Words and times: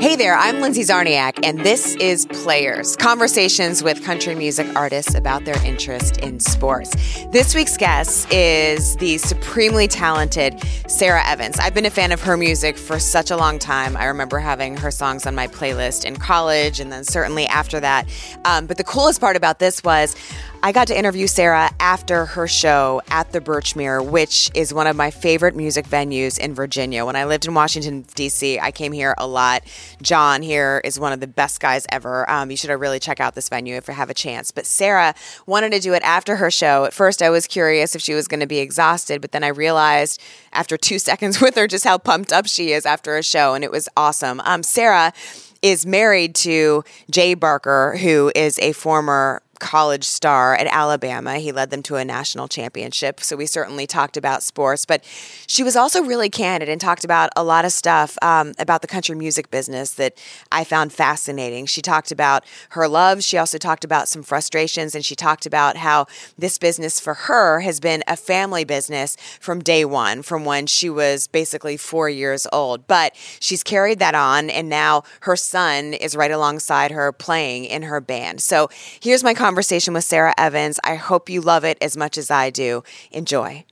Hey 0.00 0.16
there, 0.16 0.34
I'm 0.34 0.62
Lindsay 0.62 0.80
Czarniak, 0.80 1.44
and 1.44 1.58
this 1.58 1.94
is 1.96 2.24
Players 2.24 2.96
Conversations 2.96 3.82
with 3.82 4.02
country 4.02 4.34
music 4.34 4.66
artists 4.74 5.14
about 5.14 5.44
their 5.44 5.62
interest 5.62 6.16
in 6.16 6.40
sports. 6.40 6.90
This 7.32 7.54
week's 7.54 7.76
guest 7.76 8.32
is 8.32 8.96
the 8.96 9.18
supremely 9.18 9.86
talented 9.88 10.58
Sara 10.86 11.22
Evans. 11.26 11.58
I've 11.58 11.74
been 11.74 11.84
a 11.84 11.90
fan 11.90 12.12
of 12.12 12.22
her 12.22 12.38
music 12.38 12.78
for 12.78 12.98
such 12.98 13.30
a 13.30 13.36
long 13.36 13.58
time. 13.58 13.94
I 13.94 14.06
remember 14.06 14.38
having 14.38 14.74
her 14.78 14.90
songs 14.90 15.26
on 15.26 15.34
my 15.34 15.48
playlist 15.48 16.06
in 16.06 16.16
college 16.16 16.80
and 16.80 16.90
then 16.90 17.04
certainly 17.04 17.46
after 17.46 17.78
that. 17.80 18.08
Um, 18.46 18.64
but 18.64 18.78
the 18.78 18.84
coolest 18.84 19.20
part 19.20 19.36
about 19.36 19.58
this 19.58 19.84
was 19.84 20.16
I 20.62 20.72
got 20.72 20.88
to 20.88 20.98
interview 20.98 21.26
Sara 21.26 21.70
after 21.80 22.26
her 22.26 22.46
show 22.46 23.00
at 23.08 23.32
the 23.32 23.40
Birchmere, 23.40 24.04
which 24.04 24.50
is 24.54 24.74
one 24.74 24.86
of 24.86 24.94
my 24.94 25.10
favorite 25.10 25.56
music 25.56 25.86
venues 25.86 26.38
in 26.38 26.54
Virginia. 26.54 27.06
When 27.06 27.16
I 27.16 27.24
lived 27.24 27.46
in 27.46 27.54
Washington, 27.54 28.04
D.C., 28.14 28.60
I 28.60 28.70
came 28.70 28.92
here 28.92 29.14
a 29.16 29.26
lot. 29.26 29.62
John 30.02 30.42
here 30.42 30.82
is 30.84 31.00
one 31.00 31.14
of 31.14 31.20
the 31.20 31.26
best 31.26 31.60
guys 31.60 31.86
ever. 31.90 32.28
Um, 32.30 32.50
you 32.50 32.58
should 32.58 32.68
really 32.68 33.00
check 33.00 33.20
out 33.20 33.34
this 33.34 33.48
venue 33.48 33.74
if 33.76 33.88
you 33.88 33.94
have 33.94 34.10
a 34.10 34.14
chance. 34.14 34.50
But 34.50 34.66
Sara 34.66 35.14
wanted 35.46 35.72
to 35.72 35.80
do 35.80 35.94
it 35.94 36.02
after 36.02 36.36
her 36.36 36.50
show. 36.50 36.84
At 36.84 36.92
first, 36.92 37.22
I 37.22 37.30
was 37.30 37.46
curious 37.46 37.94
if 37.94 38.02
she 38.02 38.12
was 38.12 38.28
going 38.28 38.40
to 38.40 38.46
be 38.46 38.58
exhausted, 38.58 39.22
but 39.22 39.32
then 39.32 39.42
I 39.42 39.48
realized 39.48 40.20
after 40.52 40.76
two 40.76 40.98
seconds 41.10 41.40
with 41.40 41.54
her 41.54 41.68
just 41.68 41.84
how 41.84 41.96
pumped 41.96 42.34
up 42.34 42.46
she 42.46 42.72
is 42.72 42.84
after 42.84 43.16
a 43.16 43.22
show, 43.22 43.54
and 43.54 43.64
it 43.64 43.70
was 43.70 43.88
awesome. 43.96 44.42
Um, 44.44 44.62
Sara 44.62 45.14
is 45.62 45.86
married 45.86 46.34
to 46.34 46.84
Jay 47.10 47.32
Barker, 47.32 47.96
who 47.96 48.30
is 48.34 48.58
a 48.58 48.72
former 48.72 49.42
college 49.60 50.04
star 50.04 50.56
at 50.56 50.66
Alabama. 50.66 51.38
He 51.38 51.52
led 51.52 51.70
them 51.70 51.82
to 51.84 51.96
a 51.96 52.04
national 52.04 52.48
championship. 52.48 53.20
So 53.20 53.36
we 53.36 53.46
certainly 53.46 53.86
talked 53.86 54.16
about 54.16 54.42
sports, 54.42 54.84
but 54.84 55.04
she 55.46 55.62
was 55.62 55.76
also 55.76 56.02
really 56.02 56.28
candid 56.28 56.68
and 56.68 56.80
talked 56.80 57.04
about 57.04 57.30
a 57.36 57.44
lot 57.44 57.64
of 57.64 57.70
stuff 57.70 58.18
um, 58.22 58.54
about 58.58 58.80
the 58.82 58.88
country 58.88 59.14
music 59.14 59.50
business 59.50 59.92
that 59.94 60.14
I 60.50 60.64
found 60.64 60.92
fascinating. 60.92 61.66
She 61.66 61.82
talked 61.82 62.10
about 62.10 62.44
her 62.70 62.88
love. 62.88 63.22
She 63.22 63.38
also 63.38 63.58
talked 63.58 63.84
about 63.84 64.08
some 64.08 64.22
frustrations, 64.22 64.94
and 64.94 65.04
she 65.04 65.14
talked 65.14 65.46
about 65.46 65.76
how 65.76 66.06
this 66.36 66.58
business 66.58 66.98
for 66.98 67.14
her 67.14 67.60
has 67.60 67.78
been 67.78 68.02
a 68.08 68.16
family 68.16 68.64
business 68.64 69.16
from 69.40 69.60
day 69.60 69.84
one, 69.84 70.22
from 70.22 70.44
when 70.44 70.66
she 70.66 70.90
was 70.90 71.28
basically 71.28 71.76
four 71.76 72.08
years 72.08 72.46
old. 72.52 72.86
But 72.86 73.14
she's 73.38 73.62
carried 73.62 73.98
that 73.98 74.14
on, 74.14 74.50
and 74.50 74.68
now 74.68 75.04
her 75.20 75.36
son 75.36 75.92
is 75.92 76.16
right 76.16 76.30
alongside 76.30 76.90
her 76.90 77.12
playing 77.12 77.66
in 77.66 77.82
her 77.82 78.00
band. 78.00 78.40
So 78.40 78.70
here's 79.00 79.22
my 79.22 79.34
conversation 79.34 79.49
conversation 79.50 79.92
with 79.92 80.04
Sara 80.04 80.32
Evans. 80.38 80.78
I 80.84 80.94
hope 80.94 81.28
you 81.28 81.40
love 81.40 81.64
it 81.64 81.76
as 81.80 81.96
much 81.96 82.16
as 82.16 82.30
I 82.30 82.50
do. 82.50 82.84
Enjoy. 83.10 83.64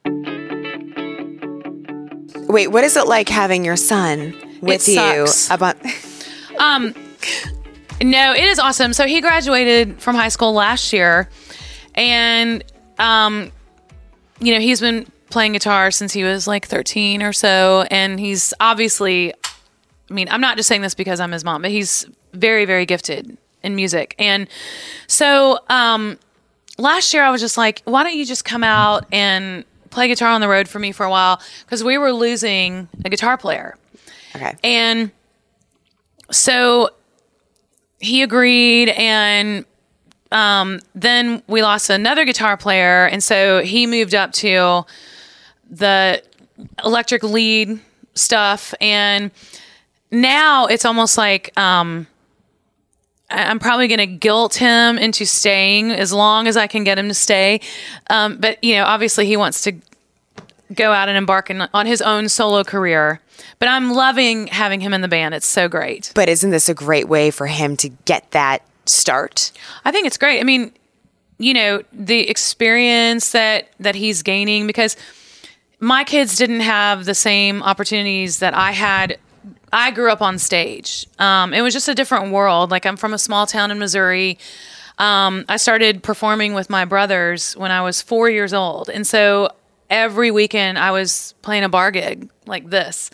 Wait, 2.49 2.67
what 2.67 2.83
is 2.83 2.97
it 2.97 3.07
like 3.07 3.29
having 3.29 3.65
your 3.65 3.77
son 3.77 4.35
with 4.61 4.89
you? 4.89 5.25
About 5.53 5.77
um, 6.59 6.93
no, 8.03 8.33
it 8.33 8.43
is 8.43 8.59
awesome. 8.59 8.93
So 8.93 9.07
he 9.07 9.21
graduated 9.21 10.03
from 10.03 10.17
high 10.17 10.31
school 10.31 10.53
last 10.53 10.93
year, 10.93 11.29
and 11.95 12.65
um, 12.99 13.53
you 14.41 14.53
know 14.53 14.61
he's 14.61 14.81
been 14.81 15.07
playing 15.31 15.53
guitar 15.53 15.93
since 15.93 16.13
he 16.13 16.25
was 16.25 16.49
like 16.49 16.67
13 16.67 17.23
or 17.23 17.33
so, 17.33 17.87
and 17.89 18.19
he's 18.19 18.53
obviously. 18.59 19.33
I 20.11 20.15
mean, 20.15 20.27
I'm 20.29 20.41
not 20.41 20.57
just 20.57 20.69
saying 20.69 20.83
this 20.83 20.95
because 20.95 21.21
I'm 21.21 21.31
his 21.31 21.45
mom, 21.45 21.63
but 21.63 21.71
he's 21.71 22.05
very, 22.33 22.65
very 22.65 22.85
gifted 22.85 23.39
in 23.63 23.75
music. 23.75 24.15
And 24.19 24.49
so 25.07 25.59
um, 25.69 26.19
last 26.79 27.13
year 27.13 27.23
I 27.23 27.31
was 27.31 27.41
just 27.41 27.57
like, 27.57 27.83
why 27.85 28.05
don't 28.05 28.17
you 28.17 28.25
just 28.25 28.45
come 28.45 28.65
out 28.65 29.07
and 29.13 29.65
play 29.91 30.09
guitar 30.09 30.29
on 30.31 30.41
the 30.41 30.49
road 30.49 30.69
for 30.69 30.79
me 30.79 30.93
for 30.93 31.05
a 31.05 31.11
while? 31.11 31.41
Because 31.65 31.83
we 31.83 31.99
were 31.99 32.13
losing 32.13 32.89
a 33.05 33.09
guitar 33.09 33.37
player. 33.37 33.77
Okay. 34.35 34.55
And 34.63 35.11
so 36.31 36.91
he 38.01 38.23
agreed 38.23 38.91
and 38.91 39.65
um, 40.31 40.81
then 40.95 41.43
we 41.47 41.63
lost 41.63 41.91
another 41.91 42.25
guitar 42.25 42.57
player 42.57 43.07
and 43.07 43.23
so 43.23 43.63
he 43.63 43.87
moved 43.87 44.15
up 44.15 44.33
to 44.33 44.85
the 45.71 46.23
electric 46.85 47.23
lead 47.23 47.81
stuff 48.15 48.75
and 48.81 49.31
now 50.11 50.67
it's 50.67 50.85
almost 50.85 51.17
like 51.17 51.57
um, 51.59 52.07
I'm 53.31 53.59
probably 53.59 53.89
going 53.89 53.99
to 53.99 54.07
guilt 54.07 54.55
him 54.55 54.97
into 54.99 55.27
staying 55.27 55.91
as 55.91 56.13
long 56.13 56.47
as 56.47 56.57
I 56.57 56.67
can 56.67 56.85
get 56.85 56.99
him 56.99 57.09
to 57.09 57.15
stay. 57.15 57.61
Um, 58.09 58.39
but 58.39 58.63
you 58.65 58.77
know, 58.77 58.85
obviously, 58.85 59.27
he 59.27 59.37
wants 59.37 59.63
to 59.63 59.73
go 60.73 60.93
out 60.93 61.09
and 61.09 61.17
embark 61.17 61.51
in, 61.51 61.63
on 61.73 61.87
his 61.87 62.01
own 62.03 62.29
solo 62.29 62.65
career. 62.65 63.21
But 63.59 63.69
I'm 63.69 63.93
loving 63.93 64.47
having 64.49 64.81
him 64.81 64.95
in 64.95 65.01
the 65.01 65.09
band. 65.09 65.35
It's 65.35 65.47
so 65.47 65.69
great. 65.69 66.13
But 66.15 66.29
isn't 66.29 66.51
this 66.51 66.69
a 66.69 66.75
great 66.75 67.09
way 67.09 67.31
for 67.31 67.47
him 67.47 67.77
to 67.79 67.89
get 67.89 68.31
that 68.33 68.63
start? 68.87 69.53
I 69.85 69.93
think 69.93 70.07
it's 70.07 70.19
great. 70.19 70.41
I 70.41 70.45
mean, 70.45 70.73
you 71.39 71.55
know, 71.55 71.83
the 71.93 72.29
experience 72.29 73.33
that 73.33 73.69
that 73.81 73.95
he's 73.95 74.23
gaining 74.23 74.67
because 74.67 74.97
my 75.81 76.03
kids 76.05 76.37
didn't 76.37 76.61
have 76.61 77.05
the 77.05 77.15
same 77.15 77.63
opportunities 77.63 78.41
that 78.41 78.55
I 78.55 78.73
had 78.73 79.19
I 79.73 79.91
grew 79.91 80.11
up 80.11 80.23
on 80.23 80.39
stage. 80.39 81.07
Um, 81.19 81.53
it 81.53 81.63
was 81.63 81.75
just 81.75 81.89
a 81.89 81.95
different 81.95 82.33
world. 82.33 82.71
Like 82.71 82.87
I'm 82.87 82.97
from 82.97 83.15
a 83.15 83.19
small 83.19 83.47
town 83.47 83.71
in 83.71 83.79
Missouri. 83.79 84.39
Um, 84.99 85.45
I 85.49 85.57
started 85.59 86.03
performing 86.03 86.55
with 86.55 86.71
my 86.71 86.85
brothers 86.85 87.57
when 87.57 87.71
I 87.71 87.83
was 87.83 88.03
four 88.03 88.29
years 88.29 88.53
old, 88.53 88.89
and 88.89 89.07
so 89.07 89.51
every 89.89 90.31
weekend 90.31 90.79
I 90.79 90.91
was 90.91 91.35
playing 91.43 91.65
a 91.65 91.69
bar 91.69 91.91
gig 91.91 92.29
like 92.47 92.69
this. 92.69 93.11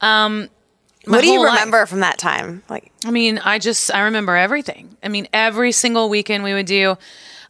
Um, 0.00 0.48
what 1.06 1.20
do 1.20 1.28
you 1.28 1.44
remember 1.44 1.80
life. 1.80 1.88
from 1.88 2.00
that 2.00 2.18
time? 2.18 2.62
Like, 2.68 2.90
I 3.04 3.10
mean, 3.10 3.38
I 3.38 3.58
just 3.58 3.92
I 3.94 4.02
remember 4.02 4.36
everything. 4.36 4.96
I 5.02 5.08
mean, 5.08 5.28
every 5.32 5.72
single 5.72 6.08
weekend 6.08 6.44
we 6.44 6.54
would 6.54 6.66
do. 6.66 6.96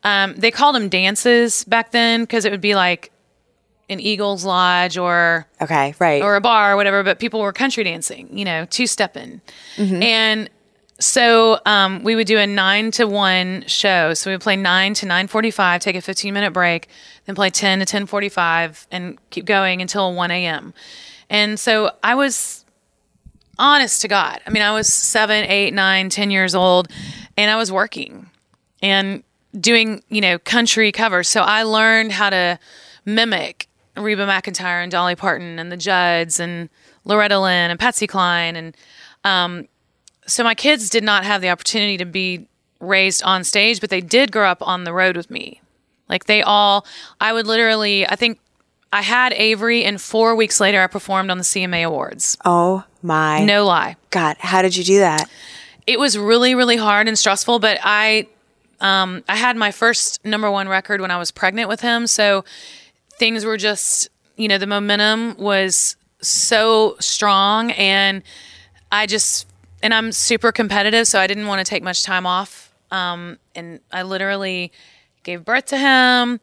Um, 0.02 0.34
they 0.36 0.50
called 0.50 0.74
them 0.74 0.88
dances 0.88 1.64
back 1.64 1.90
then 1.90 2.22
because 2.22 2.44
it 2.44 2.50
would 2.50 2.60
be 2.60 2.74
like 2.74 3.10
an 3.88 4.00
Eagles 4.00 4.44
Lodge 4.44 4.96
or 4.96 5.46
okay, 5.60 5.94
right, 5.98 6.22
or 6.22 6.36
a 6.36 6.40
bar 6.40 6.72
or 6.72 6.76
whatever. 6.76 7.02
But 7.02 7.18
people 7.18 7.40
were 7.40 7.52
country 7.52 7.84
dancing, 7.84 8.36
you 8.36 8.44
know, 8.44 8.66
two 8.66 8.86
stepping, 8.86 9.40
mm-hmm. 9.76 10.02
and 10.02 10.50
so 11.00 11.60
um, 11.66 12.02
we 12.02 12.14
would 12.14 12.26
do 12.26 12.38
a 12.38 12.46
nine 12.46 12.90
to 12.92 13.06
one 13.06 13.64
show. 13.66 14.14
So 14.14 14.30
we 14.30 14.34
would 14.34 14.42
play 14.42 14.56
nine 14.56 14.94
to 14.94 15.06
nine 15.06 15.26
forty 15.26 15.50
five, 15.50 15.80
take 15.80 15.96
a 15.96 16.00
fifteen 16.00 16.34
minute 16.34 16.52
break, 16.52 16.88
then 17.26 17.34
play 17.34 17.50
ten 17.50 17.80
to 17.80 17.84
ten 17.84 18.06
forty 18.06 18.28
five, 18.28 18.86
and 18.90 19.18
keep 19.30 19.44
going 19.44 19.82
until 19.82 20.14
one 20.14 20.30
a.m. 20.30 20.72
And 21.28 21.58
so 21.58 21.90
I 22.02 22.14
was 22.14 22.64
honest 23.58 24.02
to 24.02 24.08
God. 24.08 24.40
I 24.46 24.50
mean, 24.50 24.62
I 24.62 24.72
was 24.72 24.92
seven, 24.92 25.44
eight, 25.44 25.74
nine, 25.74 26.10
ten 26.10 26.30
years 26.30 26.54
old, 26.54 26.88
and 27.36 27.50
I 27.50 27.56
was 27.56 27.72
working 27.72 28.30
and 28.82 29.22
doing 29.58 30.02
you 30.08 30.20
know 30.20 30.38
country 30.38 30.92
covers. 30.92 31.28
So 31.28 31.42
I 31.42 31.64
learned 31.64 32.12
how 32.12 32.30
to 32.30 32.58
mimic 33.04 33.68
Reba 33.96 34.26
McEntire 34.26 34.82
and 34.82 34.90
Dolly 34.90 35.14
Parton 35.16 35.58
and 35.58 35.70
the 35.70 35.76
Judds 35.76 36.40
and 36.40 36.68
Loretta 37.04 37.38
Lynn 37.38 37.70
and 37.70 37.78
Patsy 37.78 38.06
Cline 38.06 38.56
and 38.56 38.76
um, 39.24 39.68
so 40.26 40.44
my 40.44 40.54
kids 40.54 40.88
did 40.90 41.04
not 41.04 41.24
have 41.24 41.40
the 41.40 41.50
opportunity 41.50 41.96
to 41.98 42.04
be 42.04 42.46
raised 42.80 43.22
on 43.22 43.44
stage, 43.44 43.80
but 43.80 43.90
they 43.90 44.00
did 44.00 44.32
grow 44.32 44.48
up 44.48 44.66
on 44.66 44.84
the 44.84 44.92
road 44.92 45.16
with 45.16 45.30
me. 45.30 45.60
Like 46.08 46.26
they 46.26 46.42
all, 46.42 46.86
I 47.20 47.32
would 47.32 47.46
literally, 47.46 48.06
I 48.06 48.16
think 48.16 48.38
I 48.92 49.02
had 49.02 49.32
Avery, 49.32 49.84
and 49.84 50.00
four 50.00 50.36
weeks 50.36 50.60
later, 50.60 50.80
I 50.80 50.86
performed 50.86 51.30
on 51.30 51.38
the 51.38 51.44
CMA 51.44 51.84
Awards. 51.84 52.38
Oh 52.44 52.84
my! 53.02 53.44
No 53.44 53.64
lie. 53.64 53.96
God, 54.10 54.36
how 54.38 54.62
did 54.62 54.76
you 54.76 54.84
do 54.84 54.98
that? 54.98 55.28
It 55.86 55.98
was 55.98 56.16
really, 56.16 56.54
really 56.54 56.76
hard 56.76 57.08
and 57.08 57.18
stressful, 57.18 57.58
but 57.58 57.78
I, 57.82 58.28
um, 58.80 59.24
I 59.28 59.36
had 59.36 59.56
my 59.56 59.72
first 59.72 60.24
number 60.24 60.50
one 60.50 60.68
record 60.68 61.00
when 61.00 61.10
I 61.10 61.18
was 61.18 61.30
pregnant 61.30 61.68
with 61.68 61.80
him, 61.80 62.06
so 62.06 62.44
things 63.18 63.44
were 63.44 63.56
just, 63.56 64.08
you 64.36 64.48
know, 64.48 64.58
the 64.58 64.66
momentum 64.66 65.36
was 65.36 65.96
so 66.20 66.96
strong 67.00 67.70
and 67.72 68.22
I 68.90 69.06
just, 69.06 69.46
and 69.82 69.92
I'm 69.92 70.12
super 70.12 70.52
competitive, 70.52 71.06
so 71.06 71.18
I 71.18 71.26
didn't 71.26 71.46
want 71.46 71.64
to 71.64 71.68
take 71.68 71.82
much 71.82 72.02
time 72.02 72.26
off. 72.26 72.72
Um, 72.90 73.38
and 73.54 73.80
I 73.92 74.02
literally 74.02 74.72
gave 75.24 75.44
birth 75.44 75.66
to 75.66 75.78
him, 75.78 76.40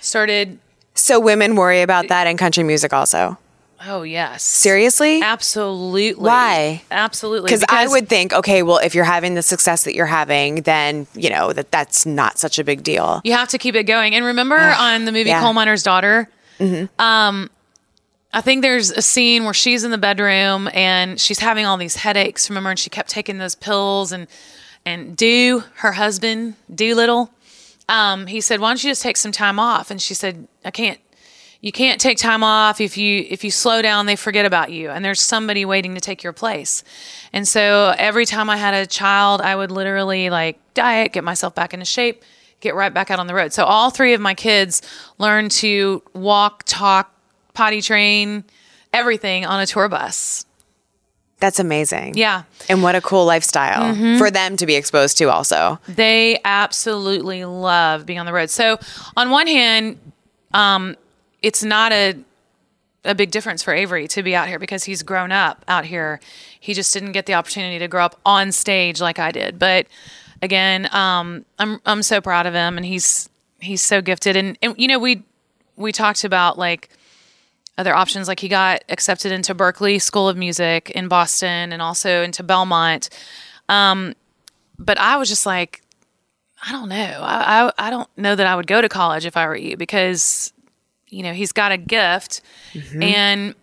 started. 0.00 0.58
So 0.94 1.20
women 1.20 1.54
worry 1.54 1.82
about 1.82 2.08
that 2.08 2.26
in 2.26 2.36
country 2.36 2.64
music 2.64 2.92
also. 2.92 3.38
Oh 3.86 4.02
yes. 4.02 4.42
Seriously? 4.42 5.22
Absolutely. 5.22 6.24
Why? 6.24 6.82
Absolutely. 6.90 7.46
Because 7.46 7.64
I 7.68 7.86
would 7.86 8.08
think, 8.08 8.32
okay, 8.32 8.62
well, 8.62 8.78
if 8.78 8.94
you're 8.94 9.04
having 9.04 9.34
the 9.34 9.42
success 9.42 9.84
that 9.84 9.94
you're 9.94 10.06
having, 10.06 10.62
then 10.62 11.06
you 11.14 11.30
know 11.30 11.52
that 11.52 11.70
that's 11.70 12.04
not 12.04 12.38
such 12.38 12.58
a 12.58 12.64
big 12.64 12.82
deal. 12.82 13.20
You 13.24 13.32
have 13.32 13.48
to 13.50 13.58
keep 13.58 13.74
it 13.74 13.84
going. 13.84 14.14
And 14.14 14.24
remember 14.24 14.56
on 14.56 15.04
the 15.04 15.12
movie 15.12 15.30
yeah. 15.30 15.40
Coal 15.40 15.52
Miner's 15.52 15.82
Daughter, 15.82 16.28
mm-hmm. 16.58 17.00
um, 17.00 17.50
I 18.32 18.40
think 18.40 18.62
there's 18.62 18.90
a 18.90 19.02
scene 19.02 19.44
where 19.44 19.54
she's 19.54 19.84
in 19.84 19.90
the 19.90 19.98
bedroom 19.98 20.68
and 20.74 21.20
she's 21.20 21.38
having 21.38 21.64
all 21.64 21.76
these 21.76 21.96
headaches. 21.96 22.50
Remember, 22.50 22.70
and 22.70 22.78
she 22.78 22.90
kept 22.90 23.10
taking 23.10 23.38
those 23.38 23.54
pills 23.54 24.12
and 24.12 24.26
and 24.84 25.16
Do 25.16 25.64
her 25.76 25.92
husband 25.92 26.54
Doolittle, 26.74 27.30
um, 27.88 28.26
he 28.26 28.40
said, 28.40 28.60
"Why 28.60 28.70
don't 28.70 28.82
you 28.82 28.90
just 28.90 29.02
take 29.02 29.16
some 29.16 29.32
time 29.32 29.58
off?" 29.58 29.90
And 29.90 30.00
she 30.00 30.14
said, 30.14 30.46
"I 30.64 30.70
can't." 30.70 30.98
You 31.60 31.72
can't 31.72 32.00
take 32.00 32.18
time 32.18 32.44
off. 32.44 32.80
If 32.80 32.96
you 32.96 33.26
if 33.28 33.42
you 33.42 33.50
slow 33.50 33.82
down 33.82 34.06
they 34.06 34.16
forget 34.16 34.46
about 34.46 34.70
you. 34.70 34.90
And 34.90 35.04
there's 35.04 35.20
somebody 35.20 35.64
waiting 35.64 35.94
to 35.94 36.00
take 36.00 36.22
your 36.22 36.32
place. 36.32 36.84
And 37.32 37.46
so 37.46 37.94
every 37.98 38.26
time 38.26 38.48
i 38.48 38.56
had 38.56 38.74
a 38.74 38.86
child 38.86 39.40
i 39.40 39.54
would 39.54 39.70
literally 39.70 40.30
like 40.30 40.58
diet 40.74 41.12
get 41.12 41.24
myself 41.24 41.54
back 41.54 41.74
into 41.74 41.84
shape 41.84 42.22
get 42.60 42.74
right 42.74 42.92
back 42.92 43.10
out 43.10 43.18
on 43.20 43.26
the 43.26 43.34
road. 43.34 43.52
So 43.52 43.64
all 43.64 43.90
three 43.90 44.14
of 44.14 44.20
my 44.20 44.34
kids 44.34 44.82
learned 45.18 45.50
to 45.52 46.02
walk 46.12 46.64
talk 46.66 47.14
potty 47.54 47.80
train 47.80 48.44
everything 48.92 49.46
on 49.46 49.60
a 49.60 49.66
tour 49.66 49.88
bus. 49.88 50.44
That's 51.40 51.60
amazing. 51.60 52.14
yeah. 52.16 52.42
And 52.68 52.82
what 52.82 52.96
a 52.96 53.00
cool 53.00 53.24
lifestyle 53.24 53.94
for 54.18 54.28
them 54.28 54.56
to 54.56 54.66
be 54.66 54.74
exposed 54.74 55.18
to 55.18 55.26
also. 55.26 55.78
They 55.86 56.40
absolutely 56.44 57.44
love 57.44 58.06
being 58.06 58.18
on 58.18 58.26
the 58.26 58.32
road. 58.32 58.50
So, 58.50 58.78
on 59.16 59.30
one 59.30 59.46
hand, 59.46 59.98
um, 60.52 60.96
it's 61.42 61.62
not 61.62 61.92
a 61.92 62.16
a 63.04 63.14
big 63.14 63.30
difference 63.30 63.62
for 63.62 63.72
Avery 63.72 64.08
to 64.08 64.22
be 64.22 64.34
out 64.34 64.48
here 64.48 64.58
because 64.58 64.84
he's 64.84 65.02
grown 65.02 65.32
up 65.32 65.64
out 65.68 65.84
here. 65.84 66.20
He 66.60 66.74
just 66.74 66.92
didn't 66.92 67.12
get 67.12 67.26
the 67.26 67.34
opportunity 67.34 67.78
to 67.78 67.88
grow 67.88 68.04
up 68.04 68.20
on 68.26 68.52
stage 68.52 69.00
like 69.00 69.18
I 69.18 69.30
did. 69.30 69.58
But 69.58 69.86
again, 70.42 70.92
um, 70.94 71.44
I'm 71.58 71.80
I'm 71.86 72.02
so 72.02 72.20
proud 72.20 72.46
of 72.46 72.54
him, 72.54 72.76
and 72.76 72.84
he's 72.84 73.28
he's 73.60 73.82
so 73.82 74.00
gifted. 74.00 74.36
And, 74.36 74.58
and 74.62 74.74
you 74.76 74.88
know, 74.88 74.98
we 74.98 75.22
we 75.76 75.92
talked 75.92 76.24
about 76.24 76.58
like 76.58 76.90
other 77.76 77.94
options. 77.94 78.28
Like 78.28 78.40
he 78.40 78.48
got 78.48 78.84
accepted 78.88 79.32
into 79.32 79.54
Berklee 79.54 80.02
School 80.02 80.28
of 80.28 80.36
Music 80.36 80.90
in 80.90 81.08
Boston, 81.08 81.72
and 81.72 81.80
also 81.80 82.22
into 82.22 82.42
Belmont. 82.42 83.08
Um, 83.68 84.14
but 84.78 84.98
I 84.98 85.16
was 85.16 85.28
just 85.28 85.46
like, 85.46 85.82
I 86.66 86.72
don't 86.72 86.88
know. 86.88 87.20
I, 87.22 87.68
I 87.68 87.86
I 87.86 87.90
don't 87.90 88.08
know 88.16 88.34
that 88.34 88.46
I 88.46 88.56
would 88.56 88.66
go 88.66 88.80
to 88.80 88.88
college 88.88 89.24
if 89.24 89.36
I 89.36 89.46
were 89.46 89.56
you 89.56 89.76
because 89.76 90.52
you 91.10 91.22
know 91.22 91.32
he's 91.32 91.52
got 91.52 91.72
a 91.72 91.76
gift 91.76 92.40
and 93.02 93.54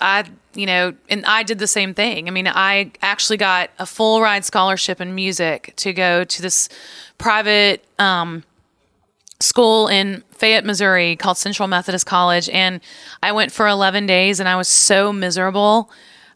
I 0.00 0.24
you 0.54 0.66
know 0.66 0.94
and 1.08 1.24
I 1.26 1.42
did 1.42 1.58
the 1.58 1.66
same 1.66 1.94
thing. 1.94 2.28
I 2.28 2.30
mean, 2.30 2.48
I 2.48 2.92
actually 3.02 3.36
got 3.36 3.70
a 3.78 3.86
full 3.86 4.20
ride 4.20 4.44
scholarship 4.44 5.00
in 5.00 5.14
music 5.14 5.74
to 5.76 5.92
go 5.92 6.24
to 6.24 6.42
this 6.42 6.68
private 7.18 7.84
um 7.98 8.42
school 9.40 9.88
in 9.88 10.22
Fayette, 10.32 10.64
Missouri 10.64 11.16
called 11.16 11.38
Central 11.38 11.66
Methodist 11.68 12.06
College 12.06 12.48
and 12.50 12.80
I 13.22 13.32
went 13.32 13.52
for 13.52 13.66
11 13.66 14.06
days 14.06 14.38
and 14.38 14.48
I 14.48 14.56
was 14.56 14.68
so 14.68 15.12
miserable 15.12 15.90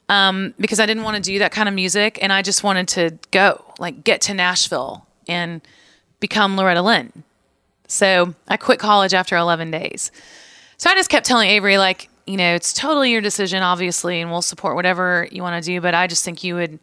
um, 0.09 0.55
because 0.59 0.81
I 0.81 0.87
didn't 0.87 1.03
want 1.03 1.17
to 1.17 1.23
do 1.23 1.39
that 1.39 1.53
kind 1.53 1.69
of 1.69 1.75
music 1.75 2.19
and 2.23 2.33
I 2.33 2.43
just 2.43 2.63
wanted 2.63 2.89
to 2.89 3.19
go, 3.31 3.63
like 3.79 4.05
get 4.05 4.21
to 4.23 4.35
Nashville 4.35 5.07
and 5.29 5.61
become 6.21 6.57
Loretta 6.57 6.83
Lynn. 6.83 7.25
So 7.87 8.35
I 8.49 8.57
quit 8.57 8.79
college 8.79 9.15
after 9.15 9.37
11 9.37 9.71
days. 9.71 10.11
So 10.77 10.91
I 10.91 10.95
just 10.95 11.11
kept 11.11 11.27
telling 11.27 11.49
Avery, 11.49 11.79
like, 11.79 12.09
you 12.27 12.37
know, 12.37 12.55
it's 12.55 12.73
totally 12.73 13.11
your 13.11 13.21
decision, 13.21 13.63
obviously, 13.63 14.21
and 14.21 14.31
we'll 14.31 14.43
support 14.43 14.77
whatever 14.77 15.29
you 15.31 15.43
want 15.43 15.63
to 15.63 15.71
do. 15.71 15.81
But 15.81 15.95
I 15.95 16.07
just 16.07 16.25
think 16.25 16.43
you 16.43 16.55
would 16.55 16.79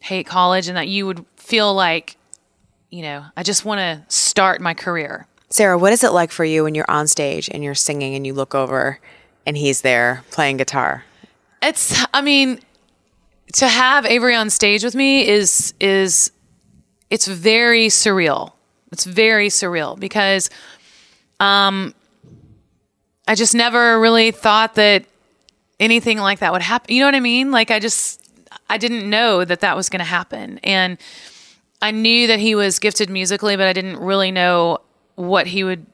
hate 0.00 0.26
college 0.26 0.68
and 0.68 0.76
that 0.76 0.88
you 0.88 1.06
would 1.06 1.24
feel 1.36 1.74
like, 1.74 2.16
you 2.90 3.02
know, 3.02 3.24
I 3.36 3.42
just 3.42 3.64
want 3.64 3.78
to 3.78 4.04
start 4.14 4.60
my 4.60 4.74
career. 4.74 5.26
Sara, 5.48 5.78
what 5.78 5.92
is 5.92 6.04
it 6.04 6.12
like 6.12 6.30
for 6.30 6.44
you 6.44 6.64
when 6.64 6.74
you're 6.74 6.90
on 6.90 7.06
stage 7.06 7.48
and 7.48 7.64
you're 7.64 7.74
singing 7.74 8.14
and 8.14 8.26
you 8.26 8.34
look 8.34 8.54
over 8.54 8.98
and 9.46 9.56
he's 9.56 9.80
there 9.80 10.24
playing 10.30 10.58
guitar? 10.58 11.04
It's, 11.62 12.04
I 12.12 12.20
mean, 12.20 12.60
to 13.54 13.68
have 13.68 14.04
Avery 14.04 14.34
on 14.34 14.50
stage 14.50 14.84
with 14.84 14.94
me 14.94 15.26
is, 15.26 15.72
is, 15.80 16.30
it's 17.08 17.26
very 17.26 17.86
surreal. 17.86 18.52
It's 18.94 19.04
very 19.04 19.48
surreal 19.48 19.98
because, 19.98 20.48
um, 21.40 21.94
I 23.26 23.34
just 23.34 23.54
never 23.54 23.98
really 23.98 24.30
thought 24.30 24.76
that 24.76 25.04
anything 25.80 26.18
like 26.18 26.38
that 26.38 26.52
would 26.52 26.62
happen. 26.62 26.94
You 26.94 27.00
know 27.00 27.08
what 27.08 27.14
I 27.14 27.20
mean? 27.20 27.50
Like 27.50 27.70
I 27.70 27.80
just, 27.80 28.20
I 28.68 28.78
didn't 28.78 29.08
know 29.08 29.44
that 29.44 29.60
that 29.60 29.76
was 29.76 29.88
going 29.88 29.98
to 29.98 30.04
happen. 30.04 30.60
And 30.62 30.98
I 31.82 31.90
knew 31.90 32.26
that 32.28 32.38
he 32.38 32.54
was 32.54 32.78
gifted 32.78 33.10
musically, 33.10 33.56
but 33.56 33.66
I 33.66 33.72
didn't 33.72 33.98
really 33.98 34.30
know 34.30 34.78
what 35.16 35.46
he 35.46 35.64
would, 35.64 35.86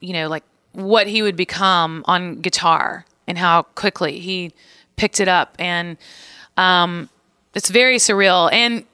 you 0.00 0.12
know, 0.12 0.28
like 0.28 0.44
what 0.72 1.06
he 1.06 1.22
would 1.22 1.36
become 1.36 2.02
on 2.06 2.40
guitar 2.40 3.04
and 3.26 3.36
how 3.38 3.62
quickly 3.62 4.18
he 4.20 4.52
picked 4.96 5.20
it 5.20 5.28
up. 5.28 5.54
And 5.58 5.96
um, 6.56 7.08
it's 7.54 7.70
very 7.70 7.98
surreal. 7.98 8.50
And 8.52 8.84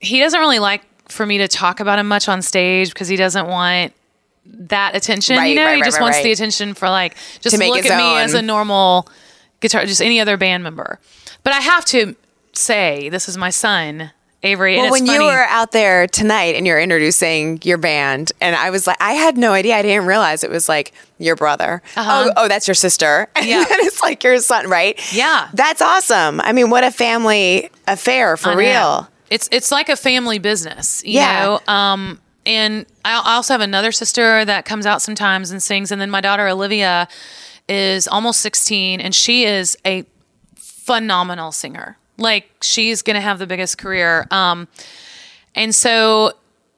he 0.00 0.20
doesn't 0.20 0.38
really 0.38 0.58
like 0.58 0.82
for 1.08 1.26
me 1.26 1.38
to 1.38 1.48
talk 1.48 1.80
about 1.80 1.98
him 1.98 2.08
much 2.08 2.28
on 2.28 2.42
stage 2.42 2.90
because 2.90 3.08
he 3.08 3.16
doesn't 3.16 3.46
want 3.46 3.92
that 4.44 4.94
attention. 4.94 5.36
Right, 5.36 5.46
you 5.46 5.56
know, 5.56 5.64
right, 5.64 5.76
he 5.76 5.82
just 5.82 5.98
right, 5.98 6.02
wants 6.04 6.22
the 6.22 6.32
attention 6.32 6.74
for 6.74 6.88
like 6.88 7.16
just 7.40 7.56
To 7.56 7.66
look 7.68 7.84
at 7.84 7.96
me 7.98 8.18
as 8.18 8.34
a 8.34 8.42
normal 8.42 9.08
guitar, 9.60 9.84
just 9.86 10.00
any 10.02 10.20
other 10.20 10.36
band 10.36 10.62
member. 10.62 10.98
But 11.42 11.52
I 11.52 11.60
have 11.60 11.84
to 11.86 12.16
say, 12.52 13.08
this 13.08 13.28
is 13.28 13.36
my 13.36 13.50
son, 13.50 14.10
Avery. 14.42 14.76
Well, 14.76 14.90
when 14.90 15.06
you 15.06 15.22
were 15.22 15.44
out 15.48 15.72
there 15.72 16.06
tonight 16.06 16.54
and 16.54 16.66
you're 16.66 16.80
introducing 16.80 17.58
your 17.62 17.78
band, 17.78 18.32
and 18.40 18.54
I 18.54 18.70
was 18.70 18.86
like, 18.86 18.96
I 19.00 19.12
had 19.12 19.36
no 19.36 19.52
idea. 19.52 19.76
I 19.76 19.82
didn't 19.82 20.06
realize 20.06 20.44
it 20.44 20.50
was 20.50 20.68
like 20.68 20.92
your 21.18 21.36
brother. 21.36 21.82
Oh, 21.96 22.32
oh, 22.36 22.48
that's 22.48 22.68
your 22.68 22.74
sister. 22.74 23.28
And 23.36 23.44
Uh-huh. 23.46 23.60
Yeah. 23.60 23.64
then 23.68 23.78
it's 23.80 24.02
like 24.02 24.22
your 24.22 24.38
son, 24.40 24.68
right? 24.68 25.00
Yeah. 25.12 25.48
That's 25.54 25.80
awesome. 25.82 26.40
I 26.40 26.52
mean, 26.52 26.70
what 26.70 26.84
a 26.84 26.90
family 26.90 27.70
affair 27.88 28.36
for 28.36 28.56
real. 28.56 29.08
It's 29.30 29.48
it's 29.52 29.70
like 29.72 29.88
a 29.88 29.96
family 29.96 30.38
business, 30.38 31.02
you 31.04 31.14
Yeah. 31.14 31.44
know. 31.66 31.72
Um, 31.72 32.20
and 32.44 32.86
I 33.04 33.20
also 33.34 33.54
have 33.54 33.60
another 33.60 33.90
sister 33.92 34.44
that 34.44 34.64
comes 34.64 34.86
out 34.86 35.02
sometimes 35.02 35.50
and 35.50 35.62
sings, 35.62 35.90
and 35.90 36.00
then 36.00 36.10
my 36.10 36.20
daughter 36.20 36.46
Olivia 36.48 37.08
is 37.68 38.06
almost 38.06 38.40
sixteen, 38.40 39.00
and 39.00 39.14
she 39.14 39.44
is 39.44 39.76
a 39.84 40.04
phenomenal 40.56 41.52
singer. 41.52 41.96
Like 42.18 42.48
she's 42.62 43.02
gonna 43.02 43.20
have 43.20 43.38
the 43.38 43.46
biggest 43.46 43.78
career. 43.78 44.26
Um, 44.30 44.68
and 45.54 45.74
so 45.74 46.32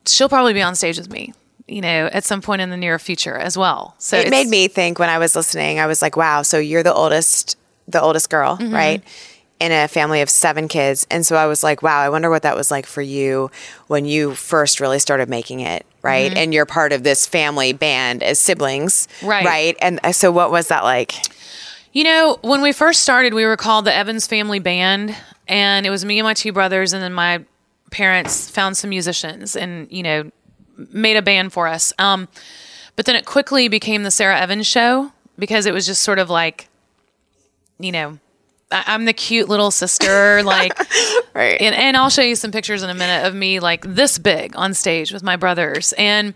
she'll 0.06 0.28
probably 0.28 0.54
be 0.54 0.62
on 0.62 0.74
stage 0.74 0.98
with 0.98 1.10
me, 1.10 1.34
you 1.66 1.80
know, 1.80 2.08
at 2.12 2.24
some 2.24 2.40
point 2.40 2.62
in 2.62 2.70
the 2.70 2.76
near 2.76 2.98
future 2.98 3.36
as 3.36 3.56
well. 3.58 3.94
So 3.98 4.16
It 4.16 4.30
made 4.30 4.48
me 4.48 4.68
think 4.68 4.98
when 4.98 5.10
I 5.10 5.18
was 5.18 5.36
listening, 5.36 5.78
I 5.80 5.86
was 5.86 6.00
like, 6.00 6.16
wow, 6.16 6.42
so 6.42 6.58
you're 6.58 6.82
the 6.82 6.94
oldest, 6.94 7.56
the 7.86 8.00
oldest 8.00 8.30
girl, 8.30 8.56
Mm-hmm. 8.56 8.74
right? 8.74 9.02
In 9.60 9.72
a 9.72 9.88
family 9.88 10.20
of 10.20 10.30
seven 10.30 10.68
kids. 10.68 11.06
And 11.10 11.26
so 11.26 11.34
I 11.34 11.46
was 11.46 11.64
like, 11.64 11.82
wow, 11.82 11.98
I 12.00 12.08
wonder 12.10 12.30
what 12.30 12.42
that 12.42 12.54
was 12.54 12.70
like 12.70 12.86
for 12.86 13.02
you 13.02 13.50
when 13.88 14.04
you 14.04 14.34
first 14.36 14.78
really 14.78 15.00
started 15.00 15.28
making 15.28 15.60
it, 15.60 15.84
right? 16.00 16.32
And 16.36 16.54
you're 16.54 16.64
part 16.64 16.92
of 16.92 17.02
this 17.02 17.26
family 17.26 17.72
band 17.72 18.22
as 18.22 18.38
siblings, 18.38 19.08
Mm-hmm. 19.18 19.26
Right. 19.26 19.44
Right. 19.44 19.76
And 19.82 19.98
uh, 20.04 20.12
so 20.12 20.30
what 20.30 20.52
was 20.52 20.68
that 20.68 20.84
like? 20.84 21.12
You 21.92 22.04
know, 22.04 22.38
when 22.42 22.60
we 22.62 22.70
first 22.72 23.00
started, 23.02 23.34
we 23.34 23.44
were 23.44 23.56
called 23.56 23.84
the 23.84 23.92
Evans 23.94 24.26
Family 24.28 24.60
Band, 24.60 25.16
and 25.48 25.86
it 25.86 25.90
was 25.90 26.04
me 26.04 26.18
and 26.20 26.24
my 26.24 26.34
two 26.34 26.52
brothers, 26.52 26.92
and 26.92 27.02
then 27.02 27.12
my 27.12 27.44
parents 27.90 28.48
found 28.50 28.76
some 28.76 28.90
musicians 28.90 29.56
and 29.56 29.90
you 29.90 30.02
know 30.02 30.30
made 30.92 31.16
a 31.16 31.22
band 31.22 31.52
for 31.52 31.66
us. 31.66 31.92
Um, 31.98 32.28
but 32.94 33.06
then 33.06 33.16
it 33.16 33.24
quickly 33.24 33.66
became 33.68 34.02
the 34.04 34.10
Sara 34.10 34.38
Evans 34.38 34.66
Show 34.66 35.12
because 35.38 35.66
it 35.66 35.72
was 35.74 35.86
just 35.86 36.02
sort 36.02 36.18
of 36.18 36.30
like, 36.30 36.68
you 37.80 37.90
know, 37.90 38.18
I'm 38.70 39.04
the 39.06 39.12
cute 39.12 39.48
little 39.48 39.70
sister, 39.70 40.42
like, 40.44 40.78
Right. 41.34 41.60
and, 41.60 41.74
and 41.74 41.96
I'll 41.96 42.10
show 42.10 42.22
you 42.22 42.34
some 42.34 42.50
pictures 42.52 42.82
in 42.82 42.90
a 42.90 42.94
minute 42.94 43.26
of 43.26 43.34
me 43.34 43.60
like 43.60 43.82
this 43.86 44.18
big 44.18 44.54
on 44.56 44.74
stage 44.74 45.12
with 45.12 45.22
my 45.22 45.36
brothers. 45.36 45.94
And 45.96 46.34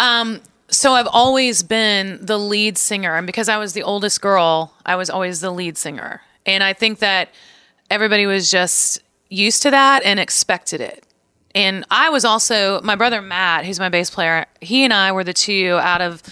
um, 0.00 0.40
so 0.68 0.92
I've 0.92 1.08
always 1.10 1.62
been 1.62 2.18
the 2.24 2.38
lead 2.38 2.78
singer. 2.78 3.14
And 3.16 3.26
because 3.26 3.48
I 3.48 3.58
was 3.58 3.72
the 3.72 3.82
oldest 3.82 4.20
girl, 4.20 4.72
I 4.84 4.96
was 4.96 5.08
always 5.10 5.40
the 5.40 5.50
lead 5.50 5.78
singer. 5.78 6.22
And 6.44 6.62
I 6.64 6.72
think 6.72 6.98
that 7.00 7.28
everybody 7.90 8.26
was 8.26 8.50
just 8.50 9.02
used 9.28 9.62
to 9.62 9.70
that 9.70 10.02
and 10.04 10.18
expected 10.20 10.80
it. 10.80 11.04
And 11.54 11.84
I 11.90 12.10
was 12.10 12.24
also, 12.24 12.80
my 12.82 12.96
brother 12.96 13.22
Matt, 13.22 13.64
who's 13.64 13.78
my 13.80 13.88
bass 13.88 14.10
player, 14.10 14.46
he 14.60 14.84
and 14.84 14.92
I 14.92 15.12
were 15.12 15.24
the 15.24 15.32
two 15.32 15.78
out 15.80 16.00
of 16.02 16.22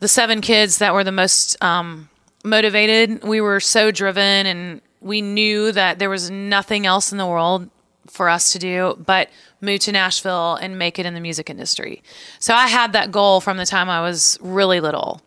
the 0.00 0.08
seven 0.08 0.40
kids 0.40 0.78
that 0.78 0.92
were 0.92 1.04
the 1.04 1.12
most 1.12 1.62
um, 1.62 2.08
motivated. 2.44 3.22
We 3.24 3.40
were 3.40 3.60
so 3.60 3.90
driven 3.90 4.46
and 4.46 4.80
we 5.00 5.22
knew 5.22 5.72
that 5.72 5.98
there 5.98 6.10
was 6.10 6.30
nothing 6.30 6.86
else 6.86 7.12
in 7.12 7.18
the 7.18 7.26
world 7.26 7.70
for 8.06 8.28
us 8.28 8.52
to 8.52 8.58
do 8.58 8.96
but 9.04 9.30
move 9.60 9.80
to 9.80 9.92
Nashville 9.92 10.56
and 10.56 10.78
make 10.78 10.98
it 10.98 11.06
in 11.06 11.14
the 11.14 11.20
music 11.20 11.48
industry. 11.48 12.02
So 12.38 12.54
I 12.54 12.66
had 12.66 12.92
that 12.92 13.12
goal 13.12 13.40
from 13.40 13.56
the 13.56 13.66
time 13.66 13.88
I 13.88 14.00
was 14.00 14.38
really 14.40 14.80
little. 14.80 15.22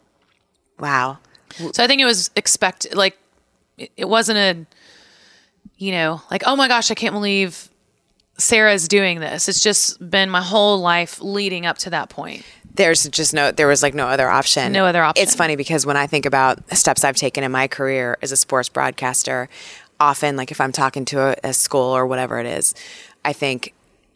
wow. 1.57 1.71
So 1.71 1.83
I 1.83 1.87
think 1.87 2.01
it 2.01 2.05
was 2.05 2.31
expect 2.35 2.95
like 2.95 3.17
it, 3.77 3.91
it 3.95 4.09
wasn't 4.09 4.37
a 4.37 4.65
you 5.77 5.91
know, 5.91 6.21
like 6.31 6.43
oh 6.45 6.55
my 6.55 6.67
gosh, 6.67 6.91
I 6.91 6.95
can't 6.95 7.13
believe 7.13 7.69
Sara's 8.37 8.87
doing 8.87 9.19
this. 9.19 9.47
It's 9.47 9.61
just 9.61 10.09
been 10.09 10.29
my 10.29 10.41
whole 10.41 10.79
life 10.79 11.21
leading 11.21 11.65
up 11.65 11.77
to 11.79 11.89
that 11.91 12.09
point. 12.09 12.43
There's 12.75 13.07
just 13.09 13.33
no, 13.33 13.51
there 13.51 13.67
was 13.67 13.83
like 13.83 13.93
no 13.93 14.07
other 14.07 14.29
option. 14.29 14.71
No 14.71 14.85
other 14.85 15.03
option. 15.03 15.21
It's 15.23 15.35
funny 15.35 15.55
because 15.55 15.85
when 15.85 15.97
I 15.97 16.07
think 16.07 16.25
about 16.25 16.59
steps 16.75 17.03
I've 17.03 17.15
taken 17.15 17.43
in 17.43 17.51
my 17.51 17.67
career 17.67 18.17
as 18.21 18.31
a 18.31 18.37
sports 18.37 18.69
broadcaster, 18.69 19.47
often, 19.99 20.35
like 20.35 20.51
if 20.51 20.59
I'm 20.59 20.71
talking 20.71 21.05
to 21.05 21.19
a, 21.19 21.49
a 21.49 21.53
school 21.53 21.95
or 21.95 22.05
whatever 22.07 22.39
it 22.39 22.45
is, 22.47 22.73
I 23.23 23.33
think 23.33 23.73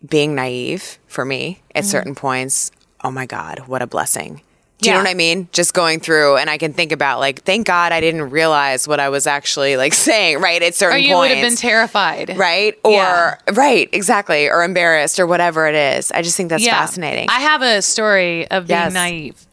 being 0.07 0.35
naive 0.35 0.97
for 1.07 1.23
me 1.25 1.61
at 1.75 1.83
Mm-hmm. 1.83 1.89
certain 1.91 2.15
points, 2.15 2.71
oh 3.03 3.11
my 3.11 3.25
God, 3.25 3.59
what 3.67 3.81
a 3.81 3.87
blessing 3.87 4.41
Do 4.79 4.89
you 4.89 4.93
know 4.93 5.01
what 5.01 5.09
I 5.09 5.15
mean? 5.15 5.47
Just 5.53 5.73
going 5.73 5.99
through, 5.99 6.37
and 6.37 6.51
I 6.51 6.59
can 6.59 6.71
think 6.71 6.91
about 6.91 7.19
like, 7.19 7.41
thank 7.43 7.65
God 7.65 7.91
I 7.91 7.99
didn't 7.99 8.29
realize 8.29 8.87
what 8.87 8.99
I 8.99 9.09
was 9.09 9.25
actually 9.25 9.75
like 9.75 9.93
saying. 9.95 10.39
Right 10.39 10.61
at 10.61 10.75
certain 10.75 10.97
Or 10.97 10.99
you 10.99 11.15
points, 11.15 11.29
would 11.31 11.37
have 11.39 11.49
been 11.49 11.57
terrified. 11.57 12.37
right? 12.37 12.75
Or 12.83 12.91
Yeah. 12.93 13.35
right, 13.53 13.89
exactly, 13.91 14.47
or 14.49 14.63
embarrassed, 14.63 15.19
or 15.19 15.25
whatever 15.25 15.67
it 15.67 15.73
is. 15.73 16.11
I 16.11 16.21
just 16.21 16.37
think 16.37 16.49
that's 16.49 16.63
fascinating. 16.65 17.27
I 17.29 17.39
have 17.41 17.63
a 17.63 17.81
story 17.81 18.47
of 18.51 18.67
being 18.67 18.79
Yes. 18.79 18.93
naive. 18.93 19.45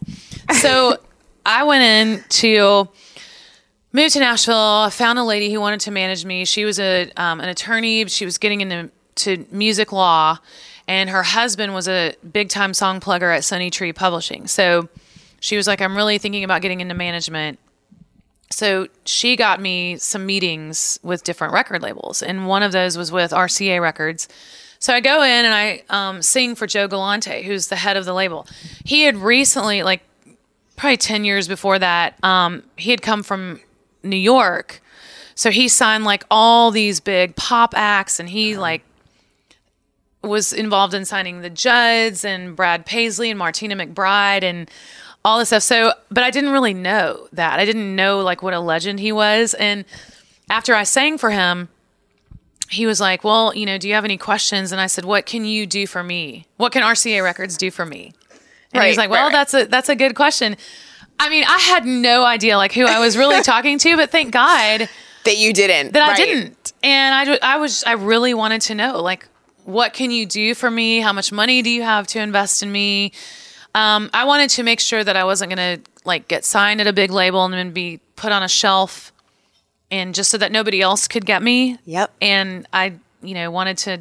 So 0.61 0.99
I 1.47 1.65
went 1.65 1.83
in 1.85 2.25
to 2.29 2.89
move 3.95 4.13
to 4.13 4.21
Nashville. 4.21 4.55
I 4.57 4.91
found 4.91 5.19
a 5.19 5.25
lady 5.25 5.51
who 5.53 5.59
wanted 5.61 5.81
to 5.81 5.91
manage 5.91 6.25
me. 6.27 6.45
She 6.45 6.67
was 6.67 6.79
a 6.79 7.11
um, 7.17 7.41
an 7.41 7.49
attorney. 7.49 8.07
She 8.09 8.25
was 8.27 8.37
getting 8.39 8.61
into 8.61 8.91
to 9.17 9.47
music 9.51 9.91
law, 9.91 10.39
and 10.87 11.09
her 11.09 11.23
husband 11.23 11.73
was 11.73 11.89
a 11.89 12.15
big 12.31 12.51
time 12.51 12.75
song 12.75 13.01
plugger 13.01 13.35
at 13.35 13.43
Sony 13.43 13.73
Tree 13.73 13.93
Publishing. 13.95 14.47
So 14.47 14.89
she 15.45 15.59
was 15.59 15.67
like, 15.67 15.83
"I'm 15.83 15.95
really 15.95 16.17
thinking 16.17 16.43
about 16.43 16.63
getting 16.63 16.81
into 16.81 16.95
management." 16.95 17.59
So 18.51 18.89
she 19.05 19.37
got 19.37 19.61
me 19.61 19.99
some 19.99 20.25
meetings 20.25 20.99
with 21.03 21.23
different 21.23 21.53
record 21.53 21.83
labels, 21.83 22.23
and 22.23 22.47
one 22.47 22.63
of 22.63 22.73
those 22.73 22.97
was 22.97 23.13
with 23.13 23.31
RCA 23.31 23.79
Records. 23.79 24.27
So 24.79 24.95
I 24.95 25.01
go 25.01 25.23
in 25.23 25.45
and 25.45 25.55
I 25.55 25.83
um, 25.91 26.23
sing 26.23 26.55
for 26.55 26.67
Joe 26.67 26.89
Galante, 26.89 27.43
who's 27.43 27.69
the 27.69 27.77
head 27.77 27.99
of 27.99 28.07
the 28.07 28.15
label. 28.15 28.47
He 28.85 29.03
had 29.03 29.17
recently, 29.17 29.83
like 29.83 30.01
probably 30.77 30.97
10 30.97 31.27
years 31.27 31.47
before 31.47 31.79
that, 31.79 32.23
um, 32.25 32.63
he 32.77 32.91
had 32.91 33.03
come 33.03 33.23
from 33.23 33.61
New 34.03 34.17
York. 34.17 34.81
So 35.35 35.51
he 35.51 35.69
signed 35.69 36.05
like 36.05 36.25
all 36.31 36.71
these 36.71 37.01
big 37.01 37.37
pop 37.37 37.75
acts 37.77 38.19
and 38.19 38.31
he 38.31 38.57
like 38.57 38.83
was 40.23 40.53
involved 40.53 40.95
in 40.95 41.05
signing 41.05 41.43
the 41.43 41.51
Judds 41.51 42.25
and 42.25 42.57
Brad 42.57 42.87
Paisley 42.87 43.31
and 43.31 43.39
Martina 43.39 43.77
McBride 43.77 44.43
and 44.43 44.71
all 45.25 45.39
this 45.39 45.49
stuff. 45.49 45.63
So, 45.63 45.93
but 46.11 46.23
I 46.23 46.31
didn't 46.31 46.51
really 46.51 46.75
know 46.75 47.29
that. 47.33 47.59
I 47.59 47.65
didn't 47.65 47.95
know 47.97 48.21
like 48.21 48.43
what 48.43 48.55
a 48.55 48.61
legend 48.61 49.01
he 49.01 49.13
was. 49.13 49.55
And 49.55 49.85
after 50.51 50.75
I 50.75 50.83
sang 50.83 51.19
for 51.19 51.31
him, 51.31 51.69
he 52.69 52.87
was 52.87 53.01
like, 53.01 53.25
Well, 53.25 53.55
you 53.55 53.67
know, 53.67 53.79
do 53.79 53.89
you 53.89 53.95
have 53.95 54.05
any 54.05 54.17
questions? 54.17 54.73
And 54.73 54.81
I 54.81 54.87
said, 54.87 55.05
What 55.05 55.27
can 55.27 55.45
you 55.45 55.67
do 55.67 55.87
for 55.87 56.03
me? 56.03 56.47
What 56.57 56.73
can 56.73 56.83
RCA 56.83 57.23
Records 57.23 57.57
do 57.57 57.71
for 57.71 57.87
me? 57.87 58.13
And 58.73 58.83
he 58.83 58.89
was 58.89 58.99
like, 58.99 59.11
Well, 59.11 59.29
right, 59.29 59.33
right. 59.33 59.33
that's 59.33 59.55
a 59.55 59.67
that's 59.67 59.89
a 59.89 59.97
good 59.97 60.15
question. 60.15 60.57
I 61.19 61.29
mean, 61.29 61.45
I 61.47 61.59
had 61.59 61.87
no 61.87 62.25
idea 62.25 62.57
like 62.57 62.73
who 62.73 62.87
I 62.87 62.99
was 62.99 63.17
really 63.17 63.41
talking 63.43 63.79
to, 63.79 63.97
but 63.97 64.11
thank 64.11 64.33
God 64.33 64.89
that 65.25 65.37
you 65.39 65.53
didn't. 65.53 65.93
that 65.93 66.03
I 66.03 66.17
didn't. 66.17 66.73
And 66.83 67.15
I, 67.15 67.55
I 67.55 67.57
was, 67.57 67.83
I 67.85 67.93
really 67.93 68.35
wanted 68.35 68.61
to 68.63 68.75
know, 68.75 69.01
like, 69.01 69.27
what 69.65 69.95
can 69.95 70.11
you 70.11 70.27
do 70.27 70.55
for 70.55 70.71
me? 70.71 71.01
How 71.01 71.13
much 71.13 71.33
money 71.33 71.63
do 71.63 71.71
you 71.71 71.83
have 71.83 72.07
to 72.09 72.21
invest 72.21 72.63
in 72.63 72.71
me? 72.71 73.13
Um, 73.75 74.11
I 74.13 74.25
wanted 74.25 74.51
to 74.51 74.63
make 74.63 74.81
sure 74.81 75.03
that 75.03 75.17
I 75.17 75.25
wasn't 75.25 75.55
going 75.55 75.79
to 75.79 75.91
like 76.05 76.29
get 76.29 76.45
signed 76.45 76.81
at 76.81 76.87
a 76.87 76.93
big 76.93 77.11
label 77.11 77.45
and 77.45 77.53
then 77.53 77.73
be 77.73 78.01
put 78.17 78.31
on 78.31 78.43
a 78.43 78.49
shelf 78.49 79.13
and 79.91 80.15
just 80.15 80.31
so 80.31 80.39
that 80.39 80.53
nobody 80.53 80.81
else 80.81 81.09
could 81.09 81.27
get 81.27 81.43
me. 81.43 81.79
Yep. 81.85 82.13
And 82.21 82.67
I, 82.73 82.95
you 83.23 83.35
know, 83.35 83.51
wanted 83.51 83.79
to 83.79 84.01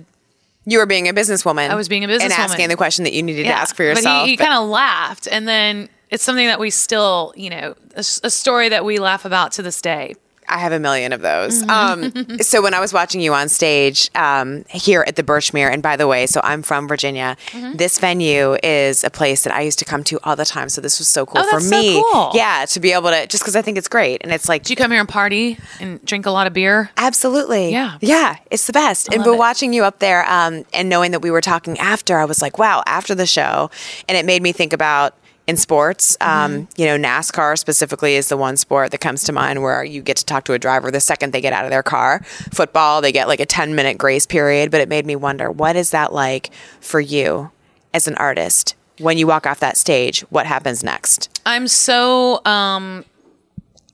You 0.65 0.77
were 0.77 0.85
being 0.85 1.07
a 1.07 1.13
businesswoman. 1.13 1.69
I 1.69 1.75
was 1.75 1.89
being 1.89 2.03
a 2.03 2.07
businesswoman 2.07 2.23
and 2.23 2.33
asking 2.33 2.69
the 2.69 2.75
question 2.75 3.03
that 3.03 3.13
you 3.13 3.23
needed 3.23 3.43
to 3.43 3.49
ask 3.49 3.75
for 3.75 3.83
yourself. 3.83 4.05
But 4.05 4.25
he, 4.25 4.31
he 4.31 4.37
kind 4.37 4.53
of 4.53 4.69
laughed. 4.69 5.27
And 5.31 5.47
then 5.47 5.89
it's 6.09 6.23
something 6.23 6.47
that 6.47 6.59
we 6.59 6.69
still, 6.69 7.33
you 7.35 7.49
know, 7.49 7.75
a 7.95 8.03
story 8.03 8.69
that 8.69 8.85
we 8.85 8.99
laugh 8.99 9.25
about 9.25 9.51
to 9.53 9.61
this 9.61 9.81
day. 9.81 10.15
I 10.53 10.57
have 10.59 10.71
a 10.71 10.79
million 10.79 11.11
of 11.13 11.21
those. 11.21 11.63
Mm-hmm. 11.63 12.29
Um, 12.29 12.39
so 12.41 12.61
when 12.61 12.73
I 12.73 12.79
was 12.79 12.93
watching 12.93 13.19
you 13.21 13.33
on 13.33 13.49
stage 13.49 14.09
um, 14.15 14.63
here 14.69 15.03
at 15.07 15.15
the 15.15 15.23
Birchmere, 15.23 15.71
and 15.73 15.81
by 15.81 15.95
the 15.97 16.07
way, 16.07 16.27
so 16.27 16.41
I'm 16.43 16.61
from 16.61 16.87
Virginia. 16.87 17.35
Mm-hmm. 17.47 17.77
This 17.77 17.97
venue 17.99 18.55
is 18.63 19.03
a 19.03 19.09
place 19.09 19.43
that 19.43 19.53
I 19.53 19.61
used 19.61 19.79
to 19.79 19.85
come 19.85 20.03
to 20.05 20.19
all 20.23 20.35
the 20.35 20.45
time. 20.45 20.69
So 20.69 20.79
this 20.79 20.99
was 20.99 21.07
so 21.07 21.25
cool 21.25 21.41
Oh, 21.41 21.49
for 21.49 21.55
that's 21.57 21.69
so 21.69 21.79
me. 21.79 22.01
cool. 22.11 22.31
Yeah, 22.35 22.65
to 22.65 22.79
be 22.79 22.91
able 22.93 23.09
to 23.09 23.25
just 23.27 23.43
because 23.43 23.55
I 23.55 23.61
think 23.63 23.77
it's 23.79 23.87
great, 23.87 24.21
and 24.23 24.31
it's 24.31 24.47
like 24.47 24.63
Do 24.63 24.71
you 24.71 24.77
come 24.77 24.91
here 24.91 24.99
and 24.99 25.09
party 25.09 25.57
and 25.79 26.03
drink 26.05 26.25
a 26.27 26.31
lot 26.31 26.45
of 26.47 26.53
beer? 26.53 26.91
Absolutely. 26.97 27.71
Yeah. 27.71 27.97
Yeah. 28.01 28.37
It's 28.51 28.67
the 28.67 28.73
best. 28.73 29.07
and 29.07 29.17
love 29.17 29.25
but 29.25 29.33
it. 29.33 29.37
watching 29.39 29.73
you 29.73 29.83
up 29.83 29.99
there 29.99 30.23
um, 30.29 30.65
and 30.73 30.87
knowing 30.87 31.11
that 31.11 31.21
we 31.21 31.31
were 31.31 31.41
talking 31.41 31.77
after, 31.79 32.17
I 32.19 32.25
was 32.25 32.41
like, 32.41 32.59
wow, 32.59 32.83
after 32.85 33.15
the 33.15 33.25
show. 33.25 33.71
And 34.07 34.17
it 34.17 34.25
made 34.25 34.41
me 34.43 34.51
think 34.51 34.71
about 34.73 35.15
in 35.45 35.57
sports, 35.57 36.15
um, 36.21 36.51
Mm-hmm. 36.51 36.81
you 36.81 36.85
know, 36.85 36.97
NASCAR 36.97 37.57
specifically 37.57 38.15
is 38.15 38.29
the 38.29 38.37
one 38.37 38.55
sport 38.57 38.91
that 38.91 38.99
comes 38.99 39.23
to 39.25 39.33
mind 39.33 39.61
where 39.61 39.83
you 39.83 40.01
get 40.01 40.15
to 40.17 40.25
talk 40.25 40.45
to 40.45 40.53
a 40.53 40.59
driver 40.59 40.89
the 40.89 40.99
second 41.01 41.33
they 41.33 41.41
get 41.41 41.51
out 41.53 41.65
of 41.65 41.71
their 41.71 41.83
car. 41.83 42.21
Football, 42.51 43.01
they 43.01 43.11
get 43.11 43.27
like 43.27 43.39
a 43.41 43.45
10 43.45 43.75
minute 43.75 43.97
grace 43.97 44.25
period. 44.25 44.71
But 44.71 44.79
it 44.81 44.87
made 44.87 45.05
me 45.05 45.15
wonder, 45.15 45.51
what 45.51 45.75
is 45.75 45.89
that 45.91 46.13
like 46.13 46.51
for 46.79 47.01
you 47.01 47.51
as 47.93 48.07
an 48.07 48.15
artist? 48.15 48.75
When 48.99 49.17
you 49.17 49.27
walk 49.27 49.45
off 49.47 49.59
that 49.59 49.75
stage, 49.75 50.21
what 50.29 50.45
happens 50.45 50.83
next? 50.83 51.41
I'm 51.45 51.67
so 51.67 52.39
um 52.45 53.03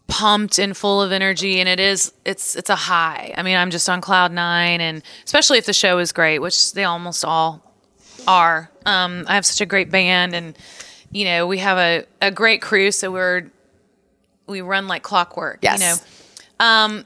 pumped 0.07 0.57
and 0.59 0.75
full 0.75 1.01
of 1.01 1.11
energy 1.11 1.59
and 1.59 1.69
it 1.69 1.79
is 1.79 2.11
it's 2.25 2.55
it's 2.55 2.69
a 2.69 2.75
high. 2.75 3.33
I 3.37 3.43
mean, 3.43 3.55
I'm 3.57 3.69
just 3.71 3.87
on 3.89 4.01
cloud 4.01 4.31
9 4.31 4.81
and 4.81 5.01
especially 5.23 5.57
if 5.57 5.65
the 5.65 5.73
show 5.73 5.99
is 5.99 6.11
great, 6.11 6.39
which 6.39 6.73
they 6.73 6.83
almost 6.83 7.23
all 7.25 7.63
are. 8.27 8.69
Um 8.85 9.25
I 9.27 9.35
have 9.35 9.45
such 9.45 9.61
a 9.61 9.65
great 9.65 9.89
band 9.89 10.35
and 10.35 10.55
you 11.11 11.25
know, 11.25 11.47
we 11.47 11.57
have 11.59 11.77
a 11.77 12.05
a 12.21 12.31
great 12.31 12.61
crew 12.61 12.91
so 12.91 13.11
we're 13.11 13.49
we 14.47 14.61
run 14.61 14.87
like 14.87 15.03
clockwork, 15.03 15.59
Yes. 15.61 15.79
you 15.79 15.85
know. 16.59 16.65
Um 16.65 17.05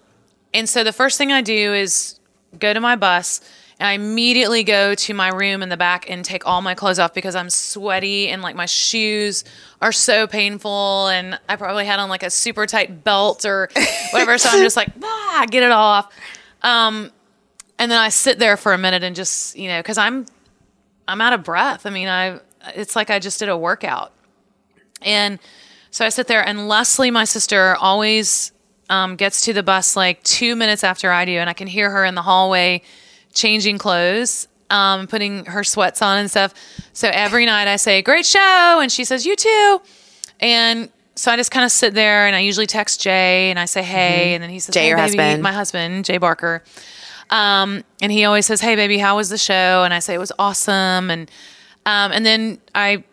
and 0.54 0.68
so 0.70 0.84
the 0.84 0.94
first 0.94 1.18
thing 1.18 1.32
I 1.32 1.42
do 1.42 1.74
is 1.74 2.20
go 2.60 2.74
to 2.74 2.80
my 2.80 2.96
bus 2.96 3.42
and 3.80 3.88
I 3.88 3.94
immediately 3.94 4.64
go 4.64 4.94
to 4.94 5.14
my 5.16 5.30
room 5.30 5.64
in 5.64 5.70
the 5.70 5.78
back 5.78 6.08
and 6.10 6.24
take 6.24 6.46
all 6.46 6.62
my 6.62 6.76
clothes 6.76 7.00
off 7.00 7.14
because 7.14 7.36
I'm 7.36 7.50
sweaty 7.50 8.30
and 8.30 8.42
like 8.44 8.56
my 8.56 8.68
shoes 8.68 9.44
are 9.82 9.92
so 9.92 10.28
painful 10.28 11.08
and 11.08 11.40
I 11.50 11.56
probably 11.56 11.86
had 11.86 12.00
on 12.00 12.08
like 12.08 12.22
a 12.24 12.30
super 12.30 12.68
tight 12.68 13.04
belt 13.04 13.46
or 13.46 13.70
whatever. 14.12 14.38
so 14.38 14.50
I'm 14.50 14.60
just 14.64 14.78
like, 14.78 14.90
ah, 15.04 15.46
get 15.50 15.64
it 15.64 15.72
off. 15.72 16.14
Um, 16.62 17.12
and 17.80 17.92
then 17.92 18.00
I 18.00 18.10
sit 18.10 18.38
there 18.38 18.58
for 18.58 18.74
a 18.74 18.78
minute 18.78 19.04
and 19.04 19.16
just, 19.16 19.58
you 19.58 19.68
know, 19.70 19.82
cause 19.82 19.98
I'm, 19.98 20.28
I'm 21.08 21.20
out 21.20 21.34
of 21.34 21.44
breath. 21.44 21.88
I 21.88 21.90
mean, 21.90 22.08
I, 22.08 22.40
it's 22.76 22.96
like 22.96 23.10
I 23.10 23.20
just 23.20 23.40
did 23.40 23.50
a 23.50 23.58
workout. 23.58 24.12
And 25.02 25.40
so 25.92 26.06
I 26.06 26.10
sit 26.10 26.28
there, 26.28 26.46
and 26.46 26.68
Leslie, 26.68 27.12
my 27.12 27.26
sister, 27.26 27.76
always 27.80 28.52
um, 28.90 29.16
gets 29.16 29.42
to 29.46 29.54
the 29.54 29.64
bus 29.64 29.96
like 29.96 30.24
two 30.24 30.56
minutes 30.56 30.84
after 30.84 31.12
I 31.12 31.26
do, 31.26 31.34
and 31.34 31.50
I 31.50 31.54
can 31.54 31.68
hear 31.68 31.90
her 31.90 32.06
in 32.06 32.16
the 32.16 32.22
hallway 32.22 32.82
changing 33.34 33.78
clothes, 33.78 34.48
um, 34.70 35.08
putting 35.08 35.46
her 35.46 35.64
sweats 35.64 36.02
on 36.02 36.18
and 36.18 36.30
stuff. 36.30 36.54
So 36.94 37.10
every 37.12 37.46
night 37.46 37.68
I 37.68 37.76
say, 37.76 38.02
"Great 38.02 38.26
show," 38.26 38.80
and 38.82 38.92
she 38.92 39.04
says, 39.04 39.26
"You 39.26 39.36
too." 39.36 39.82
And 40.40 40.90
so 41.16 41.32
I 41.32 41.36
just 41.36 41.52
kind 41.52 41.66
of 41.66 41.72
sit 41.72 41.94
there, 41.94 42.26
and 42.28 42.36
I 42.36 42.40
usually 42.40 42.68
text 42.68 43.02
Jay, 43.02 43.50
and 43.50 43.60
I 43.60 43.66
say, 43.66 43.84
"Hey," 43.84 44.34
and 44.34 44.44
then 44.44 44.50
he 44.50 44.60
says, 44.60 44.74
Jay, 44.74 44.82
"Hey, 44.82 44.88
your 44.90 44.98
baby," 44.98 45.18
husband. 45.18 45.44
my 45.44 45.52
husband, 45.52 46.06
Jay 46.06 46.18
Barker. 46.18 46.64
Um, 47.30 47.84
and 48.02 48.12
he 48.12 48.26
always 48.26 48.46
says, 48.46 48.62
"Hey, 48.62 48.76
baby, 48.76 48.98
how 48.98 49.16
was 49.18 49.30
the 49.30 49.38
show?" 49.38 49.84
And 49.84 49.94
I 49.94 50.00
say 50.00 50.14
it 50.16 50.20
was 50.20 50.32
awesome, 50.40 51.10
and 51.10 51.30
um, 51.86 52.12
and 52.12 52.26
then 52.26 52.60
I 52.74 53.04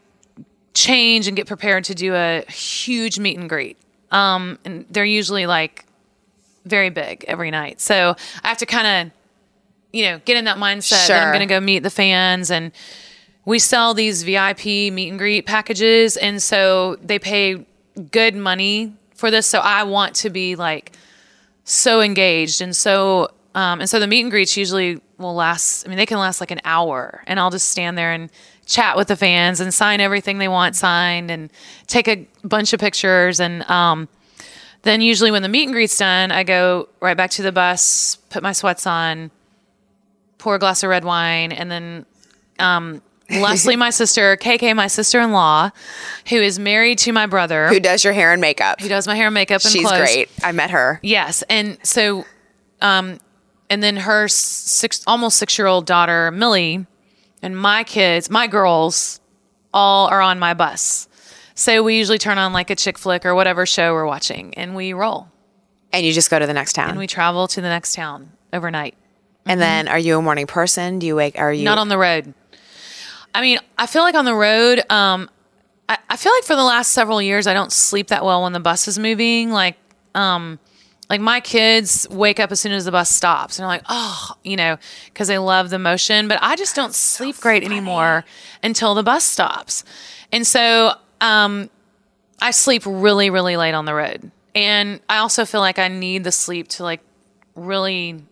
change 0.74 1.26
and 1.28 1.36
get 1.36 1.46
prepared 1.46 1.84
to 1.84 1.94
do 1.94 2.14
a 2.14 2.44
huge 2.48 3.18
meet 3.18 3.38
and 3.38 3.48
greet. 3.48 3.76
Um, 4.10 4.58
and 4.64 4.86
they're 4.90 5.04
usually 5.04 5.46
like 5.46 5.84
very 6.64 6.90
big 6.90 7.24
every 7.26 7.50
night. 7.50 7.80
So 7.80 8.14
I 8.42 8.48
have 8.48 8.58
to 8.58 8.66
kind 8.66 9.08
of, 9.08 9.12
you 9.92 10.04
know, 10.04 10.20
get 10.24 10.36
in 10.36 10.44
that 10.44 10.58
mindset 10.58 11.08
that 11.08 11.22
I'm 11.22 11.34
going 11.34 11.46
to 11.46 11.52
go 11.52 11.60
meet 11.60 11.80
the 11.80 11.90
fans. 11.90 12.50
And 12.50 12.72
we 13.44 13.58
sell 13.58 13.94
these 13.94 14.22
VIP 14.22 14.64
meet 14.64 15.08
and 15.08 15.18
greet 15.18 15.46
packages. 15.46 16.16
And 16.16 16.40
so 16.42 16.96
they 17.02 17.18
pay 17.18 17.64
good 18.10 18.34
money 18.34 18.94
for 19.14 19.30
this. 19.30 19.46
So 19.46 19.58
I 19.58 19.82
want 19.84 20.14
to 20.16 20.30
be 20.30 20.56
like 20.56 20.92
so 21.64 22.00
engaged. 22.00 22.60
And 22.60 22.74
so, 22.74 23.30
um, 23.54 23.80
and 23.80 23.90
so 23.90 23.98
the 23.98 24.06
meet 24.06 24.22
and 24.22 24.30
greets 24.30 24.56
usually 24.56 25.00
will 25.18 25.34
last, 25.34 25.86
I 25.86 25.88
mean, 25.88 25.98
they 25.98 26.06
can 26.06 26.18
last 26.18 26.40
like 26.40 26.50
an 26.50 26.60
hour 26.64 27.22
and 27.26 27.38
I'll 27.38 27.50
just 27.50 27.68
stand 27.68 27.98
there 27.98 28.12
and 28.12 28.30
chat 28.70 28.96
with 28.96 29.08
the 29.08 29.16
fans 29.16 29.60
and 29.60 29.74
sign 29.74 30.00
everything 30.00 30.38
they 30.38 30.48
want 30.48 30.76
signed 30.76 31.30
and 31.30 31.50
take 31.86 32.08
a 32.08 32.26
bunch 32.44 32.72
of 32.72 32.80
pictures. 32.80 33.40
And, 33.40 33.68
um, 33.68 34.08
then 34.82 35.02
usually 35.02 35.30
when 35.30 35.42
the 35.42 35.48
meet 35.48 35.64
and 35.64 35.72
greet's 35.74 35.98
done, 35.98 36.32
I 36.32 36.42
go 36.42 36.88
right 37.00 37.16
back 37.16 37.30
to 37.32 37.42
the 37.42 37.52
bus, 37.52 38.16
put 38.30 38.42
my 38.42 38.52
sweats 38.52 38.86
on, 38.86 39.30
pour 40.38 40.54
a 40.54 40.58
glass 40.58 40.82
of 40.82 40.88
red 40.88 41.04
wine, 41.04 41.52
and 41.52 41.70
then 41.70 42.06
um, 42.58 43.02
Leslie, 43.30 43.76
my 43.76 43.90
sister, 43.90 44.36
KK, 44.38 44.74
my 44.74 44.86
sister-in-law, 44.86 45.70
who 46.30 46.36
is 46.36 46.58
married 46.58 46.98
to 47.00 47.12
my 47.12 47.26
brother, 47.26 47.68
Who 47.68 47.78
does 47.78 48.04
your 48.04 48.14
hair 48.14 48.32
and 48.32 48.40
makeup? 48.40 48.80
who 48.80 48.88
does 48.88 49.06
my 49.06 49.14
hair 49.16 49.26
and 49.26 49.34
makeup 49.34 49.62
and 49.62 49.70
She's 49.70 49.86
clothes. 49.86 49.98
great. 50.00 50.30
I 50.42 50.52
met 50.52 50.70
her. 50.70 50.98
Yes, 51.02 51.42
and 51.50 51.76
so, 51.82 52.24
um, 52.80 53.18
and 53.68 53.82
then 53.82 53.96
her 53.98 54.28
six, 54.28 55.02
almost 55.06 55.36
six-year-old 55.36 55.84
daughter 55.84 56.30
Millie, 56.30 56.86
and 57.42 57.56
my 57.56 57.84
kids, 57.84 58.30
my 58.30 58.46
girls, 58.46 59.20
all 59.72 60.08
are 60.08 60.20
on 60.20 60.38
my 60.38 60.54
bus. 60.54 61.08
So 61.54 61.82
we 61.82 61.98
usually 61.98 62.18
turn 62.18 62.38
on 62.38 62.52
like 62.52 62.70
a 62.70 62.76
chick 62.76 62.96
flick 62.98 63.26
or 63.26 63.34
whatever 63.34 63.66
show 63.66 63.92
we're 63.92 64.06
watching, 64.06 64.54
and 64.54 64.74
we 64.74 64.92
roll 64.92 65.28
And 65.92 66.04
you 66.06 66.12
just 66.12 66.30
go 66.30 66.38
to 66.38 66.46
the 66.46 66.54
next 66.54 66.72
town. 66.72 66.90
and 66.90 66.98
we 66.98 67.06
travel 67.06 67.48
to 67.48 67.60
the 67.60 67.68
next 67.68 67.94
town 67.94 68.32
overnight. 68.52 68.94
And 69.46 69.60
then, 69.60 69.88
are 69.88 69.98
you 69.98 70.18
a 70.18 70.22
morning 70.22 70.46
person? 70.46 70.98
Do 70.98 71.06
you 71.06 71.16
wake? 71.16 71.38
Are 71.38 71.52
you 71.52 71.64
Not 71.64 71.78
on 71.78 71.88
the 71.88 71.98
road. 71.98 72.34
I 73.34 73.40
mean, 73.40 73.58
I 73.78 73.86
feel 73.86 74.02
like 74.02 74.14
on 74.14 74.24
the 74.24 74.34
road, 74.34 74.80
um, 74.90 75.28
I, 75.88 75.98
I 76.08 76.16
feel 76.16 76.32
like 76.32 76.44
for 76.44 76.56
the 76.56 76.62
last 76.64 76.92
several 76.92 77.20
years, 77.22 77.46
I 77.46 77.54
don't 77.54 77.72
sleep 77.72 78.08
that 78.08 78.24
well 78.24 78.42
when 78.42 78.52
the 78.52 78.60
bus 78.60 78.86
is 78.86 78.98
moving. 78.98 79.50
Like, 79.50 79.76
um, 80.14 80.58
like 81.10 81.20
my 81.20 81.40
kids 81.40 82.06
wake 82.08 82.38
up 82.38 82.52
as 82.52 82.60
soon 82.60 82.70
as 82.70 82.84
the 82.84 82.92
bus 82.92 83.10
stops 83.10 83.58
and 83.58 83.64
they're 83.64 83.68
like, 83.68 83.82
oh, 83.88 84.30
you 84.44 84.56
know, 84.56 84.78
because 85.06 85.26
they 85.26 85.38
love 85.38 85.68
the 85.68 85.78
motion. 85.78 86.28
But 86.28 86.38
I 86.40 86.54
just 86.54 86.76
don't 86.76 86.94
sleep 86.94 87.36
great 87.38 87.64
anymore 87.64 88.24
until 88.62 88.94
the 88.94 89.02
bus 89.02 89.24
stops. 89.24 89.82
And 90.30 90.46
so 90.46 90.92
um, 91.20 91.68
I 92.40 92.52
sleep 92.52 92.84
really, 92.86 93.28
really 93.28 93.56
late 93.56 93.74
on 93.74 93.86
the 93.86 93.94
road. 93.94 94.30
And 94.54 95.00
I 95.08 95.18
also 95.18 95.44
feel 95.44 95.60
like 95.60 95.80
I 95.80 95.88
need 95.88 96.22
the 96.22 96.30
sleep 96.30 96.68
to 96.68 96.84
like 96.84 97.00
really 97.56 98.22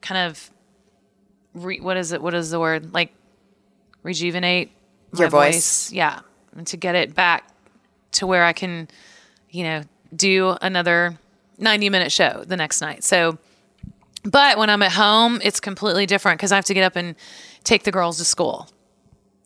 kind 0.00 0.28
of 0.28 0.50
re- 1.54 1.80
what 1.80 1.96
is 1.96 2.10
it? 2.10 2.20
What 2.20 2.34
is 2.34 2.50
the 2.50 2.58
word? 2.58 2.92
Like 2.92 3.12
rejuvenate 4.02 4.72
my 5.12 5.20
Your 5.20 5.28
voice. 5.28 5.92
Yeah. 5.92 6.20
And 6.56 6.66
to 6.66 6.76
get 6.76 6.96
it 6.96 7.14
back 7.14 7.48
to 8.12 8.26
where 8.26 8.42
I 8.42 8.52
can, 8.52 8.88
you 9.48 9.62
know, 9.62 9.82
do 10.14 10.56
another 10.60 11.16
90 11.58 11.90
minute 11.90 12.12
show 12.12 12.44
the 12.46 12.56
next 12.56 12.80
night. 12.80 13.04
So, 13.04 13.38
but 14.24 14.58
when 14.58 14.70
I'm 14.70 14.82
at 14.82 14.92
home, 14.92 15.40
it's 15.42 15.60
completely 15.60 16.06
different 16.06 16.38
because 16.38 16.52
I 16.52 16.56
have 16.56 16.64
to 16.66 16.74
get 16.74 16.82
up 16.84 16.96
and 16.96 17.14
take 17.64 17.84
the 17.84 17.92
girls 17.92 18.18
to 18.18 18.24
school. 18.24 18.68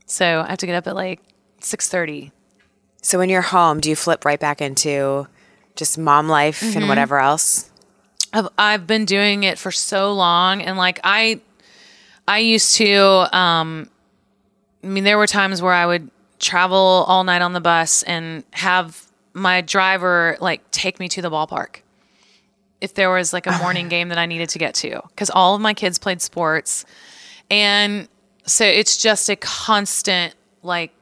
So 0.06 0.40
I 0.46 0.48
have 0.50 0.58
to 0.58 0.66
get 0.66 0.74
up 0.74 0.86
at 0.86 0.94
like 0.94 1.20
6:30. 1.60 2.32
So 3.02 3.18
when 3.18 3.28
you're 3.30 3.42
home, 3.42 3.80
do 3.80 3.88
you 3.88 3.96
flip 3.96 4.24
right 4.24 4.38
back 4.40 4.60
into 4.60 5.26
just 5.76 5.96
mom 5.98 6.28
life 6.28 6.60
Mm-hmm. 6.60 6.78
and 6.78 6.88
whatever 6.88 7.18
else? 7.18 7.70
I've, 8.32 8.48
I've 8.58 8.86
been 8.86 9.04
doing 9.06 9.42
it 9.42 9.58
for 9.58 9.70
so 9.72 10.12
long 10.12 10.62
and 10.62 10.76
like 10.76 11.00
I 11.02 11.40
I 12.28 12.38
used 12.38 12.76
to 12.76 12.96
um 13.36 13.90
I 14.84 14.86
mean 14.86 15.04
there 15.04 15.18
were 15.18 15.26
times 15.26 15.60
where 15.62 15.72
I 15.72 15.84
would 15.86 16.10
travel 16.38 17.04
all 17.08 17.24
night 17.24 17.42
on 17.42 17.52
the 17.54 17.60
bus 17.60 18.02
and 18.04 18.44
have 18.52 19.04
my 19.32 19.60
driver 19.62 20.36
like 20.40 20.68
take 20.70 21.00
me 21.00 21.08
to 21.08 21.22
the 21.22 21.30
ballpark 21.30 21.80
if 22.80 22.94
there 22.94 23.10
was 23.10 23.32
like 23.32 23.46
a 23.46 23.58
morning 23.58 23.88
game 23.94 24.08
that 24.08 24.18
I 24.18 24.26
needed 24.26 24.48
to 24.50 24.58
get 24.58 24.74
to 24.76 25.00
cuz 25.16 25.30
all 25.30 25.54
of 25.54 25.60
my 25.60 25.74
kids 25.74 25.98
played 25.98 26.20
sports. 26.22 26.84
And 27.50 28.08
so 28.46 28.64
it's 28.64 28.96
just 28.96 29.28
a 29.28 29.36
constant 29.36 30.34
like 30.62 30.92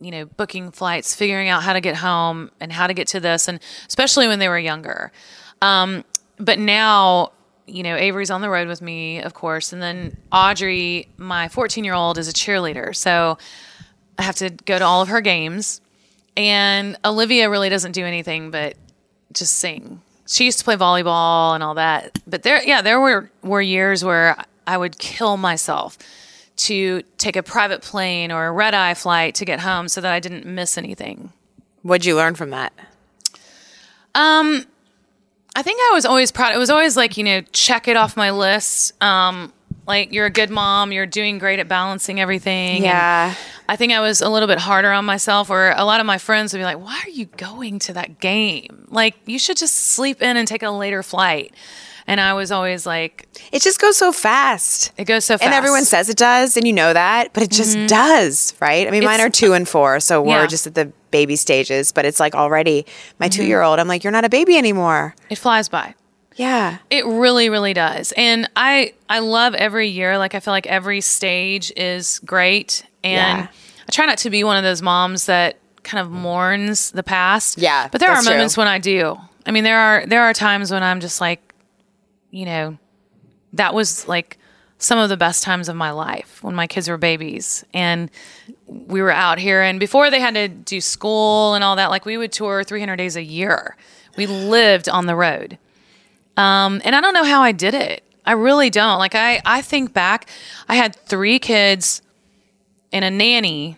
you 0.00 0.10
know 0.10 0.24
booking 0.24 0.70
flights 0.70 1.14
figuring 1.14 1.48
out 1.48 1.62
how 1.62 1.72
to 1.72 1.80
get 1.80 1.96
home 1.96 2.50
and 2.60 2.72
how 2.72 2.86
to 2.86 2.94
get 2.94 3.06
to 3.08 3.20
this 3.20 3.48
and 3.48 3.60
especially 3.88 4.28
when 4.28 4.38
they 4.38 4.48
were 4.48 4.58
younger. 4.58 5.12
Um, 5.60 6.04
but 6.38 6.58
now 6.58 7.32
you 7.66 7.82
know 7.82 7.96
avery's 7.96 8.30
on 8.30 8.40
the 8.40 8.50
road 8.50 8.66
with 8.66 8.82
me 8.82 9.20
of 9.20 9.34
course 9.34 9.72
and 9.72 9.80
then 9.80 10.16
audrey 10.32 11.06
my 11.16 11.48
14 11.48 11.84
year 11.84 11.94
old 11.94 12.18
is 12.18 12.28
a 12.28 12.32
cheerleader. 12.32 12.94
So 12.94 13.38
i 14.18 14.22
have 14.22 14.36
to 14.36 14.50
go 14.50 14.78
to 14.78 14.84
all 14.84 15.02
of 15.02 15.08
her 15.08 15.20
games. 15.20 15.80
And 16.36 16.96
olivia 17.04 17.48
really 17.50 17.68
doesn't 17.68 17.92
do 17.92 18.04
anything 18.04 18.50
but 18.50 18.76
just 19.32 19.54
sing 19.54 20.00
she 20.32 20.44
used 20.44 20.58
to 20.58 20.64
play 20.64 20.76
volleyball 20.76 21.54
and 21.54 21.62
all 21.62 21.74
that 21.74 22.18
but 22.26 22.42
there 22.42 22.62
yeah 22.64 22.82
there 22.82 23.00
were 23.00 23.30
were 23.42 23.62
years 23.62 24.04
where 24.04 24.36
i 24.66 24.76
would 24.76 24.98
kill 24.98 25.36
myself 25.36 25.98
to 26.56 27.02
take 27.18 27.36
a 27.36 27.42
private 27.42 27.82
plane 27.82 28.30
or 28.32 28.46
a 28.46 28.52
red 28.52 28.74
eye 28.74 28.94
flight 28.94 29.34
to 29.34 29.44
get 29.44 29.60
home 29.60 29.88
so 29.88 30.00
that 30.00 30.12
i 30.12 30.20
didn't 30.20 30.46
miss 30.46 30.76
anything 30.78 31.32
What'd 31.82 32.04
you 32.04 32.16
learn 32.16 32.34
from 32.34 32.50
that? 32.50 32.72
Um, 34.14 34.64
I 35.54 35.62
think 35.62 35.80
I 35.80 35.90
was 35.92 36.06
always 36.06 36.30
proud. 36.30 36.54
It 36.54 36.58
was 36.58 36.70
always 36.70 36.96
like, 36.96 37.16
you 37.16 37.24
know, 37.24 37.40
check 37.52 37.88
it 37.88 37.96
off 37.96 38.16
my 38.16 38.30
list. 38.30 38.92
Um, 39.02 39.52
like 39.86 40.12
you're 40.12 40.26
a 40.26 40.30
good 40.30 40.50
mom, 40.50 40.92
you're 40.92 41.06
doing 41.06 41.38
great 41.38 41.58
at 41.58 41.68
balancing 41.68 42.20
everything. 42.20 42.76
And 42.76 42.84
Yeah. 42.84 43.34
I 43.68 43.76
think 43.76 43.92
I 43.92 44.00
was 44.00 44.20
a 44.20 44.28
little 44.28 44.48
bit 44.48 44.58
harder 44.58 44.92
on 44.92 45.04
myself 45.04 45.48
where 45.48 45.72
a 45.76 45.84
lot 45.84 46.00
of 46.00 46.06
my 46.06 46.18
friends 46.18 46.52
would 46.52 46.58
be 46.58 46.64
like, 46.64 46.78
Why 46.78 47.00
are 47.04 47.10
you 47.10 47.26
going 47.26 47.78
to 47.80 47.92
that 47.94 48.20
game? 48.20 48.86
Like 48.90 49.14
you 49.26 49.38
should 49.38 49.56
just 49.56 49.74
sleep 49.74 50.22
in 50.22 50.36
and 50.36 50.46
take 50.46 50.62
a 50.62 50.70
later 50.70 51.02
flight. 51.02 51.54
And 52.04 52.20
I 52.20 52.34
was 52.34 52.50
always 52.50 52.84
like, 52.84 53.28
It 53.52 53.62
just 53.62 53.80
goes 53.80 53.96
so 53.96 54.12
fast. 54.12 54.92
it 54.96 55.04
goes 55.04 55.24
so 55.24 55.34
fast. 55.38 55.44
And 55.44 55.54
everyone 55.54 55.84
says 55.84 56.08
it 56.08 56.16
does, 56.16 56.56
and 56.56 56.66
you 56.66 56.72
know 56.72 56.92
that, 56.92 57.32
but 57.32 57.44
it 57.44 57.50
just 57.50 57.76
mm-hmm. 57.76 57.86
does, 57.86 58.54
right? 58.60 58.86
I 58.88 58.90
mean, 58.90 59.04
mine 59.04 59.20
are 59.20 59.30
two 59.30 59.52
and 59.52 59.68
four, 59.68 60.00
so 60.00 60.20
we're 60.20 60.40
Yeah. 60.40 60.46
just 60.46 60.66
at 60.66 60.74
the 60.74 60.92
baby 61.12 61.36
stages, 61.36 61.92
but 61.92 62.04
it's 62.04 62.18
like 62.18 62.34
already 62.34 62.86
my 63.20 63.28
mm-hmm. 63.28 63.40
two 63.40 63.46
year 63.46 63.62
old, 63.62 63.78
I'm 63.78 63.86
like, 63.86 64.02
you're 64.02 64.12
not 64.12 64.24
a 64.24 64.28
baby 64.28 64.56
anymore. 64.58 65.14
it 65.30 65.38
flies 65.38 65.68
by. 65.68 65.94
Yeah. 66.36 66.78
It 66.90 67.04
really, 67.06 67.48
really 67.50 67.74
does. 67.74 68.12
And 68.16 68.48
I 68.56 68.94
I 69.08 69.18
love 69.20 69.54
every 69.54 69.88
year. 69.88 70.18
Like 70.18 70.34
I 70.34 70.40
feel 70.40 70.52
like 70.52 70.66
every 70.66 71.00
stage 71.00 71.72
is 71.76 72.18
great. 72.20 72.84
And 73.04 73.40
Yeah. 73.40 73.46
I 73.88 73.92
try 73.92 74.06
not 74.06 74.18
to 74.18 74.30
be 74.30 74.44
one 74.44 74.56
of 74.56 74.62
those 74.62 74.82
moms 74.82 75.26
that 75.26 75.56
kind 75.82 76.00
of 76.00 76.10
mourns 76.12 76.90
the 76.92 77.02
past. 77.02 77.58
Yeah, 77.58 77.88
But 77.90 78.00
there 78.00 78.10
are 78.10 78.14
that's 78.14 78.26
true. 78.26 78.34
moments 78.36 78.56
when 78.56 78.68
I 78.68 78.78
do. 78.78 79.18
I 79.44 79.50
mean 79.50 79.64
there 79.64 79.78
are 79.78 80.06
there 80.06 80.22
are 80.22 80.32
times 80.32 80.70
when 80.70 80.82
I'm 80.82 81.00
just 81.00 81.20
like, 81.20 81.40
you 82.30 82.44
know, 82.46 82.78
that 83.54 83.74
was 83.74 84.06
like 84.08 84.38
some 84.78 84.98
of 84.98 85.08
the 85.08 85.16
best 85.16 85.42
times 85.44 85.68
of 85.68 85.76
my 85.76 85.90
life 85.92 86.42
when 86.42 86.54
my 86.54 86.66
kids 86.66 86.88
were 86.88 86.96
babies 86.98 87.64
and 87.72 88.10
we 88.66 89.00
were 89.02 89.12
out 89.12 89.38
here 89.38 89.62
and 89.62 89.78
before 89.78 90.10
they 90.10 90.18
had 90.18 90.34
to 90.34 90.48
do 90.48 90.80
school 90.80 91.54
and 91.54 91.62
all 91.62 91.76
that 91.76 91.88
like 91.90 92.04
we 92.04 92.16
would 92.16 92.32
tour 92.32 92.64
300 92.64 92.96
days 92.96 93.14
a 93.14 93.22
year 93.22 93.76
we 94.16 94.26
lived 94.26 94.88
on 94.88 95.06
the 95.06 95.14
road 95.14 95.56
um, 96.36 96.80
and 96.84 96.94
i 96.94 97.00
don't 97.00 97.14
know 97.14 97.24
how 97.24 97.42
i 97.42 97.52
did 97.52 97.74
it 97.74 98.02
i 98.26 98.32
really 98.32 98.70
don't 98.70 98.98
like 98.98 99.14
i 99.14 99.40
i 99.44 99.60
think 99.62 99.92
back 99.92 100.28
i 100.68 100.74
had 100.74 100.94
three 100.96 101.38
kids 101.38 102.02
and 102.92 103.04
a 103.04 103.10
nanny 103.10 103.76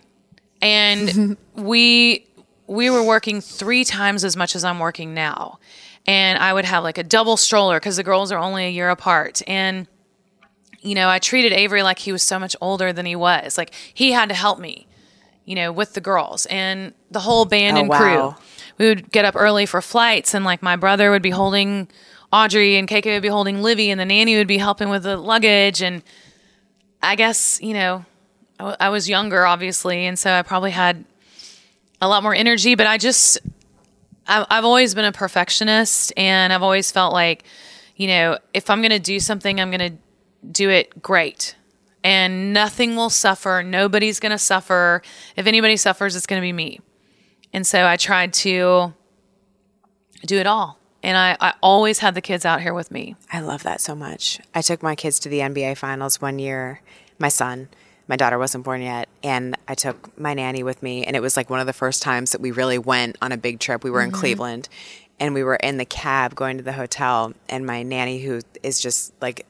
and 0.62 1.36
we 1.54 2.26
we 2.66 2.90
were 2.90 3.02
working 3.02 3.40
three 3.40 3.84
times 3.84 4.24
as 4.24 4.36
much 4.36 4.54
as 4.56 4.64
i'm 4.64 4.78
working 4.78 5.14
now 5.14 5.58
and 6.06 6.38
i 6.38 6.52
would 6.52 6.64
have 6.64 6.82
like 6.84 6.98
a 6.98 7.02
double 7.04 7.36
stroller 7.36 7.78
because 7.78 7.96
the 7.96 8.02
girls 8.04 8.30
are 8.32 8.38
only 8.38 8.64
a 8.66 8.70
year 8.70 8.90
apart 8.90 9.42
and 9.46 9.86
you 10.80 10.94
know, 10.94 11.08
I 11.08 11.18
treated 11.18 11.54
Avery 11.54 11.82
like 11.82 11.98
he 11.98 12.12
was 12.12 12.22
so 12.22 12.38
much 12.38 12.54
older 12.60 12.92
than 12.92 13.06
he 13.06 13.16
was. 13.16 13.56
Like 13.56 13.72
he 13.94 14.12
had 14.12 14.28
to 14.28 14.34
help 14.34 14.58
me, 14.58 14.86
you 15.46 15.54
know, 15.54 15.72
with 15.72 15.94
the 15.94 16.00
girls 16.02 16.44
and 16.44 16.92
the 17.10 17.20
whole 17.20 17.46
band 17.46 17.78
Oh, 17.78 17.80
and 17.80 17.88
wow. 17.88 18.32
crew. 18.36 18.44
We 18.76 18.88
would 18.90 19.10
get 19.10 19.24
up 19.24 19.34
early 19.34 19.64
for 19.64 19.80
flights, 19.80 20.34
and 20.34 20.44
like 20.44 20.62
my 20.62 20.76
brother 20.76 21.10
would 21.10 21.22
be 21.22 21.30
holding 21.30 21.88
Audrey, 22.34 22.76
and 22.76 22.88
KK 22.88 23.06
would 23.06 23.22
be 23.22 23.28
holding 23.28 23.62
Livy, 23.62 23.90
and 23.90 24.00
the 24.00 24.04
nanny 24.04 24.36
would 24.36 24.48
be 24.48 24.58
helping 24.58 24.88
with 24.88 25.04
the 25.04 25.16
luggage. 25.16 25.80
And 25.80 26.02
I 27.00 27.14
guess 27.14 27.60
you 27.62 27.74
know, 27.74 28.04
I, 28.58 28.62
w- 28.62 28.76
I 28.80 28.88
was 28.88 29.08
younger, 29.08 29.46
obviously, 29.46 30.06
and 30.06 30.18
so 30.18 30.32
I 30.32 30.42
probably 30.42 30.72
had 30.72 31.04
a 32.00 32.08
lot 32.08 32.24
more 32.24 32.34
energy. 32.34 32.74
But 32.74 32.88
I 32.88 32.98
just, 32.98 33.38
I've, 34.26 34.46
I've 34.50 34.64
always 34.64 34.96
been 34.96 35.04
a 35.04 35.12
perfectionist, 35.12 36.12
and 36.16 36.52
I've 36.52 36.62
always 36.62 36.90
felt 36.90 37.12
like, 37.12 37.44
you 37.94 38.08
know, 38.08 38.38
if 38.52 38.68
I'm 38.68 38.80
going 38.80 38.90
to 38.90 38.98
do 38.98 39.20
something, 39.20 39.60
I'm 39.60 39.70
going 39.70 39.92
to 39.92 39.98
do 40.50 40.70
it 40.70 41.00
great 41.00 41.54
and 42.04 42.52
nothing 42.52 42.96
will 42.96 43.08
suffer. 43.08 43.62
Nobody's 43.64 44.20
going 44.20 44.30
to 44.30 44.38
suffer. 44.38 45.02
If 45.36 45.46
anybody 45.46 45.78
suffers, 45.78 46.14
it's 46.14 46.26
going 46.26 46.40
to 46.40 46.44
be 46.44 46.52
me. 46.52 46.80
And 47.52 47.66
so 47.66 47.86
I 47.86 47.96
tried 47.96 48.34
to 48.34 48.92
do 50.26 50.38
it 50.38 50.46
all. 50.46 50.78
And 51.04 51.18
I, 51.18 51.36
I 51.38 51.52
always 51.62 51.98
had 51.98 52.14
the 52.14 52.22
kids 52.22 52.46
out 52.46 52.62
here 52.62 52.72
with 52.72 52.90
me. 52.90 53.14
I 53.30 53.40
love 53.40 53.62
that 53.64 53.82
so 53.82 53.94
much. 53.94 54.40
I 54.54 54.62
took 54.62 54.82
my 54.82 54.94
kids 54.94 55.18
to 55.20 55.28
the 55.28 55.40
NBA 55.40 55.76
finals 55.76 56.20
one 56.20 56.38
year, 56.38 56.80
my 57.18 57.28
son. 57.28 57.68
My 58.08 58.16
daughter 58.16 58.38
wasn't 58.38 58.64
born 58.64 58.82
yet, 58.82 59.08
and 59.22 59.56
I 59.68 59.74
took 59.74 60.18
my 60.18 60.34
nanny 60.34 60.62
with 60.62 60.82
me, 60.82 61.04
and 61.04 61.16
it 61.16 61.20
was 61.20 61.36
like 61.36 61.48
one 61.48 61.60
of 61.60 61.66
the 61.66 61.72
first 61.72 62.02
times 62.02 62.32
that 62.32 62.40
we 62.40 62.50
really 62.50 62.78
went 62.78 63.16
on 63.22 63.32
a 63.32 63.36
big 63.36 63.60
trip. 63.60 63.84
We 63.84 63.90
were 63.90 64.02
in 64.02 64.10
mm-hmm. 64.10 64.20
Cleveland, 64.20 64.68
and 65.20 65.32
we 65.32 65.42
were 65.42 65.56
in 65.56 65.78
the 65.78 65.86
cab 65.86 66.34
going 66.34 66.56
to 66.58 66.62
the 66.62 66.72
hotel, 66.72 67.32
and 67.48 67.64
my 67.64 67.82
nanny, 67.82 68.20
who 68.20 68.40
is 68.62 68.80
just 68.80 69.12
like 69.22 69.46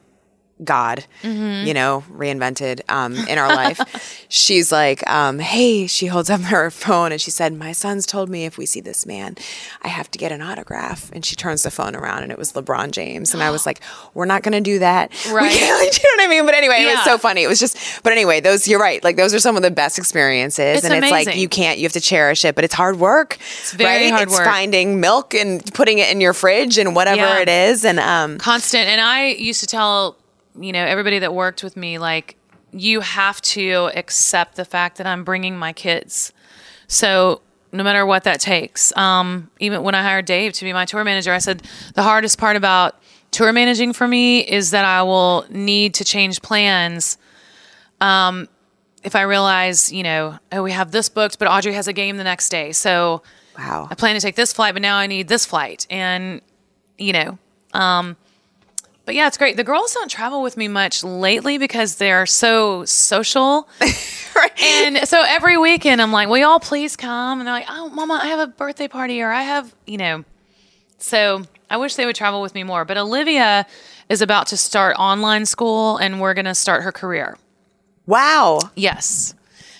God, 0.63 1.03
you 1.21 1.73
know, 1.73 2.03
reinvented 2.09 2.79
um, 2.87 3.13
in 3.27 3.37
our 3.37 3.49
life. 3.49 4.25
She's 4.29 4.71
like, 4.71 5.05
um, 5.09 5.39
hey, 5.39 5.85
she 5.85 6.07
holds 6.07 6.29
up 6.29 6.39
her 6.41 6.71
phone 6.71 7.11
and 7.11 7.19
she 7.19 7.29
said, 7.29 7.53
My 7.53 7.73
son's 7.73 8.05
told 8.05 8.29
me 8.29 8.45
if 8.45 8.57
we 8.57 8.65
see 8.65 8.79
this 8.79 9.05
man, 9.05 9.35
I 9.81 9.89
have 9.89 10.09
to 10.11 10.17
get 10.17 10.31
an 10.31 10.41
autograph. 10.41 11.11
And 11.11 11.25
she 11.25 11.35
turns 11.35 11.63
the 11.63 11.71
phone 11.71 11.93
around 11.93 12.23
and 12.23 12.31
it 12.31 12.37
was 12.37 12.53
LeBron 12.53 12.91
James. 12.91 13.33
And 13.33 13.43
I 13.43 13.51
was 13.51 13.65
like, 13.69 13.81
We're 14.13 14.25
not 14.25 14.43
going 14.43 14.53
to 14.53 14.61
do 14.61 14.79
that. 14.79 15.11
Right. 15.35 15.51
can't- 15.51 15.97
you 16.03 16.17
know 16.17 16.23
what 16.23 16.27
I 16.27 16.29
mean? 16.29 16.45
But 16.45 16.55
anyway, 16.55 16.83
it 16.83 16.95
was 16.95 17.03
so 17.03 17.17
funny. 17.17 17.43
It 17.43 17.47
was 17.47 17.59
just, 17.59 18.01
but 18.03 18.13
anyway, 18.13 18.39
those, 18.39 18.65
you're 18.67 18.79
right. 18.79 19.03
Like, 19.03 19.17
those 19.17 19.33
are 19.33 19.39
some 19.39 19.57
of 19.57 19.63
the 19.63 19.71
best 19.71 19.97
experiences. 19.97 20.77
It's 20.77 20.85
and 20.85 20.93
it's 21.03 21.11
like, 21.11 21.35
you 21.35 21.49
can't, 21.49 21.77
you 21.79 21.83
have 21.83 21.91
to 21.93 21.99
cherish 22.01 22.45
it, 22.45 22.55
but 22.55 22.63
it's 22.63 22.73
hard 22.73 22.97
work. 22.97 23.35
It's 23.59 23.73
very 23.73 24.05
right? 24.05 24.11
hard 24.11 24.29
it's 24.29 24.37
work. 24.37 24.45
finding 24.45 25.01
milk 25.01 25.33
and 25.33 25.65
putting 25.73 25.97
it 25.99 26.09
in 26.11 26.21
your 26.21 26.33
fridge 26.33 26.77
and 26.77 26.95
whatever 26.95 27.17
Yeah. 27.17 27.39
it 27.39 27.49
is. 27.49 27.83
And, 27.83 27.99
um, 27.99 28.37
Constant. 28.37 28.87
And 28.87 29.01
I 29.01 29.27
used 29.31 29.59
to 29.59 29.67
tell, 29.67 30.15
you 30.59 30.71
know, 30.71 30.85
everybody 30.85 31.19
that 31.19 31.33
worked 31.33 31.63
with 31.63 31.75
me, 31.75 31.97
like, 31.97 32.37
you 32.71 33.01
have 33.01 33.41
to 33.41 33.89
accept 33.95 34.55
the 34.55 34.65
fact 34.65 34.97
that 34.97 35.07
I'm 35.07 35.23
bringing 35.23 35.57
my 35.57 35.73
kids. 35.73 36.33
So 36.87 37.41
no 37.71 37.83
matter 37.83 38.05
what 38.05 38.23
that 38.23 38.39
takes. 38.39 38.95
Um, 38.97 39.49
even 39.59 39.83
when 39.83 39.95
I 39.95 40.01
hired 40.01 40.25
Dave 40.25 40.53
to 40.53 40.65
be 40.65 40.73
my 40.73 40.85
tour 40.85 41.03
manager, 41.03 41.33
I 41.33 41.39
said 41.39 41.61
the 41.93 42.03
hardest 42.03 42.37
part 42.37 42.55
about 42.55 42.99
tour 43.31 43.51
managing 43.51 43.93
for 43.93 44.07
me 44.07 44.39
is 44.39 44.71
that 44.71 44.85
I 44.85 45.03
will 45.03 45.45
need 45.49 45.93
to 45.95 46.05
change 46.05 46.41
plans. 46.41 47.17
Um, 47.99 48.47
if 49.03 49.15
I 49.15 49.23
realize, 49.23 49.91
you 49.91 50.03
know, 50.03 50.39
oh, 50.51 50.63
we 50.63 50.71
have 50.71 50.91
this 50.91 51.09
booked, 51.09 51.37
but 51.37 51.47
Audrey 51.47 51.73
has 51.73 51.87
a 51.87 51.93
game 51.93 52.17
the 52.17 52.23
next 52.23 52.49
day. 52.49 52.71
So 52.71 53.21
Wow. 53.57 53.87
I 53.89 53.95
plan 53.95 54.15
to 54.15 54.21
take 54.21 54.35
this 54.35 54.51
flight, 54.53 54.73
but 54.73 54.81
now 54.81 54.97
I 54.97 55.07
need 55.07 55.27
this 55.27 55.45
flight. 55.45 55.87
And, 55.89 56.41
you 56.97 57.13
know, 57.13 57.37
um, 57.73 58.17
but 59.05 59.13
yeah, 59.13 59.27
it's 59.27 59.37
great. 59.37 59.55
The 59.55 59.63
girls 59.63 59.93
don't 59.93 60.09
travel 60.09 60.41
with 60.41 60.57
me 60.57 60.67
much 60.67 61.03
lately 61.03 61.57
because 61.57 61.95
they're 61.95 62.25
so 62.25 62.85
social. 62.85 63.69
right. 64.35 64.63
And 64.63 65.07
so 65.07 65.23
every 65.25 65.57
weekend 65.57 66.01
I'm 66.01 66.11
like, 66.11 66.27
will 66.27 66.39
y'all 66.39 66.59
please 66.59 66.95
come? 66.95 67.39
And 67.39 67.47
they're 67.47 67.53
like, 67.53 67.67
oh, 67.69 67.89
mama, 67.89 68.19
I 68.21 68.27
have 68.27 68.39
a 68.39 68.47
birthday 68.47 68.87
party 68.87 69.21
or 69.21 69.29
I 69.29 69.43
have, 69.43 69.73
you 69.85 69.97
know. 69.97 70.25
So 70.97 71.43
I 71.69 71.77
wish 71.77 71.95
they 71.95 72.05
would 72.05 72.15
travel 72.15 72.41
with 72.41 72.55
me 72.55 72.63
more. 72.63 72.83
But 72.83 72.97
Olivia 72.97 73.67
is 74.09 74.21
about 74.21 74.47
to 74.47 74.57
start 74.57 74.95
online 74.97 75.45
school 75.45 75.97
and 75.97 76.19
we're 76.19 76.33
going 76.33 76.45
to 76.45 76.55
start 76.55 76.83
her 76.83 76.91
career. 76.91 77.37
Wow. 78.07 78.59
Yes. 78.75 79.35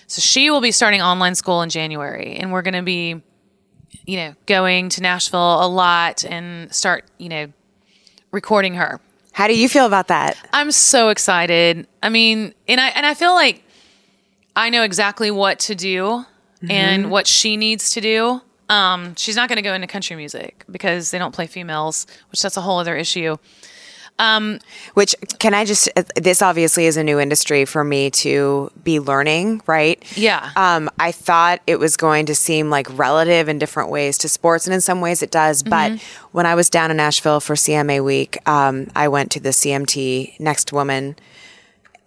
So 0.06 0.20
she 0.20 0.50
will 0.50 0.60
be 0.60 0.70
starting 0.70 1.02
online 1.02 1.34
school 1.34 1.62
in 1.62 1.70
January 1.70 2.36
and 2.36 2.52
we're 2.52 2.62
going 2.62 2.74
to 2.74 2.82
be, 2.82 3.22
you 4.04 4.16
know, 4.16 4.34
going 4.46 4.88
to 4.90 5.02
Nashville 5.02 5.64
a 5.64 5.66
lot 5.66 6.24
and 6.24 6.72
start, 6.72 7.04
you 7.18 7.28
know, 7.28 7.52
recording 8.30 8.74
her. 8.74 9.00
How 9.36 9.48
do 9.48 9.54
you 9.54 9.68
feel 9.68 9.84
about 9.84 10.08
that? 10.08 10.34
I'm 10.54 10.72
so 10.72 11.10
excited. 11.10 11.86
I 12.02 12.08
mean, 12.08 12.54
and 12.66 12.80
I 12.80 12.88
and 12.88 13.04
I 13.04 13.12
feel 13.12 13.34
like 13.34 13.62
I 14.56 14.70
know 14.70 14.82
exactly 14.82 15.30
what 15.30 15.58
to 15.58 15.74
do 15.74 16.24
and 16.70 17.10
what 17.10 17.26
she 17.26 17.58
needs 17.58 17.90
to 17.90 18.00
do. 18.00 18.40
Um, 18.70 19.14
she's 19.14 19.36
not 19.36 19.50
going 19.50 19.56
to 19.56 19.62
go 19.62 19.74
into 19.74 19.86
country 19.86 20.16
music 20.16 20.64
because 20.70 21.10
they 21.10 21.18
don't 21.18 21.34
play 21.34 21.46
females, 21.46 22.06
which 22.30 22.40
that's 22.40 22.56
a 22.56 22.62
whole 22.62 22.78
other 22.78 22.96
issue. 22.96 23.36
Which 24.94 25.14
can 25.38 25.54
I 25.54 25.64
just? 25.64 25.88
uh, 25.96 26.02
This 26.16 26.42
obviously 26.42 26.86
is 26.86 26.96
a 26.96 27.04
new 27.04 27.18
industry 27.20 27.64
for 27.64 27.84
me 27.84 28.10
to 28.12 28.70
be 28.82 28.98
learning, 29.00 29.62
right? 29.66 30.02
Yeah. 30.16 30.50
Um, 30.56 30.88
I 30.98 31.12
thought 31.12 31.60
it 31.66 31.78
was 31.78 31.96
going 31.96 32.26
to 32.26 32.34
seem 32.34 32.70
like 32.70 32.86
relative 32.98 33.48
in 33.48 33.58
different 33.58 33.90
ways 33.90 34.18
to 34.18 34.28
sports, 34.28 34.66
and 34.66 34.74
in 34.74 34.80
some 34.80 35.00
ways 35.00 35.22
it 35.22 35.30
does. 35.30 35.62
But 35.62 36.00
when 36.32 36.46
I 36.46 36.54
was 36.54 36.70
down 36.70 36.90
in 36.90 36.96
Nashville 36.96 37.40
for 37.40 37.54
CMA 37.56 38.02
week, 38.04 38.38
um, 38.48 38.88
I 38.96 39.08
went 39.08 39.30
to 39.32 39.40
the 39.40 39.50
CMT 39.50 40.38
Next 40.40 40.72
Woman 40.72 41.16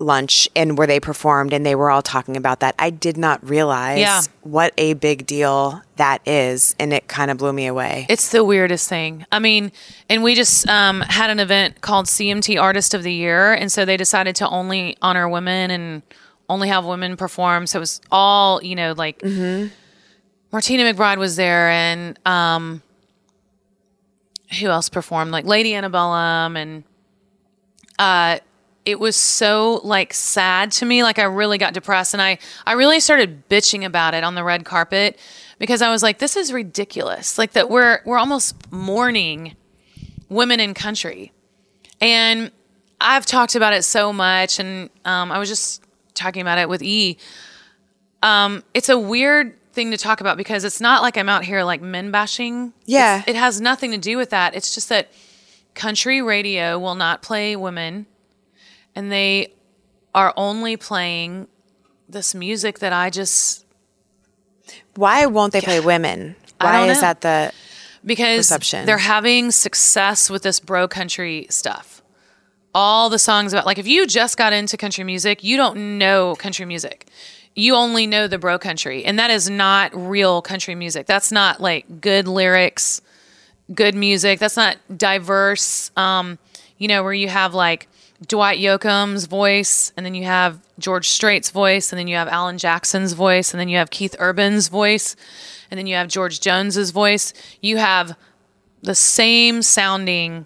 lunch 0.01 0.47
and 0.55 0.77
where 0.77 0.87
they 0.87 0.99
performed 0.99 1.51
and 1.51 1.65
they 1.65 1.75
were 1.75 1.91
all 1.91 2.01
talking 2.01 2.37
about 2.37 2.61
that. 2.61 2.73
I 2.79 2.89
did 2.89 3.17
not 3.17 3.45
realize 3.47 3.99
Yeah. 3.99 4.21
what 4.41 4.73
a 4.77 4.93
big 4.93 5.25
deal 5.25 5.81
that 5.97 6.25
is 6.25 6.73
and 6.79 6.93
it 6.93 7.09
kind 7.09 7.29
of 7.29 7.37
blew 7.37 7.51
me 7.51 7.67
away. 7.67 8.05
It's 8.09 8.29
the 8.29 8.43
weirdest 8.45 8.87
thing. 8.87 9.25
I 9.31 9.39
mean, 9.39 9.73
and 10.09 10.23
we 10.23 10.35
just 10.35 10.67
um, 10.69 11.01
had 11.01 11.29
an 11.29 11.39
event 11.41 11.81
called 11.81 12.05
CMT 12.05 12.57
Artist 12.61 12.93
of 12.93 13.03
the 13.03 13.11
Year, 13.13 13.53
and 13.53 13.69
so 13.69 13.83
they 13.83 13.97
decided 13.97 14.37
to 14.37 14.47
only 14.47 14.95
honor 15.01 15.27
women 15.27 15.69
and 15.69 16.01
only 16.47 16.69
have 16.69 16.85
women 16.85 17.17
perform. 17.17 17.67
So 17.67 17.79
it 17.79 17.81
was 17.81 17.99
all 18.09 18.63
you 18.63 18.75
know, 18.75 18.93
like 18.97 19.21
Martina 19.23 19.71
McBride 20.83 21.17
was 21.17 21.35
there, 21.35 21.69
and 21.69 22.17
um, 22.25 22.81
who 24.59 24.67
else 24.67 24.87
performed? 24.89 25.31
Like 25.31 25.45
Lady 25.45 25.75
Antebellum, 25.75 26.55
and 26.57 26.83
uh, 27.99 28.39
it 28.91 28.99
was 28.99 29.15
so 29.15 29.81
like 29.83 30.13
sad 30.13 30.71
to 30.73 30.85
me. 30.85 31.03
Like 31.03 31.19
I 31.19 31.23
really 31.23 31.57
got 31.57 31.73
depressed, 31.73 32.13
and 32.13 32.21
I 32.21 32.39
I 32.65 32.73
really 32.73 32.99
started 32.99 33.47
bitching 33.49 33.85
about 33.85 34.13
it 34.13 34.23
on 34.23 34.35
the 34.35 34.43
red 34.43 34.65
carpet 34.65 35.19
because 35.59 35.81
I 35.81 35.89
was 35.91 36.01
like, 36.03 36.19
this 36.19 36.35
is 36.35 36.51
ridiculous. 36.53 37.37
Like 37.37 37.53
that 37.53 37.69
we're 37.69 38.01
we're 38.05 38.17
almost 38.17 38.71
mourning 38.71 39.55
women 40.29 40.59
in 40.59 40.73
country, 40.73 41.31
and 42.01 42.51
I've 43.01 43.25
talked 43.25 43.55
about 43.55 43.73
it 43.73 43.83
so 43.83 44.11
much, 44.13 44.59
and 44.59 44.89
um, 45.05 45.31
I 45.31 45.39
was 45.39 45.49
just 45.49 45.83
talking 46.13 46.41
about 46.41 46.57
it 46.57 46.67
with 46.69 46.81
E. 46.83 47.17
Um, 48.21 48.63
it's 48.73 48.89
a 48.89 48.97
weird 48.99 49.55
thing 49.71 49.91
to 49.91 49.97
talk 49.97 50.19
about 50.19 50.35
because 50.35 50.63
it's 50.63 50.81
not 50.81 51.01
like 51.01 51.15
I'm 51.17 51.29
out 51.29 51.45
here 51.45 51.63
like 51.63 51.81
men 51.81 52.11
bashing. 52.11 52.73
Yeah. 52.85 53.19
It's- 53.19 53.29
it 53.29 53.39
has 53.39 53.61
nothing 53.61 53.91
to 53.91 53.97
do 53.97 54.17
with 54.17 54.31
that. 54.31 54.55
It's 54.55 54.73
just 54.75 54.89
that 54.89 55.09
country 55.75 56.21
radio 56.21 56.77
will 56.77 56.95
not 56.95 57.21
play 57.21 57.55
women, 57.55 58.05
and 58.95 59.11
they 59.11 59.53
are 60.13 60.33
only 60.35 60.77
playing 60.77 61.47
this 62.07 62.33
music 62.33 62.79
that 62.79 62.93
I 62.93 63.09
just 63.09 63.65
Why 64.95 65.25
won't 65.27 65.53
they 65.53 65.61
play 65.61 65.79
women? 65.79 66.35
Why 66.59 66.87
is 66.87 67.01
that 67.01 67.21
the 67.21 67.53
because 68.05 68.47
Perception. 68.47 68.85
they're 68.85 68.97
having 68.97 69.51
success 69.51 70.29
with 70.29 70.43
this 70.43 70.59
bro 70.59 70.87
country 70.87 71.47
stuff. 71.49 72.01
All 72.73 73.09
the 73.09 73.19
songs 73.19 73.51
about 73.53 73.65
like 73.65 73.77
if 73.77 73.87
you 73.87 74.05
just 74.07 74.37
got 74.37 74.53
into 74.53 74.77
country 74.77 75.03
music, 75.03 75.43
you 75.43 75.57
don't 75.57 75.97
know 75.97 76.35
country 76.35 76.65
music. 76.65 77.07
You 77.55 77.75
only 77.75 78.07
know 78.07 78.27
the 78.27 78.37
bro 78.37 78.57
country, 78.59 79.03
and 79.03 79.19
that 79.19 79.31
is 79.31 79.49
not 79.49 79.91
real 79.93 80.41
country 80.41 80.75
music. 80.75 81.07
That's 81.07 81.31
not 81.31 81.59
like 81.59 81.99
good 81.99 82.27
lyrics, 82.27 83.01
good 83.73 83.95
music. 83.95 84.39
That's 84.39 84.55
not 84.55 84.77
diverse. 84.95 85.91
Um, 85.97 86.37
you 86.77 86.87
know, 86.87 87.03
where 87.03 87.13
you 87.13 87.27
have 87.27 87.53
like 87.53 87.89
Dwight 88.27 88.59
Yoakam's 88.59 89.25
voice, 89.25 89.93
and 89.95 90.05
then 90.05 90.13
you 90.13 90.25
have 90.25 90.59
George 90.77 91.07
Strait's 91.07 91.51
voice, 91.51 91.91
and 91.91 91.99
then 91.99 92.07
you 92.07 92.15
have 92.15 92.27
Alan 92.27 92.57
Jackson's 92.57 93.13
voice, 93.13 93.53
and 93.53 93.59
then 93.59 93.69
you 93.69 93.77
have 93.77 93.89
Keith 93.89 94.15
Urban's 94.19 94.67
voice, 94.67 95.15
and 95.71 95.77
then 95.77 95.87
you 95.87 95.95
have 95.95 96.09
George 96.09 96.41
Jones's 96.41 96.91
voice. 96.91 97.33
You 97.61 97.77
have 97.77 98.17
the 98.81 98.95
same 98.95 99.61
sounding 99.61 100.45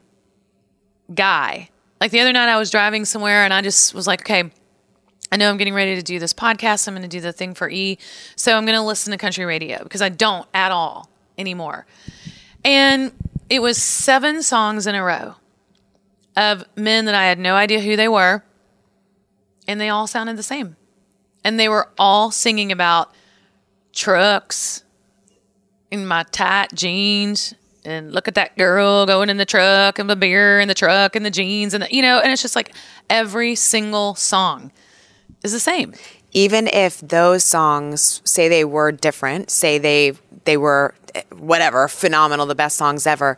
guy. 1.14 1.70
Like 2.00 2.12
the 2.12 2.20
other 2.20 2.34
night, 2.34 2.50
I 2.50 2.58
was 2.58 2.70
driving 2.70 3.06
somewhere, 3.06 3.44
and 3.44 3.54
I 3.54 3.62
just 3.62 3.94
was 3.94 4.08
like, 4.08 4.22
okay. 4.22 4.52
I 5.32 5.36
know 5.36 5.50
I'm 5.50 5.58
getting 5.58 5.74
ready 5.74 5.96
to 5.96 6.04
do 6.04 6.20
this 6.20 6.32
podcast. 6.32 6.88
I'm 6.88 6.94
going 6.94 7.02
to 7.02 7.08
do 7.08 7.20
the 7.20 7.34
thing 7.34 7.56
for 7.56 7.68
E. 7.68 7.98
So 8.36 8.56
I'm 8.56 8.68
going 8.68 8.78
to 8.78 8.84
listen 8.84 9.10
to 9.10 9.18
country 9.18 9.46
radio 9.46 9.82
because 9.82 10.00
I 10.00 10.10
don't 10.10 10.48
at 10.54 10.72
all 10.72 11.10
anymore. 11.40 11.88
And 12.64 13.12
it 13.50 13.60
was 13.60 13.82
seven 13.82 14.44
songs 14.44 14.86
in 14.86 14.94
a 14.94 15.04
row 15.04 15.34
of 16.36 16.64
men 16.76 17.06
that 17.06 17.16
I 17.16 17.26
had 17.26 17.40
no 17.40 17.56
idea 17.56 17.80
who 17.80 17.96
they 17.96 18.08
were. 18.08 18.44
And 19.68 19.80
they 19.80 19.90
all 19.90 20.08
sounded 20.08 20.38
the 20.38 20.44
same. 20.44 20.76
And 21.44 21.60
they 21.60 21.70
were 21.70 21.90
all 21.98 22.32
singing 22.32 22.72
about 22.72 23.12
trucks 23.94 24.84
in 25.92 26.06
my 26.06 26.24
tight 26.32 26.74
jeans. 26.74 27.54
And 27.86 28.14
look 28.14 28.28
at 28.28 28.36
that 28.36 28.58
girl 28.58 29.06
going 29.06 29.30
in 29.30 29.38
the 29.38 29.46
truck 29.46 30.00
and 30.00 30.10
the 30.10 30.16
beer 30.16 30.60
in 30.60 30.68
the 30.68 30.74
truck 30.74 31.16
and 31.16 31.26
the 31.26 31.30
jeans 31.32 31.74
and 31.74 31.84
the, 31.84 31.94
you 31.94 32.02
know, 32.02 32.20
and 32.20 32.32
it's 32.32 32.42
just 32.42 32.56
like 32.56 32.74
every 33.10 33.56
single 33.56 34.16
song 34.16 34.72
is 35.44 35.52
the 35.52 35.60
same. 35.60 35.94
even 36.34 36.68
if 36.68 37.00
those 37.02 37.44
songs 37.44 38.22
say 38.26 38.48
they 38.50 38.66
were 38.66 38.92
different, 38.92 39.50
say 39.52 39.78
they 39.78 40.14
they 40.46 40.58
were 40.58 40.94
eh, 41.16 41.22
whatever, 41.38 41.88
phenomenal, 41.88 42.46
the 42.46 42.56
best 42.56 42.78
songs 42.78 43.06
ever, 43.06 43.38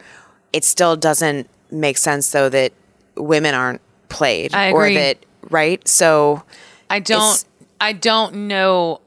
it 0.54 0.64
still 0.64 0.96
doesn't 0.96 1.50
make 1.72 1.98
sense 1.98 2.32
though 2.32 2.50
that 2.50 2.72
women 3.16 3.56
aren't 3.56 3.82
played 4.10 4.54
I 4.54 4.72
or 4.72 4.92
that 4.92 5.26
right? 5.50 5.86
So 5.88 6.44
I 6.90 7.00
don't 7.00 7.44
I 7.80 7.94
don't 7.94 8.48
know 8.48 9.02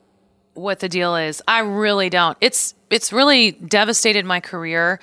what 0.55 0.81
the 0.81 0.89
deal 0.89 1.17
is. 1.17 1.43
I 1.47 1.61
really 1.61 2.11
don't. 2.11 2.37
It's 2.41 2.75
it's 2.91 3.13
really 3.13 3.53
devastated 3.53 4.25
my 4.25 4.41
career 4.41 5.01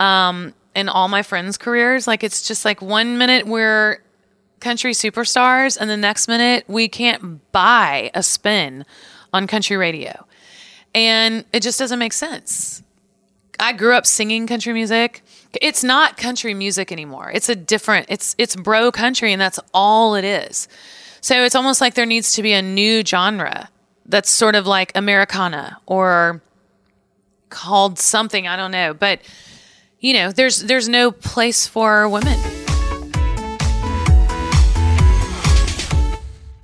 um 0.00 0.54
and 0.74 0.88
all 0.88 1.08
my 1.08 1.22
friends' 1.22 1.58
careers. 1.58 2.06
Like 2.06 2.24
it's 2.24 2.46
just 2.46 2.64
like 2.64 2.80
one 2.80 3.18
minute 3.18 3.46
we're 3.46 4.02
country 4.60 4.92
superstars 4.92 5.76
and 5.78 5.90
the 5.90 5.96
next 5.96 6.28
minute 6.28 6.64
we 6.68 6.88
can't 6.88 7.40
buy 7.52 8.10
a 8.14 8.22
spin 8.22 8.84
on 9.32 9.46
country 9.46 9.76
radio. 9.76 10.26
And 10.94 11.44
it 11.52 11.62
just 11.62 11.78
doesn't 11.78 11.98
make 11.98 12.12
sense. 12.12 12.82
I 13.60 13.72
grew 13.72 13.94
up 13.94 14.06
singing 14.06 14.46
country 14.46 14.72
music. 14.72 15.22
It's 15.60 15.84
not 15.84 16.16
country 16.16 16.54
music 16.54 16.90
anymore. 16.90 17.30
It's 17.32 17.48
a 17.48 17.54
different 17.54 18.06
it's 18.08 18.34
it's 18.38 18.56
bro 18.56 18.90
country 18.90 19.32
and 19.32 19.40
that's 19.40 19.60
all 19.74 20.14
it 20.14 20.24
is. 20.24 20.68
So 21.20 21.44
it's 21.44 21.54
almost 21.54 21.80
like 21.80 21.94
there 21.94 22.06
needs 22.06 22.34
to 22.34 22.42
be 22.42 22.52
a 22.52 22.62
new 22.62 23.04
genre 23.04 23.68
that's 24.06 24.30
sort 24.30 24.54
of 24.54 24.66
like 24.66 24.92
Americana 24.94 25.78
or 25.86 26.42
called 27.50 27.98
something, 27.98 28.48
I 28.48 28.56
don't 28.56 28.72
know, 28.72 28.94
but 28.94 29.20
you 30.00 30.14
know, 30.14 30.32
there's 30.32 30.62
there's 30.64 30.88
no 30.88 31.12
place 31.12 31.66
for 31.66 32.08
women. 32.08 32.61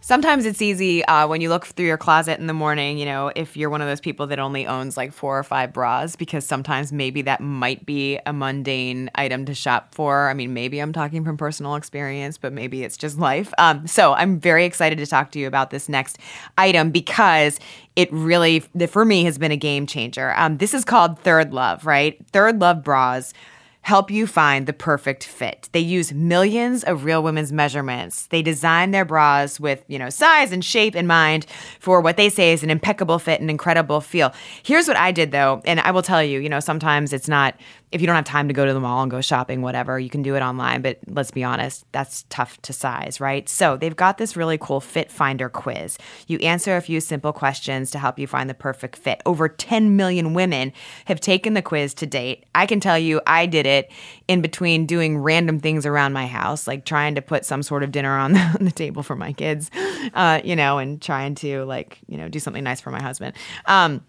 Sometimes 0.08 0.46
it's 0.46 0.62
easy 0.62 1.04
uh, 1.04 1.28
when 1.28 1.42
you 1.42 1.50
look 1.50 1.66
through 1.66 1.84
your 1.84 1.98
closet 1.98 2.40
in 2.40 2.46
the 2.46 2.54
morning, 2.54 2.96
you 2.96 3.04
know, 3.04 3.30
if 3.36 3.58
you're 3.58 3.68
one 3.68 3.82
of 3.82 3.88
those 3.88 4.00
people 4.00 4.26
that 4.28 4.38
only 4.38 4.66
owns 4.66 4.96
like 4.96 5.12
four 5.12 5.38
or 5.38 5.42
five 5.42 5.70
bras, 5.70 6.16
because 6.16 6.46
sometimes 6.46 6.94
maybe 6.94 7.20
that 7.20 7.42
might 7.42 7.84
be 7.84 8.18
a 8.24 8.32
mundane 8.32 9.10
item 9.16 9.44
to 9.44 9.52
shop 9.52 9.94
for. 9.94 10.30
I 10.30 10.32
mean, 10.32 10.54
maybe 10.54 10.78
I'm 10.78 10.94
talking 10.94 11.26
from 11.26 11.36
personal 11.36 11.74
experience, 11.74 12.38
but 12.38 12.54
maybe 12.54 12.84
it's 12.84 12.96
just 12.96 13.18
life. 13.18 13.52
Um, 13.58 13.86
so 13.86 14.14
I'm 14.14 14.40
very 14.40 14.64
excited 14.64 14.96
to 14.96 15.04
talk 15.06 15.30
to 15.32 15.38
you 15.38 15.46
about 15.46 15.68
this 15.68 15.90
next 15.90 16.16
item 16.56 16.90
because 16.90 17.60
it 17.94 18.10
really, 18.10 18.60
for 18.88 19.04
me, 19.04 19.24
has 19.24 19.36
been 19.36 19.52
a 19.52 19.58
game 19.58 19.86
changer. 19.86 20.32
Um, 20.38 20.56
this 20.56 20.72
is 20.72 20.86
called 20.86 21.18
Third 21.18 21.52
Love, 21.52 21.84
right? 21.84 22.16
Third 22.32 22.62
Love 22.62 22.82
bras 22.82 23.34
help 23.82 24.10
you 24.10 24.26
find 24.26 24.66
the 24.66 24.72
perfect 24.72 25.24
fit. 25.24 25.68
They 25.72 25.80
use 25.80 26.12
millions 26.12 26.84
of 26.84 27.04
real 27.04 27.22
women's 27.22 27.52
measurements. 27.52 28.26
They 28.26 28.42
design 28.42 28.90
their 28.90 29.04
bras 29.04 29.58
with, 29.58 29.82
you 29.88 29.98
know, 29.98 30.10
size 30.10 30.52
and 30.52 30.64
shape 30.64 30.94
in 30.94 31.06
mind 31.06 31.46
for 31.80 32.00
what 32.00 32.16
they 32.16 32.28
say 32.28 32.52
is 32.52 32.62
an 32.62 32.70
impeccable 32.70 33.18
fit 33.18 33.40
and 33.40 33.48
incredible 33.48 34.00
feel. 34.00 34.34
Here's 34.62 34.88
what 34.88 34.96
I 34.96 35.12
did 35.12 35.30
though, 35.30 35.62
and 35.64 35.80
I 35.80 35.90
will 35.90 36.02
tell 36.02 36.22
you, 36.22 36.40
you 36.40 36.48
know, 36.48 36.60
sometimes 36.60 37.12
it's 37.12 37.28
not 37.28 37.54
if 37.90 38.00
you 38.00 38.06
don't 38.06 38.16
have 38.16 38.24
time 38.24 38.48
to 38.48 38.54
go 38.54 38.66
to 38.66 38.74
the 38.74 38.80
mall 38.80 39.02
and 39.02 39.10
go 39.10 39.20
shopping, 39.20 39.62
whatever, 39.62 39.98
you 39.98 40.10
can 40.10 40.22
do 40.22 40.36
it 40.36 40.40
online. 40.40 40.82
But 40.82 40.98
let's 41.06 41.30
be 41.30 41.42
honest, 41.42 41.86
that's 41.92 42.24
tough 42.28 42.60
to 42.62 42.72
size, 42.72 43.20
right? 43.20 43.48
So 43.48 43.76
they've 43.76 43.96
got 43.96 44.18
this 44.18 44.36
really 44.36 44.58
cool 44.58 44.80
fit 44.80 45.10
finder 45.10 45.48
quiz. 45.48 45.96
You 46.26 46.38
answer 46.38 46.76
a 46.76 46.82
few 46.82 47.00
simple 47.00 47.32
questions 47.32 47.90
to 47.92 47.98
help 47.98 48.18
you 48.18 48.26
find 48.26 48.50
the 48.50 48.54
perfect 48.54 48.96
fit. 48.96 49.22
Over 49.24 49.48
10 49.48 49.96
million 49.96 50.34
women 50.34 50.72
have 51.06 51.20
taken 51.20 51.54
the 51.54 51.62
quiz 51.62 51.94
to 51.94 52.06
date. 52.06 52.44
I 52.54 52.66
can 52.66 52.78
tell 52.80 52.98
you, 52.98 53.22
I 53.26 53.46
did 53.46 53.64
it 53.64 53.90
in 54.26 54.42
between 54.42 54.84
doing 54.84 55.18
random 55.18 55.58
things 55.58 55.86
around 55.86 56.12
my 56.12 56.26
house, 56.26 56.66
like 56.66 56.84
trying 56.84 57.14
to 57.14 57.22
put 57.22 57.46
some 57.46 57.62
sort 57.62 57.82
of 57.82 57.90
dinner 57.90 58.16
on 58.18 58.32
the, 58.34 58.40
on 58.40 58.64
the 58.64 58.70
table 58.70 59.02
for 59.02 59.16
my 59.16 59.32
kids, 59.32 59.70
uh, 60.12 60.40
you 60.44 60.56
know, 60.56 60.76
and 60.78 61.00
trying 61.00 61.34
to 61.36 61.64
like, 61.64 61.98
you 62.06 62.18
know, 62.18 62.28
do 62.28 62.38
something 62.38 62.64
nice 62.64 62.82
for 62.82 62.90
my 62.90 63.02
husband. 63.02 63.34
Um, 63.64 64.04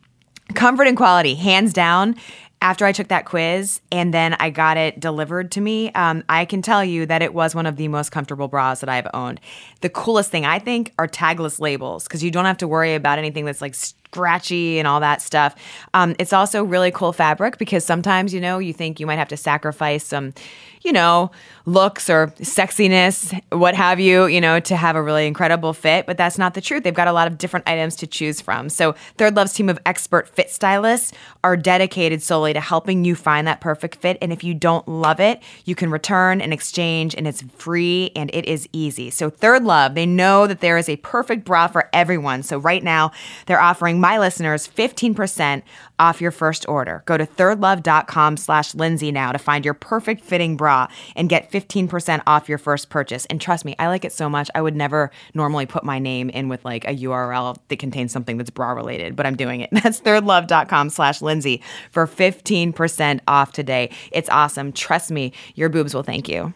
comfort 0.53 0.87
and 0.87 0.97
quality, 0.97 1.35
hands 1.35 1.73
down 1.73 2.15
after 2.61 2.85
I 2.85 2.91
took 2.91 3.07
that 3.07 3.25
quiz 3.25 3.79
and 3.91 4.13
then 4.13 4.35
I 4.39 4.49
got 4.49 4.75
it 4.75 4.99
delivered 4.99 5.51
to 5.51 5.61
me, 5.61 5.91
um, 5.93 6.23
I 6.27 6.43
can 6.43 6.61
tell 6.61 6.83
you 6.83 7.05
that 7.05 7.21
it 7.21 7.33
was 7.33 7.55
one 7.55 7.65
of 7.65 7.77
the 7.77 7.87
most 7.87 8.11
comfortable 8.11 8.49
bras 8.49 8.81
that 8.81 8.89
I've 8.89 9.07
owned. 9.13 9.39
The 9.81 9.89
coolest 9.89 10.29
thing 10.29 10.45
I 10.45 10.59
think 10.59 10.93
are 10.99 11.07
tagless 11.07 11.59
labels 11.59 12.03
because 12.03 12.21
you 12.21 12.31
don't 12.31 12.45
have 12.45 12.57
to 12.57 12.67
worry 12.67 12.95
about 12.95 13.17
anything 13.17 13.45
that's 13.45 13.61
like 13.61 13.75
scratchy 13.75 14.77
and 14.77 14.87
all 14.87 14.99
that 14.99 15.21
stuff. 15.21 15.55
Um, 15.93 16.15
it's 16.19 16.33
also 16.33 16.63
really 16.63 16.91
cool 16.91 17.13
fabric 17.13 17.57
because 17.57 17.85
sometimes, 17.85 18.33
you 18.33 18.41
know, 18.41 18.59
you 18.59 18.73
think 18.73 18.99
you 18.99 19.07
might 19.07 19.19
have 19.19 19.29
to 19.29 19.37
sacrifice 19.37 20.03
some, 20.03 20.33
you 20.81 20.91
know, 20.91 21.31
looks 21.69 22.09
or 22.09 22.27
sexiness, 22.39 23.39
what 23.51 23.75
have 23.75 23.99
you, 23.99 24.25
you 24.25 24.41
know, 24.41 24.59
to 24.59 24.75
have 24.75 24.95
a 24.95 25.01
really 25.01 25.27
incredible 25.27 25.73
fit. 25.73 26.05
But 26.05 26.17
that's 26.17 26.37
not 26.37 26.53
the 26.53 26.61
truth. 26.61 26.83
They've 26.83 26.93
got 26.93 27.07
a 27.07 27.13
lot 27.13 27.27
of 27.27 27.37
different 27.37 27.69
items 27.69 27.95
to 27.97 28.07
choose 28.07 28.41
from. 28.41 28.69
So, 28.69 28.95
Third 29.17 29.35
Love's 29.35 29.53
team 29.53 29.69
of 29.69 29.79
expert 29.85 30.27
fit 30.27 30.49
stylists 30.49 31.13
are 31.43 31.55
dedicated 31.55 32.21
solely 32.21 32.53
to 32.53 32.59
helping 32.59 33.05
you 33.05 33.15
find 33.15 33.47
that 33.47 33.61
perfect 33.61 33.95
fit. 33.95 34.17
And 34.21 34.33
if 34.33 34.43
you 34.43 34.53
don't 34.53 34.87
love 34.87 35.19
it, 35.19 35.41
you 35.65 35.75
can 35.75 35.91
return 35.91 36.41
and 36.41 36.51
exchange, 36.53 37.13
and 37.15 37.27
it's 37.27 37.43
free 37.57 38.11
and 38.15 38.29
it 38.33 38.45
is 38.45 38.67
easy. 38.73 39.09
So, 39.09 39.29
Third 39.29 39.63
Love, 39.63 39.95
they 39.95 40.05
know 40.05 40.47
that 40.47 40.61
there 40.61 40.77
is 40.77 40.89
a 40.89 40.97
perfect 40.97 41.45
bra 41.45 41.67
for 41.67 41.89
everyone. 41.93 42.43
So, 42.43 42.57
right 42.57 42.83
now, 42.83 43.11
they're 43.45 43.61
offering 43.61 43.99
my 43.99 44.17
listeners 44.17 44.67
15% 44.67 45.61
off 45.99 46.21
your 46.21 46.31
first 46.31 46.67
order. 46.67 47.03
Go 47.05 47.17
to 47.17 47.25
thirdlove.com 47.25 48.37
slash 48.37 48.73
Lindsay 48.73 49.11
now 49.11 49.31
to 49.31 49.37
find 49.37 49.65
your 49.65 49.73
perfect 49.73 50.23
fitting 50.23 50.55
bra 50.57 50.87
and 51.15 51.29
get 51.29 51.51
15% 51.51 51.58
off 52.27 52.47
your 52.47 52.57
first 52.57 52.89
purchase. 52.89 53.25
And 53.25 53.41
trust 53.41 53.65
me, 53.65 53.75
I 53.79 53.87
like 53.87 54.05
it 54.05 54.13
so 54.13 54.29
much. 54.29 54.49
I 54.55 54.61
would 54.61 54.75
never 54.75 55.11
normally 55.33 55.65
put 55.65 55.83
my 55.83 55.99
name 55.99 56.29
in 56.29 56.49
with 56.49 56.63
like 56.63 56.85
a 56.85 56.95
URL 56.95 57.57
that 57.67 57.79
contains 57.79 58.11
something 58.11 58.37
that's 58.37 58.49
bra 58.49 58.71
related, 58.71 59.15
but 59.15 59.25
I'm 59.25 59.35
doing 59.35 59.61
it. 59.61 59.69
That's 59.83 60.01
thirdlove.com 60.01 60.89
slash 60.89 61.21
Lindsay 61.21 61.61
for 61.91 62.05
15% 62.05 63.19
off 63.27 63.53
today. 63.53 63.91
It's 64.11 64.29
awesome. 64.29 64.71
Trust 64.71 65.11
me, 65.11 65.33
your 65.55 65.69
boobs 65.69 65.93
will 65.93 66.03
thank 66.03 66.27
you. 66.27 66.53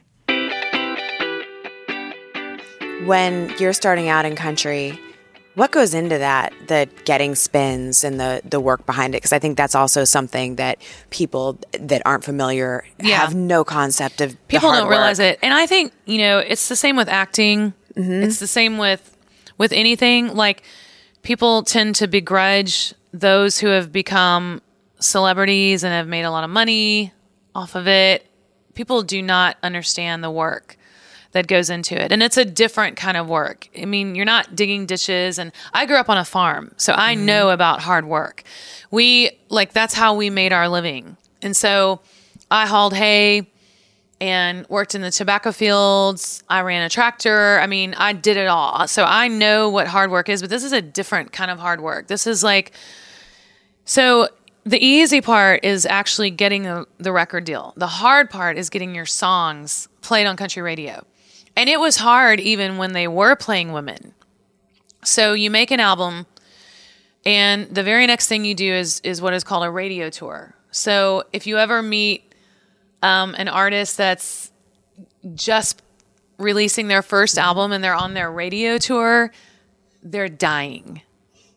When 3.06 3.54
you're 3.60 3.74
starting 3.74 4.10
out 4.10 4.26
in 4.26 4.36
country, 4.36 5.00
what 5.56 5.72
goes 5.72 5.94
into 5.94 6.18
that, 6.18 6.54
the 6.68 6.90
getting 7.06 7.36
spins 7.36 8.04
and 8.04 8.20
the 8.20 8.42
the 8.44 8.60
work 8.60 8.86
behind 8.86 9.14
it? 9.14 9.18
Because 9.18 9.34
I 9.34 9.40
think 9.40 9.58
that's 9.58 9.76
also 9.76 10.04
something 10.04 10.56
that 10.56 10.80
people 11.10 11.60
that 11.80 12.02
aren't 12.06 12.24
familiar 12.24 12.86
Yeah. 13.00 13.18
have 13.18 13.36
no 13.36 13.64
concept 13.64 14.22
of. 14.22 14.36
people 14.48 14.72
don't 14.72 14.90
realize 14.90 15.20
it 15.20 15.40
and 15.42 15.54
i 15.54 15.66
think 15.66 15.94
you 16.06 16.18
know 16.20 16.40
it's 16.40 16.70
the 16.70 16.76
same 16.76 16.96
with 16.96 17.08
acting 17.10 17.74
mm-hmm. 17.96 18.24
it's 18.24 18.40
the 18.40 18.48
same 18.48 18.78
with 18.78 19.16
with 19.58 19.72
anything 19.72 20.34
like 20.36 20.64
people 21.22 21.64
tend 21.64 21.96
to 21.96 22.08
begrudge 22.08 22.94
those 23.14 23.60
who 23.60 23.68
have 23.68 23.92
become 23.92 24.62
celebrities 25.00 25.84
and 25.84 25.94
have 25.94 26.08
made 26.08 26.24
a 26.24 26.32
lot 26.32 26.44
of 26.44 26.50
money 26.50 27.12
off 27.54 27.76
of 27.76 27.88
it 27.88 28.26
people 28.74 29.04
do 29.04 29.22
not 29.22 29.58
understand 29.62 30.24
the 30.24 30.32
work 30.32 30.78
that 31.34 31.48
goes 31.48 31.70
into 31.70 32.02
it 32.02 32.12
and 32.12 32.24
it's 32.24 32.38
a 32.38 32.46
different 32.46 32.96
kind 32.96 33.18
of 33.18 33.28
work 33.28 33.68
i 33.80 33.86
mean 33.86 34.16
you're 34.16 34.26
not 34.26 34.56
digging 34.56 34.86
ditches 34.86 35.38
and 35.38 35.52
i 35.74 35.86
grew 35.86 35.98
up 35.98 36.10
on 36.10 36.18
a 36.18 36.26
farm 36.26 36.72
so 36.78 36.94
i 36.96 37.16
mm-hmm. 37.16 37.26
know 37.26 37.50
about 37.50 37.82
hard 37.82 38.06
work 38.06 38.44
we 38.92 39.32
like 39.50 39.74
that's 39.74 39.94
how 39.94 40.16
we 40.16 40.30
made 40.30 40.54
our 40.54 40.70
living 40.70 41.18
and 41.42 41.56
so 41.56 42.00
i 42.50 42.66
hauled 42.66 42.94
hay 42.94 43.48
and 44.24 44.66
worked 44.70 44.96
in 44.96 45.02
the 45.02 45.12
tobacco 45.12 45.52
fields. 45.52 46.44
I 46.48 46.62
ran 46.62 46.82
a 46.82 46.90
tractor. 46.90 47.60
I 47.60 47.68
mean, 47.68 47.94
I 47.96 48.14
did 48.14 48.38
it 48.38 48.48
all. 48.48 48.88
So 48.88 49.04
I 49.04 49.28
know 49.28 49.68
what 49.68 49.86
hard 49.86 50.12
work 50.12 50.30
is, 50.30 50.40
but 50.40 50.50
this 50.50 50.64
is 50.64 50.72
a 50.72 50.82
different 50.82 51.34
kind 51.34 51.52
of 51.52 51.60
hard 51.60 51.82
work. 51.82 52.08
This 52.08 52.26
is 52.26 52.42
like, 52.42 52.72
so 53.84 54.30
the 54.64 54.84
easy 54.84 55.20
part 55.20 55.66
is 55.66 55.86
actually 55.86 56.30
getting 56.30 56.64
the, 56.64 56.88
the 57.00 57.12
record 57.12 57.44
deal. 57.44 57.74
The 57.76 57.88
hard 57.88 58.30
part 58.30 58.58
is 58.58 58.70
getting 58.70 58.96
your 58.96 59.06
songs 59.06 59.90
played 60.02 60.26
on 60.26 60.38
country 60.38 60.62
radio. 60.62 61.06
And 61.56 61.70
it 61.70 61.80
was 61.80 61.98
hard 61.98 62.40
even 62.40 62.78
when 62.78 62.94
they 62.94 63.08
were 63.08 63.36
playing 63.36 63.74
women. 63.74 64.14
So 65.04 65.34
you 65.34 65.52
make 65.52 65.72
an 65.72 65.80
album, 65.80 66.26
and 67.26 67.68
the 67.74 67.84
very 67.84 68.08
next 68.08 68.28
thing 68.28 68.46
you 68.46 68.56
do 68.56 68.72
is 68.74 69.00
is 69.02 69.22
what 69.22 69.34
is 69.34 69.44
called 69.44 69.66
a 69.66 69.70
radio 69.70 70.10
tour. 70.10 70.56
So 70.72 71.24
if 71.34 71.46
you 71.46 71.58
ever 71.58 71.82
meet 71.82 72.34
um, 73.02 73.36
an 73.38 73.48
artist 73.48 73.98
that's 73.98 74.52
just 75.36 75.82
releasing 76.38 76.88
their 76.88 77.02
first 77.02 77.38
album 77.38 77.72
and 77.72 77.84
they're 77.84 77.94
on 77.96 78.14
their 78.14 78.32
radio 78.32 78.78
tour, 78.78 79.32
they're 80.02 80.30
dying. 80.30 81.02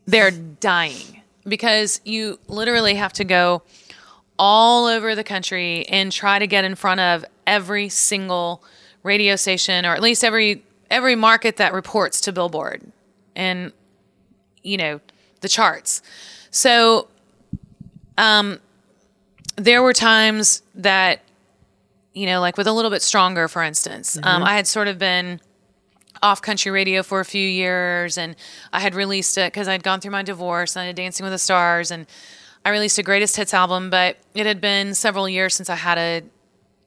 They're 0.07 0.31
dying 0.31 1.23
because 1.49 2.01
you 2.05 2.39
literally 2.47 2.95
have 2.95 3.13
to 3.15 3.25
go 3.25 3.63
all 4.39 4.87
over 4.87 5.15
the 5.15 5.25
country 5.25 5.87
and 5.89 6.13
try 6.13 6.39
to 6.39 6.47
get 6.47 6.65
in 6.65 6.75
front 6.75 7.01
of 7.01 7.25
every 7.47 7.89
single 7.89 8.63
radio 9.07 9.37
station 9.37 9.87
or 9.87 9.95
at 9.95 10.03
least 10.03 10.23
every 10.25 10.63
every 10.91 11.17
market 11.17 11.57
that 11.57 11.73
reports 11.73 12.21
to 12.23 12.33
Billboard 12.33 12.83
and 13.35 13.73
you 14.63 14.77
know 14.77 15.01
the 15.41 15.49
charts. 15.49 16.03
So 16.51 17.09
um 18.19 18.61
there 19.57 19.83
were 19.83 19.93
times 19.93 20.63
that 20.75 21.21
you 22.13 22.27
know 22.27 22.41
like 22.41 22.57
with 22.57 22.67
a 22.67 22.73
little 22.73 22.91
bit 22.91 23.03
stronger 23.03 23.49
for 23.49 23.63
instance 23.63 24.19
um, 24.23 24.43
i 24.43 24.55
had 24.55 24.67
sort 24.67 24.89
of 24.89 24.99
been 24.99 25.41
off 26.23 26.41
country 26.43 26.71
radio 26.71 27.03
for 27.03 27.21
a 27.21 27.25
few 27.25 27.47
years 27.47 28.17
and 28.19 28.37
i 28.73 28.81
had 28.81 28.95
released 28.95 29.37
it 29.39 29.53
because 29.53 29.69
i'd 29.69 29.83
gone 29.83 30.01
through 30.01 30.11
my 30.11 30.23
divorce 30.23 30.77
and 30.77 30.83
i 30.83 30.87
did 30.87 30.97
dancing 30.97 31.25
with 31.25 31.33
the 31.33 31.39
stars 31.39 31.91
and 31.91 32.07
i 32.65 32.71
released 32.71 32.99
a 32.99 33.03
greatest 33.03 33.37
hits 33.37 33.53
album 33.55 33.89
but 33.91 34.17
it 34.35 34.47
had 34.47 34.61
been 34.61 34.95
several 34.95 35.29
years 35.29 35.55
since 35.55 35.69
i 35.71 35.75
had 35.77 35.99
a 35.99 36.23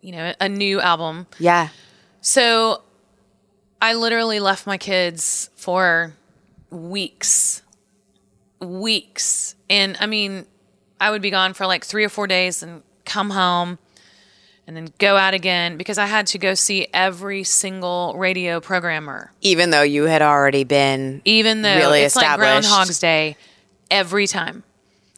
you 0.02 0.12
know 0.12 0.34
a 0.40 0.50
new 0.50 0.80
album 0.82 1.28
Yeah. 1.38 1.70
So 2.22 2.84
I 3.82 3.94
literally 3.94 4.40
left 4.40 4.68
my 4.68 4.78
kids 4.78 5.50
for 5.56 6.14
weeks. 6.70 7.62
Weeks. 8.60 9.56
And 9.70 9.98
I 10.00 10.06
mean, 10.06 10.46
I 11.00 11.12
would 11.12 11.22
be 11.22 11.30
gone 11.30 11.54
for 11.54 11.66
like 11.66 11.86
three 11.86 12.04
or 12.04 12.10
four 12.10 12.28
days 12.28 12.62
and 12.62 12.84
come 13.06 13.30
home 13.30 13.80
and 14.68 14.76
then 14.78 14.90
go 15.00 15.18
out 15.18 15.34
again 15.34 15.78
because 15.78 15.98
I 15.98 16.06
had 16.06 16.28
to 16.28 16.38
go 16.38 16.54
see 16.54 16.88
every 16.94 17.44
single 17.44 18.14
radio 18.18 18.60
programmer, 18.60 19.32
Even 19.42 19.72
though 19.72 19.82
you 19.82 20.04
had 20.04 20.22
already 20.22 20.64
been 20.64 21.24
even 21.26 21.64
though 21.64 21.76
Really 21.76 22.02
it's 22.02 22.16
like 22.16 22.26
established. 22.26 22.68
Groundhog's 22.70 23.00
Day 23.00 23.36
every 23.90 24.28
time, 24.28 24.64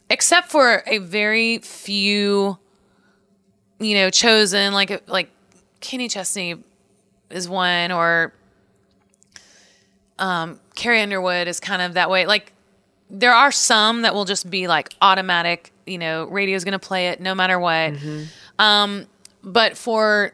except 0.08 0.50
for 0.50 0.82
a 0.86 0.96
very 0.98 1.58
few, 1.58 2.56
you 3.78 3.94
know, 3.94 4.08
chosen 4.08 4.72
like 4.72 5.06
like 5.06 5.28
Kenny 5.80 6.08
Chesney 6.08 6.54
is 7.32 7.48
one 7.48 7.90
or 7.92 8.32
um, 10.18 10.60
Carrie 10.74 11.00
Underwood 11.00 11.48
is 11.48 11.60
kind 11.60 11.82
of 11.82 11.94
that 11.94 12.10
way. 12.10 12.26
Like 12.26 12.52
there 13.10 13.32
are 13.32 13.52
some 13.52 14.02
that 14.02 14.14
will 14.14 14.24
just 14.24 14.48
be 14.50 14.68
like 14.68 14.94
automatic, 15.02 15.72
you 15.86 15.98
know, 15.98 16.24
radio's 16.24 16.64
going 16.64 16.72
to 16.72 16.78
play 16.78 17.08
it 17.08 17.20
no 17.20 17.34
matter 17.34 17.58
what. 17.58 17.94
Um, 18.58 19.06
but 19.42 19.76
for 19.76 20.32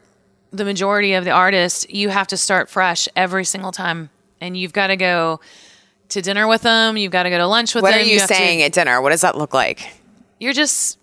the 0.51 0.65
majority 0.65 1.13
of 1.13 1.25
the 1.25 1.31
artists, 1.31 1.85
you 1.89 2.09
have 2.09 2.27
to 2.27 2.37
start 2.37 2.69
fresh 2.69 3.07
every 3.15 3.45
single 3.45 3.71
time, 3.71 4.09
and 4.41 4.55
you've 4.55 4.73
got 4.73 4.87
to 4.87 4.95
go 4.95 5.39
to 6.09 6.21
dinner 6.21 6.47
with 6.47 6.61
them. 6.61 6.97
You've 6.97 7.11
got 7.11 7.23
to 7.23 7.29
go 7.29 7.37
to 7.37 7.47
lunch 7.47 7.73
with 7.75 7.81
What 7.83 7.91
them. 7.91 7.99
What 7.99 8.05
are 8.07 8.09
you 8.09 8.19
to- 8.19 8.27
saying 8.27 8.61
at 8.61 8.71
dinner? 8.73 9.01
What 9.01 9.09
does 9.11 9.21
that 9.21 9.37
look 9.37 9.53
like? 9.53 9.87
you're 10.39 10.53
just 10.53 10.97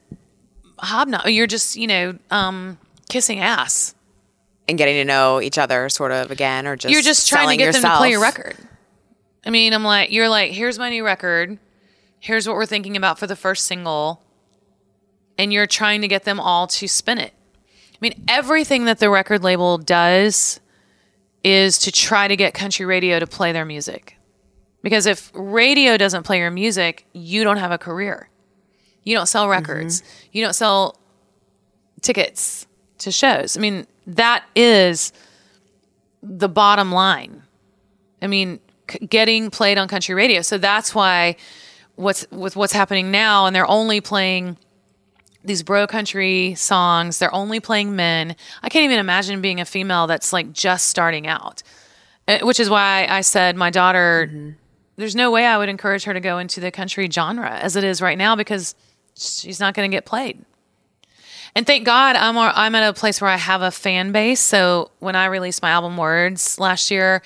hobnob. 0.79 1.27
You're 1.27 1.47
just 1.47 1.77
you 1.77 1.87
know 1.87 2.19
um, 2.31 2.79
kissing 3.09 3.41
ass. 3.41 3.95
And 4.69 4.77
getting 4.77 4.97
to 4.97 5.05
know 5.05 5.41
each 5.41 5.59
other, 5.59 5.89
sort 5.89 6.11
of 6.11 6.31
again, 6.31 6.67
or 6.67 6.75
just 6.75 6.93
you're 6.93 7.03
just 7.03 7.29
trying 7.29 7.49
to 7.51 7.57
get 7.57 7.73
them 7.73 7.83
to 7.83 7.97
play 7.99 8.11
your 8.11 8.21
record. 8.21 8.57
I 9.45 9.51
mean, 9.51 9.73
I'm 9.73 9.85
like, 9.85 10.11
you're 10.11 10.29
like, 10.29 10.51
here's 10.51 10.77
my 10.77 10.91
new 10.91 11.05
record. 11.05 11.59
Here's 12.19 12.49
what 12.49 12.57
we're 12.57 12.67
thinking 12.67 12.97
about 12.97 13.17
for 13.19 13.29
the 13.29 13.37
first 13.37 13.67
single. 13.67 14.23
And 15.39 15.53
you're 15.53 15.69
trying 15.69 16.01
to 16.01 16.09
get 16.09 16.25
them 16.25 16.41
all 16.41 16.67
to 16.67 16.89
spin 16.89 17.19
it. 17.19 17.33
I 17.93 17.99
mean, 18.01 18.25
everything 18.27 18.87
that 18.87 18.99
the 18.99 19.09
record 19.09 19.45
label 19.45 19.79
does 19.79 20.59
is 21.45 21.79
to 21.79 21.93
try 21.93 22.27
to 22.27 22.35
get 22.35 22.53
country 22.53 22.85
radio 22.85 23.21
to 23.21 23.27
play 23.27 23.53
their 23.53 23.65
music. 23.65 24.17
Because 24.83 25.07
if 25.07 25.31
radio 25.33 25.97
doesn't 25.97 26.25
play 26.25 26.39
your 26.39 26.51
music, 26.51 27.07
you 27.13 27.45
don't 27.45 27.59
have 27.59 27.71
a 27.71 27.79
career. 27.79 28.29
You 29.05 29.15
don't 29.15 29.27
sell 29.27 29.49
records. 29.49 30.03
Mm-hmm. 30.03 30.29
You 30.33 30.45
don't 30.45 30.55
sell 30.55 30.99
tickets 32.03 32.66
to 33.07 33.13
shows. 33.13 33.57
I 33.57 33.61
mean, 33.61 33.87
that 34.07 34.45
is 34.55 35.13
the 36.23 36.49
bottom 36.49 36.93
line. 36.93 37.43
I 38.21 38.27
mean, 38.27 38.61
c- 38.91 38.99
getting 39.07 39.51
played 39.51 39.79
on 39.79 39.89
country 39.89 40.15
radio. 40.15 40.43
So 40.43 40.59
that's 40.59 40.95
why 40.95 41.37
what's 41.95 42.31
with 42.31 42.57
what's 42.57 42.73
happening 42.73 43.11
now 43.11 43.47
and 43.47 43.57
they're 43.57 43.71
only 43.71 44.01
playing 44.01 44.59
these 45.45 45.63
bro 45.63 45.87
country 45.87 46.55
songs. 46.57 47.19
They're 47.19 47.35
only 47.35 47.61
playing 47.61 47.95
men. 47.97 48.35
I 48.63 48.69
can't 48.69 48.85
even 48.85 48.99
imagine 48.99 49.41
being 49.41 49.61
a 49.61 49.65
female 49.65 50.07
that's 50.07 50.33
like 50.33 50.53
just 50.53 50.89
starting 50.89 51.27
out. 51.27 51.63
Uh, 52.29 52.41
Which 52.41 52.59
is 52.59 52.69
why 52.69 53.07
I 53.09 53.21
said 53.21 53.57
my 53.57 53.71
daughter 53.71 54.57
there's 54.97 55.15
no 55.15 55.31
way 55.31 55.47
I 55.47 55.59
would 55.59 55.69
encourage 55.69 56.05
her 56.05 56.15
to 56.15 56.21
go 56.21 56.39
into 56.39 56.59
the 56.59 56.71
country 56.71 57.09
genre 57.11 57.51
as 57.51 57.77
it 57.77 57.85
is 57.85 58.01
right 58.01 58.19
now 58.19 58.35
because 58.35 58.75
she's 59.15 59.61
not 59.61 59.75
going 59.75 59.89
to 59.91 59.95
get 59.95 60.07
played. 60.07 60.43
And 61.57 61.67
thank 61.67 61.87
God 61.87 62.17
I'm 62.17 62.37
I'm 62.37 62.75
at 62.75 62.87
a 62.87 62.93
place 62.93 63.19
where 63.19 63.31
I 63.31 63.37
have 63.37 63.63
a 63.63 63.71
fan 63.71 64.13
base. 64.13 64.41
So 64.41 64.91
when 64.99 65.17
I 65.17 65.25
released 65.25 65.63
my 65.63 65.71
album 65.71 65.97
Words 65.97 66.61
last 66.61 66.91
year, 66.91 67.23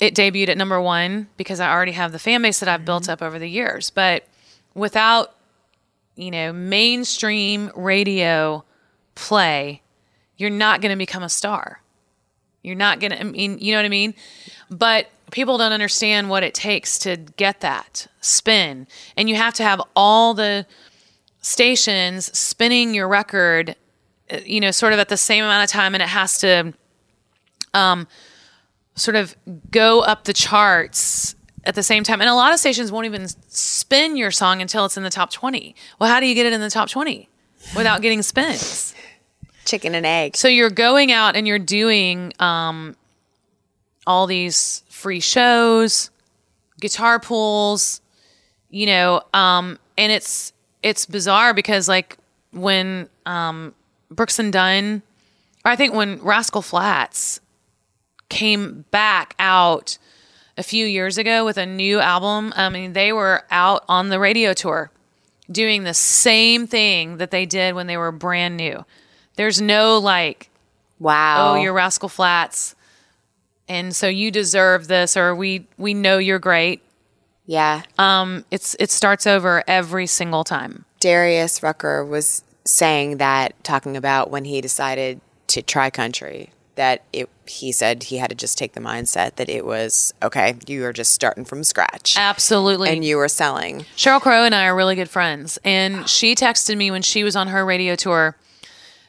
it 0.00 0.12
debuted 0.12 0.48
at 0.48 0.58
number 0.58 0.80
one 0.80 1.28
because 1.36 1.60
I 1.60 1.70
already 1.70 1.92
have 1.92 2.10
the 2.10 2.18
fan 2.18 2.42
base 2.42 2.58
that 2.58 2.68
I've 2.68 2.84
built 2.84 3.04
mm-hmm. 3.04 3.12
up 3.12 3.22
over 3.22 3.38
the 3.38 3.46
years. 3.46 3.90
But 3.90 4.26
without, 4.74 5.36
you 6.16 6.32
know, 6.32 6.52
mainstream 6.52 7.70
radio 7.76 8.64
play, 9.14 9.82
you're 10.36 10.50
not 10.50 10.80
going 10.80 10.90
to 10.90 10.98
become 10.98 11.22
a 11.22 11.28
star. 11.28 11.80
You're 12.62 12.74
not 12.74 12.98
going 12.98 13.12
to, 13.12 13.20
I 13.20 13.22
mean, 13.22 13.58
you 13.60 13.72
know 13.72 13.78
what 13.78 13.86
I 13.86 13.88
mean? 13.88 14.14
But 14.68 15.10
people 15.30 15.58
don't 15.58 15.72
understand 15.72 16.28
what 16.28 16.42
it 16.42 16.54
takes 16.54 16.98
to 16.98 17.16
get 17.16 17.60
that 17.60 18.08
spin. 18.20 18.88
And 19.16 19.28
you 19.28 19.36
have 19.36 19.54
to 19.54 19.62
have 19.62 19.80
all 19.94 20.34
the 20.34 20.66
stations 21.40 22.36
spinning 22.36 22.94
your 22.94 23.08
record, 23.08 23.76
uh, 24.30 24.38
you 24.44 24.60
know, 24.60 24.70
sort 24.70 24.92
of 24.92 24.98
at 24.98 25.08
the 25.08 25.16
same 25.16 25.44
amount 25.44 25.64
of 25.64 25.70
time. 25.70 25.94
And 25.94 26.02
it 26.02 26.08
has 26.08 26.38
to 26.38 26.72
um, 27.74 28.06
sort 28.94 29.16
of 29.16 29.36
go 29.70 30.00
up 30.00 30.24
the 30.24 30.32
charts 30.32 31.34
at 31.64 31.74
the 31.74 31.82
same 31.82 32.04
time. 32.04 32.20
And 32.20 32.28
a 32.30 32.34
lot 32.34 32.52
of 32.52 32.58
stations 32.58 32.90
won't 32.92 33.06
even 33.06 33.26
spin 33.48 34.16
your 34.16 34.30
song 34.30 34.60
until 34.62 34.84
it's 34.84 34.96
in 34.96 35.02
the 35.02 35.10
top 35.10 35.30
20. 35.30 35.74
Well, 35.98 36.10
how 36.10 36.20
do 36.20 36.26
you 36.26 36.34
get 36.34 36.46
it 36.46 36.52
in 36.52 36.60
the 36.60 36.70
top 36.70 36.88
20 36.88 37.28
without 37.76 38.02
getting 38.02 38.22
spins? 38.22 38.94
Chicken 39.64 39.94
and 39.94 40.06
egg. 40.06 40.36
So 40.36 40.48
you're 40.48 40.70
going 40.70 41.12
out 41.12 41.36
and 41.36 41.46
you're 41.46 41.58
doing 41.58 42.32
um, 42.38 42.96
all 44.06 44.26
these 44.26 44.82
free 44.88 45.20
shows, 45.20 46.10
guitar 46.80 47.20
pulls, 47.20 48.00
you 48.70 48.86
know, 48.86 49.22
um, 49.34 49.78
and 49.98 50.10
it's 50.10 50.52
it's 50.82 51.06
bizarre 51.06 51.54
because 51.54 51.88
like 51.88 52.16
when 52.52 53.08
um, 53.26 53.74
Brooks 54.10 54.38
and 54.38 54.52
Dunn, 54.52 55.02
or 55.64 55.70
I 55.70 55.76
think 55.76 55.94
when 55.94 56.20
Rascal 56.22 56.62
Flatts 56.62 57.40
came 58.28 58.84
back 58.90 59.34
out 59.38 59.98
a 60.56 60.62
few 60.62 60.86
years 60.86 61.18
ago 61.18 61.44
with 61.44 61.56
a 61.56 61.66
new 61.66 62.00
album, 62.00 62.52
I 62.56 62.68
mean 62.68 62.92
they 62.92 63.12
were 63.12 63.44
out 63.50 63.84
on 63.88 64.08
the 64.08 64.18
radio 64.20 64.52
tour 64.52 64.90
doing 65.50 65.82
the 65.84 65.94
same 65.94 66.66
thing 66.66 67.16
that 67.16 67.30
they 67.32 67.44
did 67.46 67.74
when 67.74 67.86
they 67.86 67.96
were 67.96 68.12
brand 68.12 68.56
new. 68.56 68.84
There's 69.36 69.60
no 69.60 69.98
like 69.98 70.48
Wow. 70.98 71.52
oh 71.54 71.62
you're 71.62 71.72
rascal 71.72 72.10
flatts 72.10 72.74
and 73.68 73.96
so 73.96 74.06
you 74.06 74.30
deserve 74.30 74.86
this 74.86 75.16
or 75.16 75.34
we 75.34 75.66
we 75.78 75.94
know 75.94 76.18
you're 76.18 76.38
great 76.38 76.82
yeah. 77.50 77.82
um 77.98 78.44
it's 78.50 78.76
it 78.78 78.90
starts 78.90 79.26
over 79.26 79.64
every 79.66 80.06
single 80.06 80.44
time 80.44 80.84
Darius 81.00 81.62
Rucker 81.62 82.04
was 82.04 82.44
saying 82.64 83.16
that, 83.18 83.62
talking 83.64 83.96
about 83.96 84.30
when 84.30 84.44
he 84.44 84.60
decided 84.60 85.20
to 85.48 85.62
try 85.62 85.90
country, 85.90 86.50
that 86.76 87.02
it, 87.12 87.28
he 87.46 87.72
said 87.72 88.04
he 88.04 88.18
had 88.18 88.30
to 88.30 88.36
just 88.36 88.56
take 88.56 88.74
the 88.74 88.80
mindset 88.80 89.36
that 89.36 89.48
it 89.48 89.66
was 89.66 90.14
okay, 90.22 90.56
you 90.66 90.84
are 90.84 90.92
just 90.92 91.12
starting 91.12 91.44
from 91.44 91.64
scratch. 91.64 92.16
absolutely 92.16 92.90
and 92.90 93.04
you 93.04 93.16
were 93.16 93.28
selling. 93.28 93.84
sheryl 93.96 94.20
crow 94.20 94.44
and 94.44 94.54
i 94.54 94.66
are 94.66 94.76
really 94.76 94.94
good 94.94 95.10
friends 95.10 95.58
and 95.64 96.08
she 96.08 96.34
texted 96.34 96.76
me 96.76 96.90
when 96.90 97.02
she 97.02 97.24
was 97.24 97.34
on 97.34 97.48
her 97.48 97.64
radio 97.64 97.96
tour 97.96 98.36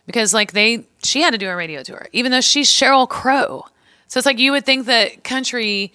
because 0.06 0.34
like 0.34 0.54
they 0.54 0.86
she 1.04 1.22
had 1.22 1.32
to 1.32 1.38
do 1.38 1.50
a 1.50 1.56
radio 1.56 1.84
tour 1.84 2.08
even 2.12 2.32
though 2.32 2.42
she's 2.42 2.70
sheryl 2.70 3.08
crow 3.08 3.64
so 4.08 4.18
it's 4.18 4.26
like 4.26 4.40
you 4.40 4.52
would 4.52 4.66
think 4.66 4.88
that 4.88 5.24
country 5.24 5.94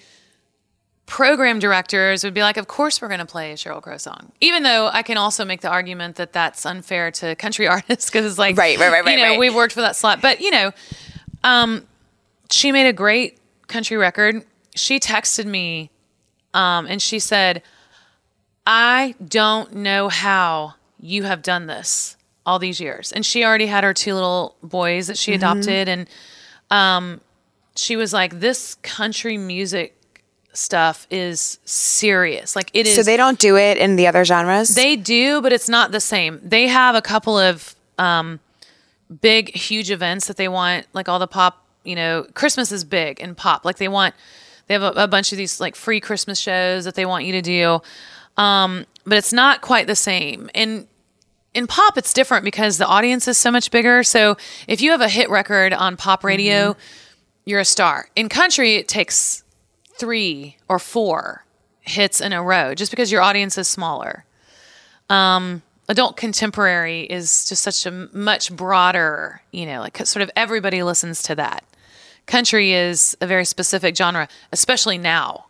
program 1.06 1.58
directors 1.60 2.24
would 2.24 2.34
be 2.34 2.40
like, 2.42 2.56
of 2.56 2.66
course 2.66 3.00
we're 3.00 3.08
going 3.08 3.20
to 3.20 3.26
play 3.26 3.52
a 3.52 3.54
Sheryl 3.54 3.80
Crow 3.80 3.96
song. 3.96 4.32
Even 4.40 4.62
though 4.64 4.88
I 4.92 5.02
can 5.02 5.16
also 5.16 5.44
make 5.44 5.60
the 5.60 5.68
argument 5.70 6.16
that 6.16 6.32
that's 6.32 6.66
unfair 6.66 7.10
to 7.12 7.34
country 7.36 7.66
artists 7.76 8.10
because 8.10 8.26
it's 8.26 8.38
like, 8.38 8.56
Right, 8.56 8.78
right, 8.78 8.90
right, 8.90 9.04
right, 9.04 9.12
you 9.16 9.22
know, 9.22 9.30
right. 9.30 9.38
we 9.38 9.50
worked 9.50 9.72
for 9.72 9.82
that 9.82 9.94
slot. 9.96 10.20
But, 10.20 10.40
you 10.40 10.50
know, 10.50 10.72
um, 11.44 11.86
she 12.50 12.72
made 12.72 12.88
a 12.88 12.92
great 12.92 13.38
country 13.68 13.96
record. 13.96 14.44
She 14.74 14.98
texted 15.00 15.46
me 15.46 15.90
um, 16.54 16.86
and 16.86 17.00
she 17.00 17.18
said, 17.18 17.62
I 18.66 19.14
don't 19.24 19.74
know 19.76 20.08
how 20.08 20.74
you 21.00 21.22
have 21.22 21.42
done 21.42 21.66
this 21.66 22.16
all 22.44 22.58
these 22.58 22.80
years. 22.80 23.12
And 23.12 23.24
she 23.24 23.44
already 23.44 23.66
had 23.66 23.84
her 23.84 23.94
two 23.94 24.14
little 24.14 24.56
boys 24.62 25.06
that 25.06 25.18
she 25.18 25.32
Mm-hmm. 25.32 25.36
adopted. 25.42 25.88
And 25.88 26.08
um, 26.70 27.20
she 27.76 27.96
was 27.96 28.12
like, 28.12 28.40
this 28.40 28.74
country 28.82 29.36
music 29.38 29.95
stuff 30.56 31.06
is 31.10 31.58
serious. 31.64 32.56
Like 32.56 32.70
it 32.72 32.86
is. 32.86 32.94
So 32.94 33.02
they 33.02 33.16
don't 33.16 33.38
do 33.38 33.56
it 33.56 33.76
in 33.76 33.96
the 33.96 34.06
other 34.06 34.24
genres? 34.24 34.74
They 34.74 34.96
do, 34.96 35.40
but 35.42 35.52
it's 35.52 35.68
not 35.68 35.92
the 35.92 36.00
same. 36.00 36.40
They 36.42 36.66
have 36.68 36.94
a 36.94 37.02
couple 37.02 37.38
of 37.38 37.74
um, 37.98 38.40
big, 39.20 39.54
huge 39.54 39.90
events 39.90 40.26
that 40.28 40.36
they 40.36 40.48
want, 40.48 40.86
like 40.92 41.08
all 41.08 41.18
the 41.18 41.26
pop. 41.26 41.62
You 41.84 41.94
know, 41.94 42.26
Christmas 42.34 42.72
is 42.72 42.82
big 42.82 43.20
in 43.20 43.34
pop. 43.34 43.64
Like 43.64 43.76
they 43.76 43.88
want, 43.88 44.14
they 44.66 44.74
have 44.74 44.82
a, 44.82 45.04
a 45.04 45.08
bunch 45.08 45.32
of 45.32 45.38
these 45.38 45.60
like 45.60 45.76
free 45.76 46.00
Christmas 46.00 46.38
shows 46.38 46.84
that 46.84 46.94
they 46.94 47.06
want 47.06 47.24
you 47.24 47.32
to 47.32 47.42
do, 47.42 47.80
um, 48.36 48.86
but 49.04 49.18
it's 49.18 49.32
not 49.32 49.60
quite 49.60 49.86
the 49.86 49.94
same. 49.94 50.50
And 50.54 50.88
in 51.54 51.66
pop, 51.66 51.96
it's 51.96 52.12
different 52.12 52.44
because 52.44 52.78
the 52.78 52.86
audience 52.86 53.28
is 53.28 53.38
so 53.38 53.50
much 53.50 53.70
bigger. 53.70 54.02
So 54.02 54.36
if 54.66 54.82
you 54.82 54.90
have 54.90 55.00
a 55.00 55.08
hit 55.08 55.30
record 55.30 55.72
on 55.72 55.96
pop 55.96 56.24
radio, 56.24 56.76
you're 57.44 57.60
a 57.60 57.64
star. 57.64 58.10
In 58.16 58.28
country, 58.28 58.74
it 58.74 58.88
takes 58.88 59.42
three 59.98 60.56
or 60.68 60.78
four 60.78 61.44
hits 61.80 62.20
in 62.20 62.32
a 62.32 62.42
row 62.42 62.74
just 62.74 62.90
because 62.90 63.12
your 63.12 63.22
audience 63.22 63.56
is 63.56 63.68
smaller. 63.68 64.24
Um, 65.08 65.62
adult 65.88 66.16
contemporary 66.16 67.02
is 67.02 67.48
just 67.48 67.62
such 67.62 67.86
a 67.86 68.08
much 68.12 68.54
broader, 68.54 69.42
you 69.52 69.66
know, 69.66 69.80
like 69.80 69.98
sort 70.06 70.22
of 70.22 70.30
everybody 70.36 70.82
listens 70.82 71.22
to 71.24 71.34
that. 71.36 71.64
Country 72.26 72.72
is 72.72 73.16
a 73.20 73.26
very 73.26 73.44
specific 73.44 73.96
genre, 73.96 74.28
especially 74.52 74.98
now. 74.98 75.46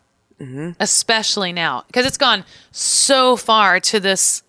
Especially 0.79 1.51
now, 1.53 1.85
because 1.87 2.05
it's 2.05 2.19
gone 2.19 2.45
so 2.71 3.37
far 3.37 3.81
to 3.81 3.99
this 3.99 4.43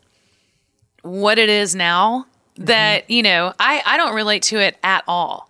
what 1.01 1.37
it 1.37 1.47
is 1.47 1.73
now 1.75 2.25
that 2.57 3.09
you 3.09 3.23
know 3.23 3.53
I 3.57 3.81
I 3.85 3.95
don't 3.95 4.13
relate 4.13 4.43
to 4.43 4.59
it 4.59 4.75
at 4.83 5.05
all. 5.07 5.49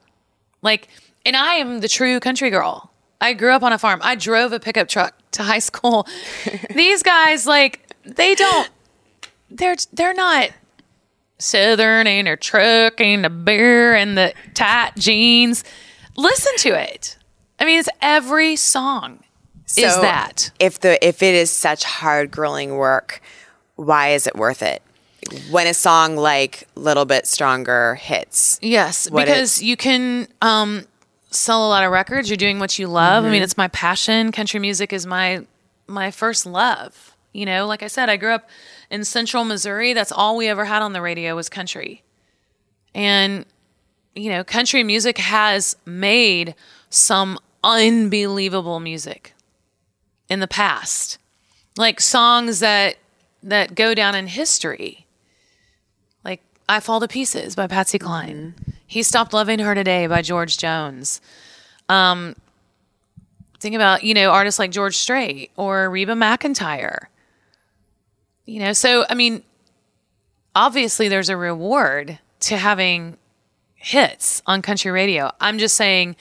Like, 0.62 0.90
and 1.26 1.36
I 1.36 1.56
am 1.56 1.80
the 1.80 1.88
true 1.88 2.20
country 2.20 2.52
girl. 2.52 2.92
I 3.20 3.34
grew 3.34 3.52
up 3.52 3.64
on 3.64 3.74
a 3.74 3.78
farm. 3.78 4.00
I 4.04 4.16
drove 4.16 4.54
a 4.54 4.60
pickup 4.60 4.88
truck 4.88 5.14
to 5.32 5.44
high 5.44 5.60
school. 5.60 6.08
These 6.76 7.04
guys, 7.04 7.48
like, 7.48 7.90
they 8.04 8.36
don't. 8.36 8.70
They're 9.50 9.78
they're 9.94 10.14
not 10.14 10.50
southern 11.40 12.08
and 12.08 12.28
their 12.28 12.36
truck 12.36 13.00
and 13.00 13.24
the 13.24 13.30
beer 13.30 13.96
and 13.96 14.18
the 14.18 14.34
tight 14.54 14.96
jeans. 14.98 15.64
Listen 16.16 16.54
to 16.58 16.70
it. 16.70 17.18
I 17.60 17.66
mean, 17.66 17.80
it's 17.80 17.90
every 18.02 18.56
song 18.56 19.24
is 19.76 19.96
that. 20.02 20.52
If 20.60 20.80
the 20.80 21.06
if 21.06 21.22
it 21.22 21.36
is 21.36 21.52
such 21.52 21.84
hard 21.84 22.32
grueling 22.32 22.76
work, 22.76 23.22
why 23.76 24.10
is 24.10 24.28
it 24.28 24.36
worth 24.36 24.62
it? 24.62 24.82
When 25.52 25.68
a 25.68 25.74
song 25.74 26.16
like 26.16 26.68
"Little 26.76 27.06
Bit 27.06 27.28
Stronger" 27.28 27.96
hits, 27.96 28.60
Yes, 28.62 29.10
because 29.10 29.62
you 29.62 29.76
can 29.76 30.28
um, 30.42 30.86
sell 31.30 31.68
a 31.68 31.70
lot 31.70 31.84
of 31.84 31.92
records. 31.92 32.30
You're 32.30 32.38
doing 32.38 32.60
what 32.60 32.78
you 32.80 32.88
love. 32.88 33.24
Mm-hmm. 33.24 33.30
I 33.30 33.32
mean, 33.32 33.44
it's 33.44 33.58
my 33.58 33.68
passion. 33.70 34.32
Country 34.32 34.60
music 34.60 34.94
is 34.94 35.06
my 35.06 35.46
my 35.88 36.12
first 36.12 36.46
love. 36.46 37.16
You 37.34 37.46
know, 37.46 37.68
like 37.68 37.84
I 37.84 37.88
said, 37.88 38.10
I 38.10 38.18
grew 38.18 38.32
up 38.32 38.50
in 38.90 39.04
Central 39.04 39.44
Missouri. 39.44 39.94
That's 39.94 40.12
all 40.12 40.38
we 40.38 40.48
ever 40.48 40.66
had 40.66 40.82
on 40.82 40.94
the 40.94 41.02
radio 41.02 41.36
was 41.36 41.50
country, 41.50 42.04
and 42.94 43.46
you 44.16 44.30
know, 44.30 44.44
country 44.44 44.84
music 44.84 45.18
has 45.20 45.76
made 45.86 46.56
some 46.90 47.38
unbelievable 47.64 48.80
music 48.80 49.34
in 50.30 50.40
the 50.40 50.48
past, 50.48 51.18
like 51.78 52.02
songs 52.02 52.60
that 52.60 52.98
that 53.44 53.76
go 53.76 53.94
down 53.94 54.16
in 54.16 54.28
history 54.28 55.07
I 56.70 56.82
Fall 56.82 57.00
to 57.00 57.08
Pieces 57.08 57.56
by 57.56 57.68
Patsy 57.68 57.98
Cline. 57.98 58.54
He 58.86 59.02
Stopped 59.02 59.32
Loving 59.32 59.60
Her 59.60 59.74
Today 59.74 60.06
by 60.08 60.22
George 60.22 60.58
Jones. 60.58 61.22
Um, 61.88 62.36
think 63.60 63.74
about, 63.74 64.04
you 64.04 64.14
know, 64.14 64.32
artists 64.32 64.60
like 64.60 64.72
George 64.72 64.98
Strait 64.98 65.52
or 65.56 65.90
Reba 65.90 66.14
McEntire. 66.14 67.06
You 68.46 68.60
know, 68.60 68.74
so 68.74 69.06
I 69.10 69.14
mean, 69.14 69.44
obviously 70.56 71.08
there's 71.08 71.30
a 71.30 71.38
reward 71.38 72.20
to 72.42 72.58
having 72.58 73.18
hits 73.76 74.42
on 74.46 74.62
country 74.62 74.92
radio. 74.92 75.32
I'm 75.40 75.60
just 75.60 75.76
saying 75.76 76.18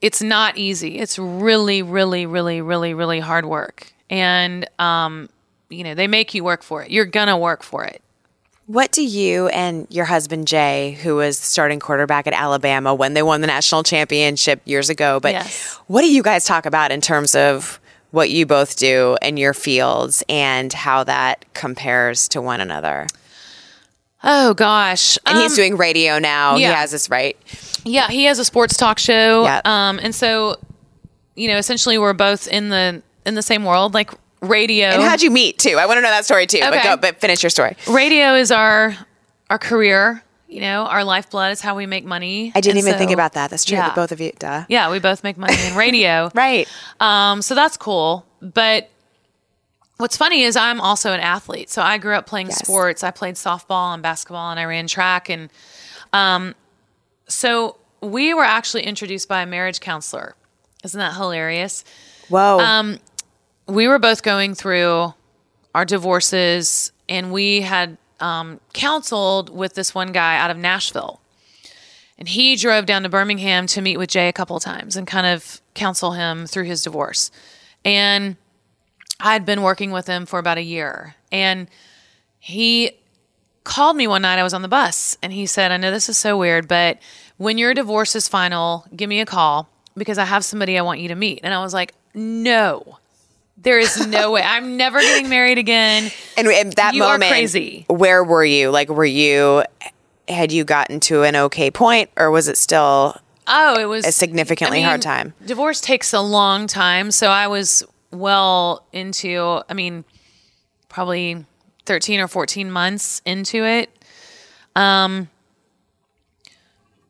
it's 0.00 0.22
not 0.22 0.56
easy. 0.56 0.98
It's 0.98 1.18
really, 1.18 1.82
really, 1.82 2.26
really, 2.26 2.60
really, 2.60 2.94
really 2.94 3.20
hard 3.20 3.44
work. 3.44 3.92
And 4.08 4.68
um, 4.78 5.28
you 5.68 5.82
know, 5.82 5.94
they 5.94 6.06
make 6.06 6.32
you 6.32 6.44
work 6.44 6.62
for 6.62 6.84
it. 6.84 6.92
You're 6.92 7.06
gonna 7.06 7.36
work 7.36 7.64
for 7.64 7.84
it. 7.84 8.02
What 8.70 8.92
do 8.92 9.02
you 9.02 9.48
and 9.48 9.88
your 9.90 10.04
husband 10.04 10.46
Jay, 10.46 10.96
who 11.02 11.16
was 11.16 11.36
starting 11.36 11.80
quarterback 11.80 12.28
at 12.28 12.32
Alabama 12.32 12.94
when 12.94 13.14
they 13.14 13.22
won 13.22 13.40
the 13.40 13.48
national 13.48 13.82
championship 13.82 14.60
years 14.64 14.88
ago, 14.88 15.18
but 15.18 15.32
Yes. 15.32 15.76
what 15.88 16.02
do 16.02 16.12
you 16.12 16.22
guys 16.22 16.44
talk 16.44 16.66
about 16.66 16.92
in 16.92 17.00
terms 17.00 17.34
of 17.34 17.80
what 18.12 18.30
you 18.30 18.46
both 18.46 18.76
do 18.76 19.16
in 19.22 19.36
your 19.36 19.54
fields 19.54 20.22
and 20.28 20.72
how 20.72 21.02
that 21.02 21.44
compares 21.52 22.28
to 22.28 22.40
one 22.40 22.60
another? 22.60 23.08
Oh 24.22 24.54
gosh. 24.54 25.18
And 25.26 25.36
he's 25.38 25.50
Um, 25.52 25.56
doing 25.56 25.76
radio 25.76 26.20
now. 26.20 26.54
He 26.56 26.62
has 26.62 26.92
this 26.92 27.10
right. 27.10 27.36
Yeah, 27.84 28.06
he 28.08 28.24
has 28.26 28.38
a 28.38 28.44
sports 28.44 28.76
talk 28.76 29.00
show. 29.00 29.44
Yeah. 29.44 29.62
Um, 29.64 29.98
and 30.00 30.14
so, 30.14 30.58
you 31.34 31.48
know, 31.48 31.56
essentially 31.56 31.98
we're 31.98 32.12
both 32.12 32.46
in 32.46 32.68
the 32.68 33.02
in 33.26 33.34
the 33.34 33.42
same 33.42 33.64
world, 33.64 33.94
like 33.94 34.12
radio. 34.40 34.88
And 34.88 35.02
how'd 35.02 35.22
you 35.22 35.30
meet 35.30 35.58
too? 35.58 35.76
I 35.78 35.86
want 35.86 35.98
to 35.98 36.02
know 36.02 36.10
that 36.10 36.24
story 36.24 36.46
too. 36.46 36.60
But 36.60 36.82
go, 36.82 36.96
but 36.96 37.20
finish 37.20 37.42
your 37.42 37.50
story. 37.50 37.76
radio 37.88 38.34
is 38.34 38.50
our 38.50 38.96
our 39.48 39.58
career. 39.58 40.22
You 40.48 40.60
know, 40.62 40.86
our 40.86 41.04
lifeblood 41.04 41.52
is 41.52 41.60
how 41.60 41.76
we 41.76 41.86
make 41.86 42.04
money. 42.04 42.50
I 42.56 42.60
didn't 42.60 42.78
And 42.78 42.88
even 42.88 42.98
think 42.98 43.12
about 43.12 43.34
that. 43.34 43.50
That's 43.50 43.64
true. 43.64 43.76
Yeah. 43.76 43.94
Both 43.94 44.10
of 44.10 44.20
you, 44.20 44.32
duh. 44.36 44.64
Yeah, 44.68 44.90
we 44.90 44.98
both 44.98 45.22
make 45.22 45.36
money 45.38 45.54
in 45.64 45.76
radio. 45.76 46.28
Right. 46.34 46.66
Um, 46.98 47.40
so 47.40 47.54
that's 47.54 47.76
cool. 47.76 48.26
But 48.42 48.90
what's 49.98 50.16
funny 50.16 50.42
is 50.42 50.56
I'm 50.56 50.80
also 50.80 51.12
an 51.12 51.20
athlete. 51.20 51.70
So 51.70 51.82
I 51.82 51.98
grew 51.98 52.14
up 52.14 52.26
playing 52.26 52.48
Yes. 52.48 52.58
sports. 52.58 53.04
I 53.04 53.12
played 53.12 53.36
softball 53.36 53.94
and 53.94 54.02
basketball 54.02 54.50
and 54.50 54.58
I 54.58 54.64
ran 54.64 54.88
track. 54.88 55.28
And 55.28 55.50
um, 56.12 56.56
so 57.28 57.76
we 58.00 58.34
were 58.34 58.42
actually 58.42 58.82
introduced 58.82 59.28
by 59.28 59.42
a 59.42 59.46
marriage 59.46 59.78
counselor. 59.78 60.34
Isn't 60.82 60.98
that 60.98 61.14
hilarious? 61.14 61.84
Whoa. 62.28 62.58
Um, 62.58 62.98
we 63.66 63.88
were 63.88 63.98
both 63.98 64.22
going 64.22 64.54
through 64.54 65.14
our 65.74 65.84
divorces 65.84 66.92
and 67.08 67.32
we 67.32 67.60
had 67.60 67.98
um, 68.20 68.60
counseled 68.72 69.50
with 69.50 69.74
this 69.74 69.94
one 69.94 70.12
guy 70.12 70.38
out 70.38 70.50
of 70.50 70.56
Nashville. 70.56 71.20
And 72.18 72.28
he 72.28 72.54
drove 72.56 72.84
down 72.84 73.02
to 73.04 73.08
Birmingham 73.08 73.66
to 73.68 73.80
meet 73.80 73.96
with 73.96 74.10
Jay 74.10 74.28
a 74.28 74.32
couple 74.32 74.56
of 74.56 74.62
times 74.62 74.94
and 74.96 75.06
kind 75.06 75.26
of 75.26 75.62
counsel 75.74 76.12
him 76.12 76.46
through 76.46 76.64
his 76.64 76.82
divorce. 76.82 77.30
And 77.84 78.36
I 79.18 79.32
had 79.32 79.46
been 79.46 79.62
working 79.62 79.90
with 79.90 80.06
him 80.06 80.26
for 80.26 80.38
about 80.38 80.58
a 80.58 80.62
year. 80.62 81.14
And 81.32 81.68
he 82.38 82.92
called 83.64 83.96
me 83.96 84.06
one 84.06 84.22
night. 84.22 84.38
I 84.38 84.42
was 84.42 84.52
on 84.52 84.62
the 84.62 84.68
bus 84.68 85.16
and 85.22 85.32
he 85.32 85.46
said, 85.46 85.72
I 85.72 85.78
know 85.78 85.90
this 85.90 86.08
is 86.08 86.18
so 86.18 86.36
weird, 86.36 86.68
but 86.68 86.98
when 87.38 87.56
your 87.56 87.72
divorce 87.72 88.14
is 88.14 88.28
final, 88.28 88.86
give 88.94 89.08
me 89.08 89.20
a 89.20 89.26
call 89.26 89.70
because 89.96 90.18
I 90.18 90.24
have 90.24 90.44
somebody 90.44 90.78
I 90.78 90.82
want 90.82 91.00
you 91.00 91.08
to 91.08 91.14
meet. 91.14 91.40
And 91.42 91.54
I 91.54 91.62
was 91.62 91.72
like, 91.72 91.94
no, 92.12 92.98
there 93.62 93.78
is 93.78 94.06
no 94.06 94.32
way. 94.32 94.42
I'm 94.42 94.76
never 94.76 95.00
getting 95.00 95.28
married 95.28 95.58
again. 95.58 96.10
and 96.36 96.48
at 96.48 96.76
that 96.76 96.94
you 96.94 97.00
moment, 97.00 97.30
crazy. 97.30 97.84
where 97.88 98.24
were 98.24 98.44
you? 98.44 98.70
Like, 98.70 98.88
were 98.88 99.04
you, 99.04 99.64
had 100.28 100.52
you 100.52 100.64
gotten 100.64 101.00
to 101.00 101.22
an 101.22 101.36
okay 101.36 101.70
point 101.70 102.10
or 102.16 102.30
was 102.30 102.48
it 102.48 102.56
still 102.56 103.16
Oh, 103.52 103.80
it 103.80 103.86
was 103.86 104.06
a 104.06 104.12
significantly 104.12 104.84
I 104.84 104.86
hard 104.86 105.02
time? 105.02 105.34
Divorce 105.44 105.80
takes 105.80 106.12
a 106.12 106.20
long 106.20 106.68
time. 106.68 107.10
So 107.10 107.28
I 107.28 107.48
was 107.48 107.82
well 108.12 108.86
into, 108.92 109.60
I 109.68 109.74
mean, 109.74 110.04
probably 110.88 111.44
13 111.86 112.20
or 112.20 112.28
14 112.28 112.70
months 112.70 113.20
into 113.24 113.64
it. 113.64 113.90
Um, 114.76 115.28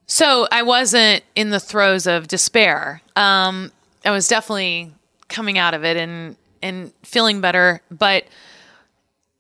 so 0.07 0.49
I 0.51 0.63
wasn't 0.63 1.23
in 1.35 1.51
the 1.51 1.61
throes 1.61 2.07
of 2.07 2.27
despair. 2.27 3.03
Um, 3.17 3.71
I 4.05 4.11
was 4.11 4.27
definitely 4.27 4.93
coming 5.31 5.57
out 5.57 5.75
of 5.75 5.85
it 5.85 5.97
and, 5.97 6.37
and 6.63 6.93
feeling 7.03 7.41
better. 7.41 7.81
But 7.91 8.25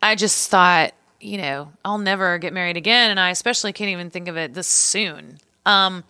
I 0.01 0.15
just 0.15 0.51
thought, 0.51 0.95
you 1.21 1.37
know, 1.37 1.73
I'll 1.85 1.99
never 1.99 2.39
get 2.39 2.53
married 2.53 2.77
again. 2.77 3.11
And 3.11 3.21
I 3.21 3.31
especially 3.31 3.73
can't 3.73 3.91
even 3.91 4.11
think 4.11 4.29
of 4.29 4.37
it 4.37 4.55
this 4.55 4.67
soon. 4.67 5.39
Um, 5.67 6.05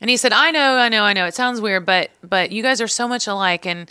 and 0.00 0.10
he 0.10 0.16
said, 0.16 0.32
"I 0.32 0.50
know, 0.50 0.76
I 0.76 0.88
know, 0.88 1.04
I 1.04 1.12
know. 1.12 1.26
It 1.26 1.34
sounds 1.34 1.60
weird, 1.60 1.86
but 1.86 2.10
but 2.22 2.50
you 2.52 2.62
guys 2.62 2.80
are 2.80 2.88
so 2.88 3.06
much 3.06 3.26
alike 3.26 3.66
and 3.66 3.90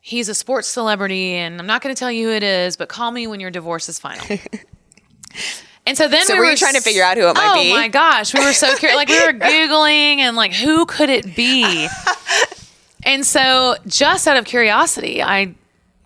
he's 0.00 0.28
a 0.28 0.34
sports 0.34 0.68
celebrity 0.68 1.34
and 1.34 1.58
I'm 1.58 1.66
not 1.66 1.82
going 1.82 1.94
to 1.94 1.98
tell 1.98 2.10
you 2.10 2.28
who 2.28 2.34
it 2.34 2.42
is, 2.42 2.76
but 2.76 2.88
call 2.88 3.10
me 3.10 3.26
when 3.26 3.40
your 3.40 3.50
divorce 3.50 3.88
is 3.88 3.98
final." 3.98 4.26
and 5.86 5.96
so 5.96 6.08
then 6.08 6.24
So 6.26 6.34
we 6.34 6.40
were 6.40 6.46
you 6.46 6.56
trying 6.56 6.74
to 6.74 6.80
figure 6.80 7.02
out 7.02 7.16
who 7.16 7.28
it 7.28 7.34
might 7.34 7.50
oh 7.52 7.62
be? 7.62 7.70
Oh 7.70 7.76
my 7.76 7.88
gosh, 7.88 8.34
we 8.34 8.44
were 8.44 8.52
so 8.52 8.74
curious. 8.76 8.96
like 8.96 9.08
we 9.08 9.24
were 9.24 9.32
googling 9.38 10.18
and 10.18 10.36
like 10.36 10.52
who 10.52 10.84
could 10.84 11.10
it 11.10 11.36
be? 11.36 11.88
and 13.06 13.24
so 13.24 13.76
just 13.86 14.28
out 14.28 14.36
of 14.36 14.44
curiosity, 14.44 15.22
I 15.22 15.54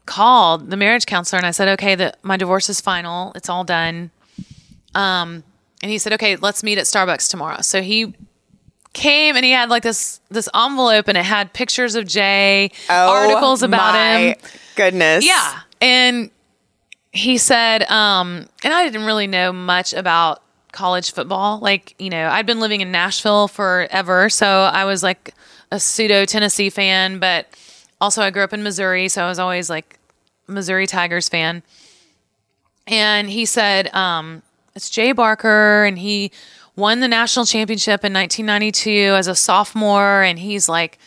called 0.07 0.71
the 0.71 0.77
marriage 0.77 1.07
counselor 1.07 1.39
and 1.39 1.47
I 1.47 1.51
said, 1.51 1.67
"Okay, 1.69 1.97
the, 1.97 2.15
my 2.23 2.37
divorce 2.37 2.69
is 2.69 2.81
final. 2.81 3.33
It's 3.35 3.49
all 3.49 3.65
done." 3.65 4.13
Um 4.95 5.43
and 5.83 5.91
he 5.91 5.99
said, 5.99 6.13
"Okay, 6.13 6.37
let's 6.37 6.63
meet 6.63 6.79
at 6.79 6.85
Starbucks 6.85 7.29
tomorrow." 7.29 7.63
So 7.63 7.83
he 7.83 8.15
came 8.93 9.37
and 9.37 9.45
he 9.45 9.53
had 9.53 9.71
like 9.71 9.83
this 9.83 10.21
this 10.31 10.49
envelope 10.55 11.09
and 11.09 11.17
it 11.17 11.25
had 11.25 11.53
pictures 11.53 11.95
of 11.95 12.07
Jay, 12.07 12.71
articles 12.89 13.63
about 13.63 13.91
Oh 13.91 13.99
my 13.99 14.19
him. 14.19 14.35
Goodness. 14.77 15.25
Yeah. 15.27 15.61
And 15.81 16.31
he 17.13 17.39
said, 17.39 17.83
um, 17.91 18.47
and 18.63 18.73
I 18.73 18.85
didn't 18.85 19.07
really 19.07 19.27
know 19.27 19.53
much 19.53 19.95
about 19.95 20.43
college 20.73 21.13
football. 21.13 21.59
Like, 21.59 21.95
you 21.99 22.11
know, 22.11 22.29
I'd 22.29 22.47
been 22.47 22.61
living 22.61 22.81
in 22.81 22.93
Nashville 22.93 23.49
forever. 23.49 24.29
So 24.29 24.47
I 24.47 24.85
was 24.85 25.03
like 25.03 25.35
a 25.71 25.81
pseudo 25.81 26.25
Tennessee 26.25 26.71
fan, 26.71 27.19
but 27.19 27.47
also 28.01 28.23
I 28.23 28.31
grew 28.31 28.43
up 28.43 28.53
in 28.53 28.63
Missouri. 28.63 29.09
So 29.09 29.25
I 29.25 29.29
was 29.29 29.39
always 29.39 29.71
like 29.71 29.99
Missouri 30.47 30.87
Tigers 30.87 31.29
fan. 31.29 31.63
And 32.87 33.29
he 33.31 33.45
said, 33.45 33.95
um, 33.95 34.43
it's 34.75 34.91
Jay 34.91 35.13
Barker, 35.13 35.85
and 35.85 35.99
he 35.99 36.33
won 36.77 37.01
the 37.01 37.09
national 37.09 37.45
championship 37.45 38.05
in 38.05 38.13
1992 38.13 38.91
as 39.17 39.27
a 39.27 39.35
sophomore, 39.35 40.23
and 40.23 40.39
he's 40.39 40.69
like 40.69 40.99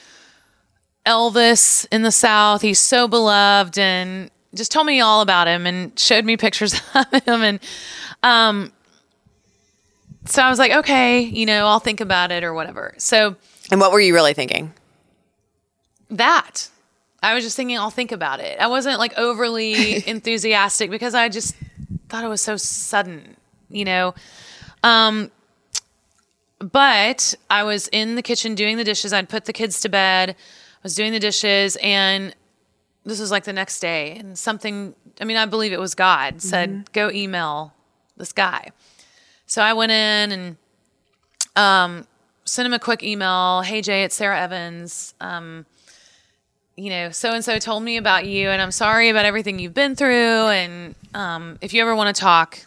Elvis 1.06 1.86
in 1.92 2.04
the 2.04 2.12
South. 2.12 2.62
He's 2.62 2.80
so 2.80 3.08
beloved, 3.08 3.78
and 3.78 4.30
just 4.54 4.72
told 4.72 4.86
me 4.86 5.02
all 5.02 5.22
about 5.22 5.48
him 5.48 5.66
and 5.66 5.98
showed 5.98 6.26
me 6.26 6.38
pictures 6.38 6.80
of 6.96 7.24
him, 7.24 7.42
and 7.42 7.60
um, 8.22 8.72
so 10.26 10.42
I 10.42 10.50
was 10.50 10.60
like, 10.60 10.72
okay, 10.72 11.22
you 11.22 11.46
know, 11.46 11.66
I'll 11.68 11.80
think 11.80 12.00
about 12.00 12.32
it 12.32 12.44
or 12.44 12.54
whatever. 12.54 12.94
So 12.98 13.36
And 13.72 13.80
what 13.80 13.92
were 13.92 14.00
you 14.00 14.14
really 14.14 14.34
thinking? 14.34 14.74
that 16.18 16.70
I 17.22 17.34
was 17.34 17.44
just 17.44 17.56
thinking, 17.56 17.78
I'll 17.78 17.90
think 17.90 18.12
about 18.12 18.40
it. 18.40 18.60
I 18.60 18.68
wasn't 18.68 19.00
like 19.00 19.18
overly 19.18 20.08
enthusiastic 20.10 20.90
because 20.90 21.16
I 21.16 21.30
just 21.30 21.56
thought 22.10 22.24
it 22.24 22.28
was 22.28 22.42
so 22.42 22.58
sudden, 22.58 23.38
you 23.70 23.86
know. 23.86 24.14
Um, 24.84 25.32
but 26.60 27.34
I 27.50 27.64
was 27.64 27.88
in 27.90 28.16
the 28.16 28.22
kitchen 28.22 28.56
doing 28.56 28.78
the 28.78 28.84
dishes. 28.84 29.14
I'd 29.14 29.30
put 29.30 29.46
the 29.46 29.54
kids 29.54 29.80
to 29.82 29.90
bed. 29.90 30.32
I 30.32 30.36
was 30.84 30.96
doing 30.96 31.14
the 31.14 31.20
dishes, 31.20 31.78
and 31.82 32.36
this 33.06 33.20
was 33.20 33.32
like 33.32 33.46
the 33.46 33.54
next 33.54 33.80
day, 33.80 34.18
and 34.18 34.38
something. 34.38 34.94
I 35.22 35.26
mean, 35.26 35.38
I 35.38 35.46
believe 35.46 35.72
it 35.72 35.80
was 35.80 35.96
God 35.96 36.42
said, 36.42 36.92
"Go 36.92 37.10
email 37.10 37.74
this 38.18 38.34
guy." 38.34 38.72
So 39.46 39.62
I 39.62 39.74
went 39.74 39.92
in 39.92 40.32
and 40.32 40.58
um, 41.56 42.08
sent 42.46 42.66
him 42.66 42.74
a 42.74 42.80
quick 42.80 43.04
email. 43.04 43.62
Hey 43.62 43.82
Jay, 43.82 44.04
it's 44.04 44.16
Sara 44.16 44.40
Evans. 44.40 45.14
Um, 45.22 45.66
you 46.76 46.90
know, 46.90 47.12
so 47.12 47.32
and 47.32 47.46
so 47.46 47.60
told 47.60 47.84
me 47.84 47.98
about 47.98 48.26
you, 48.26 48.50
and 48.50 48.62
I'm 48.62 48.72
sorry 48.72 49.10
about 49.10 49.26
everything 49.26 49.60
you've 49.60 49.74
been 49.74 49.96
through. 49.96 50.48
And 50.48 50.96
um, 51.14 51.58
if 51.62 51.74
you 51.74 51.82
ever 51.82 51.96
want 51.96 52.16
to 52.16 52.20
talk, 52.20 52.60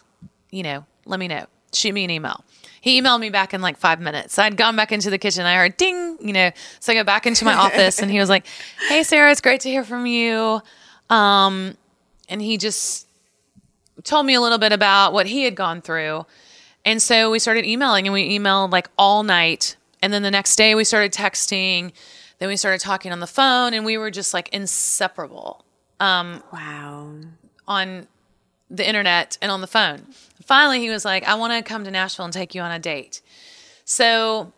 you 0.49 0.63
know, 0.63 0.85
let 1.05 1.19
me 1.19 1.27
know. 1.27 1.45
Shoot 1.73 1.93
me 1.93 2.05
an 2.05 2.09
email. 2.09 2.43
He 2.79 3.01
emailed 3.01 3.19
me 3.19 3.29
back 3.29 3.53
in 3.53 3.61
like 3.61 3.77
five 3.77 3.99
minutes. 3.99 4.39
I'd 4.39 4.55
gone 4.55 4.77
back 4.77 4.93
into 4.93 5.09
the 5.09 5.17
kitchen. 5.17 5.45
I 5.45 5.55
heard 5.55 5.75
ding, 5.75 6.17
you 6.21 6.31
know, 6.31 6.51
so 6.79 6.93
I 6.93 6.95
go 6.95 7.03
back 7.03 7.27
into 7.27 7.43
my 7.43 7.53
office, 7.65 7.99
and 7.99 8.09
he 8.09 8.19
was 8.19 8.29
like, 8.29 8.45
"Hey, 8.87 9.03
Sara, 9.03 9.31
it's 9.31 9.41
great 9.41 9.61
to 9.61 9.69
hear 9.69 9.83
from 9.83 10.05
you." 10.05 10.61
Um, 11.09 11.75
and 12.29 12.41
he 12.41 12.57
just 12.57 13.07
told 14.03 14.25
me 14.25 14.35
a 14.35 14.41
little 14.41 14.57
bit 14.57 14.71
about 14.71 15.11
what 15.11 15.25
he 15.25 15.43
had 15.43 15.55
gone 15.55 15.81
through. 15.81 16.25
And 16.87 17.01
so 17.01 17.29
we 17.29 17.39
started 17.39 17.65
emailing 17.65 18.07
and 18.07 18.13
we 18.13 18.39
emailed 18.39 18.71
like 18.71 18.89
all 18.97 19.21
night. 19.21 19.75
And 20.01 20.13
then 20.13 20.23
the 20.23 20.31
next 20.31 20.55
day 20.55 20.73
we 20.73 20.85
started 20.85 21.11
texting. 21.11 21.91
Then 22.39 22.47
we 22.47 22.55
started 22.55 22.79
talking 22.79 23.11
on 23.11 23.19
the 23.19 23.27
phone 23.27 23.73
and 23.73 23.83
we 23.83 23.97
were 23.97 24.09
just 24.09 24.33
like 24.33 24.47
inseparable 24.53 25.65
um, 25.99 26.41
Wow. 26.53 27.15
on 27.67 28.07
the 28.69 28.87
internet 28.87 29.37
and 29.41 29.51
on 29.51 29.59
the 29.59 29.67
phone. 29.67 30.03
Finally, 30.45 30.79
he 30.79 30.89
was 30.89 31.03
like, 31.03 31.25
I 31.25 31.35
want 31.35 31.51
to 31.51 31.61
come 31.61 31.83
to 31.83 31.91
Nashville 31.91 32.23
and 32.23 32.33
take 32.33 32.55
you 32.55 32.61
on 32.61 32.71
a 32.71 32.79
date. 32.79 33.21
So 33.83 34.53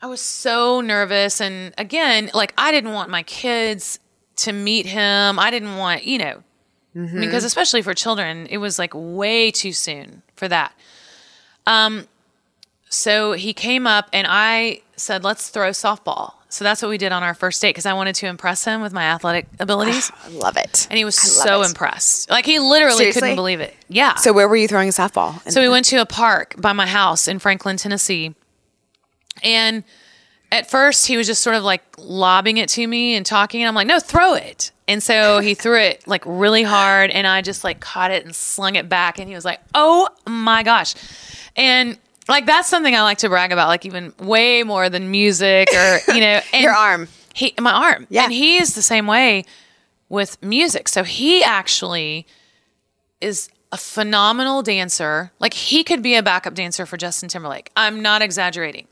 I 0.00 0.08
was 0.08 0.20
so 0.20 0.80
nervous. 0.80 1.40
And 1.40 1.72
again, 1.78 2.32
like, 2.34 2.52
I 2.58 2.72
didn't 2.72 2.94
want 2.94 3.10
my 3.10 3.22
kids 3.22 4.00
to 4.38 4.52
meet 4.52 4.86
him. 4.86 5.38
I 5.38 5.52
didn't 5.52 5.76
want, 5.76 6.02
you 6.02 6.18
know, 6.18 6.42
mm-hmm. 6.96 7.20
because 7.20 7.44
especially 7.44 7.82
for 7.82 7.94
children, 7.94 8.48
it 8.50 8.58
was 8.58 8.76
like 8.76 8.90
way 8.92 9.52
too 9.52 9.72
soon 9.72 10.22
for 10.34 10.48
that. 10.48 10.72
Um, 11.66 12.06
so 12.88 13.32
he 13.32 13.54
came 13.54 13.86
up 13.86 14.08
and 14.12 14.26
I 14.28 14.82
said, 14.96 15.24
let's 15.24 15.48
throw 15.48 15.70
softball. 15.70 16.34
So 16.52 16.64
that's 16.64 16.82
what 16.82 16.90
we 16.90 16.98
did 16.98 17.12
on 17.12 17.22
our 17.22 17.32
first 17.32 17.62
date 17.62 17.70
because 17.70 17.86
I 17.86 17.94
wanted 17.94 18.14
to 18.16 18.26
impress 18.26 18.62
him 18.62 18.82
with 18.82 18.92
my 18.92 19.04
athletic 19.04 19.46
abilities. 19.58 20.12
I 20.22 20.28
love 20.28 20.58
it. 20.58 20.86
And 20.90 20.98
he 20.98 21.04
was 21.06 21.14
so 21.14 21.62
it. 21.62 21.68
impressed. 21.68 22.28
Like 22.28 22.44
he 22.44 22.58
literally 22.58 22.98
Seriously? 22.98 23.20
couldn't 23.22 23.36
believe 23.36 23.60
it. 23.60 23.74
Yeah. 23.88 24.16
So 24.16 24.34
where 24.34 24.46
were 24.46 24.56
you 24.56 24.68
throwing 24.68 24.90
softball? 24.90 25.40
So 25.50 25.62
we 25.62 25.70
went 25.70 25.86
to 25.86 25.96
a 25.96 26.06
park 26.06 26.54
by 26.58 26.74
my 26.74 26.86
house 26.86 27.26
in 27.26 27.38
Franklin, 27.38 27.78
Tennessee. 27.78 28.34
And 29.42 29.82
at 30.50 30.70
first 30.70 31.06
he 31.06 31.16
was 31.16 31.26
just 31.26 31.42
sort 31.42 31.56
of 31.56 31.64
like 31.64 31.82
lobbing 31.96 32.58
it 32.58 32.68
to 32.70 32.86
me 32.86 33.14
and 33.14 33.24
talking. 33.24 33.62
And 33.62 33.68
I'm 33.68 33.74
like, 33.74 33.86
no, 33.86 33.98
throw 33.98 34.34
it. 34.34 34.72
And 34.86 35.02
so 35.02 35.38
he 35.38 35.54
threw 35.62 35.78
it 35.78 36.06
like 36.06 36.22
really 36.26 36.62
hard 36.64 37.10
and 37.10 37.26
I 37.26 37.40
just 37.40 37.64
like 37.64 37.80
caught 37.80 38.10
it 38.10 38.26
and 38.26 38.34
slung 38.34 38.74
it 38.74 38.90
back. 38.90 39.18
And 39.18 39.26
he 39.26 39.34
was 39.34 39.46
like, 39.46 39.60
oh 39.74 40.06
my 40.26 40.62
gosh. 40.62 40.94
And 41.56 41.98
like 42.28 42.46
that's 42.46 42.68
something 42.68 42.94
I 42.94 43.02
like 43.02 43.18
to 43.18 43.28
brag 43.28 43.52
about, 43.52 43.68
like 43.68 43.84
even 43.86 44.12
way 44.18 44.62
more 44.62 44.88
than 44.88 45.10
music 45.10 45.68
or, 45.74 45.98
you 46.14 46.20
know, 46.20 46.40
and 46.52 46.62
Your 46.62 46.72
arm. 46.72 47.08
He 47.34 47.54
my 47.58 47.72
arm. 47.72 48.06
Yeah. 48.10 48.24
And 48.24 48.32
he 48.32 48.58
is 48.58 48.74
the 48.74 48.82
same 48.82 49.06
way 49.06 49.44
with 50.08 50.42
music. 50.42 50.88
So 50.88 51.04
he 51.04 51.42
actually 51.42 52.26
is 53.20 53.48
a 53.72 53.78
phenomenal 53.78 54.62
dancer. 54.62 55.32
Like 55.40 55.54
he 55.54 55.82
could 55.82 56.02
be 56.02 56.14
a 56.14 56.22
backup 56.22 56.54
dancer 56.54 56.84
for 56.84 56.96
Justin 56.96 57.28
Timberlake. 57.28 57.70
I'm 57.76 58.02
not 58.02 58.20
exaggerating. 58.20 58.86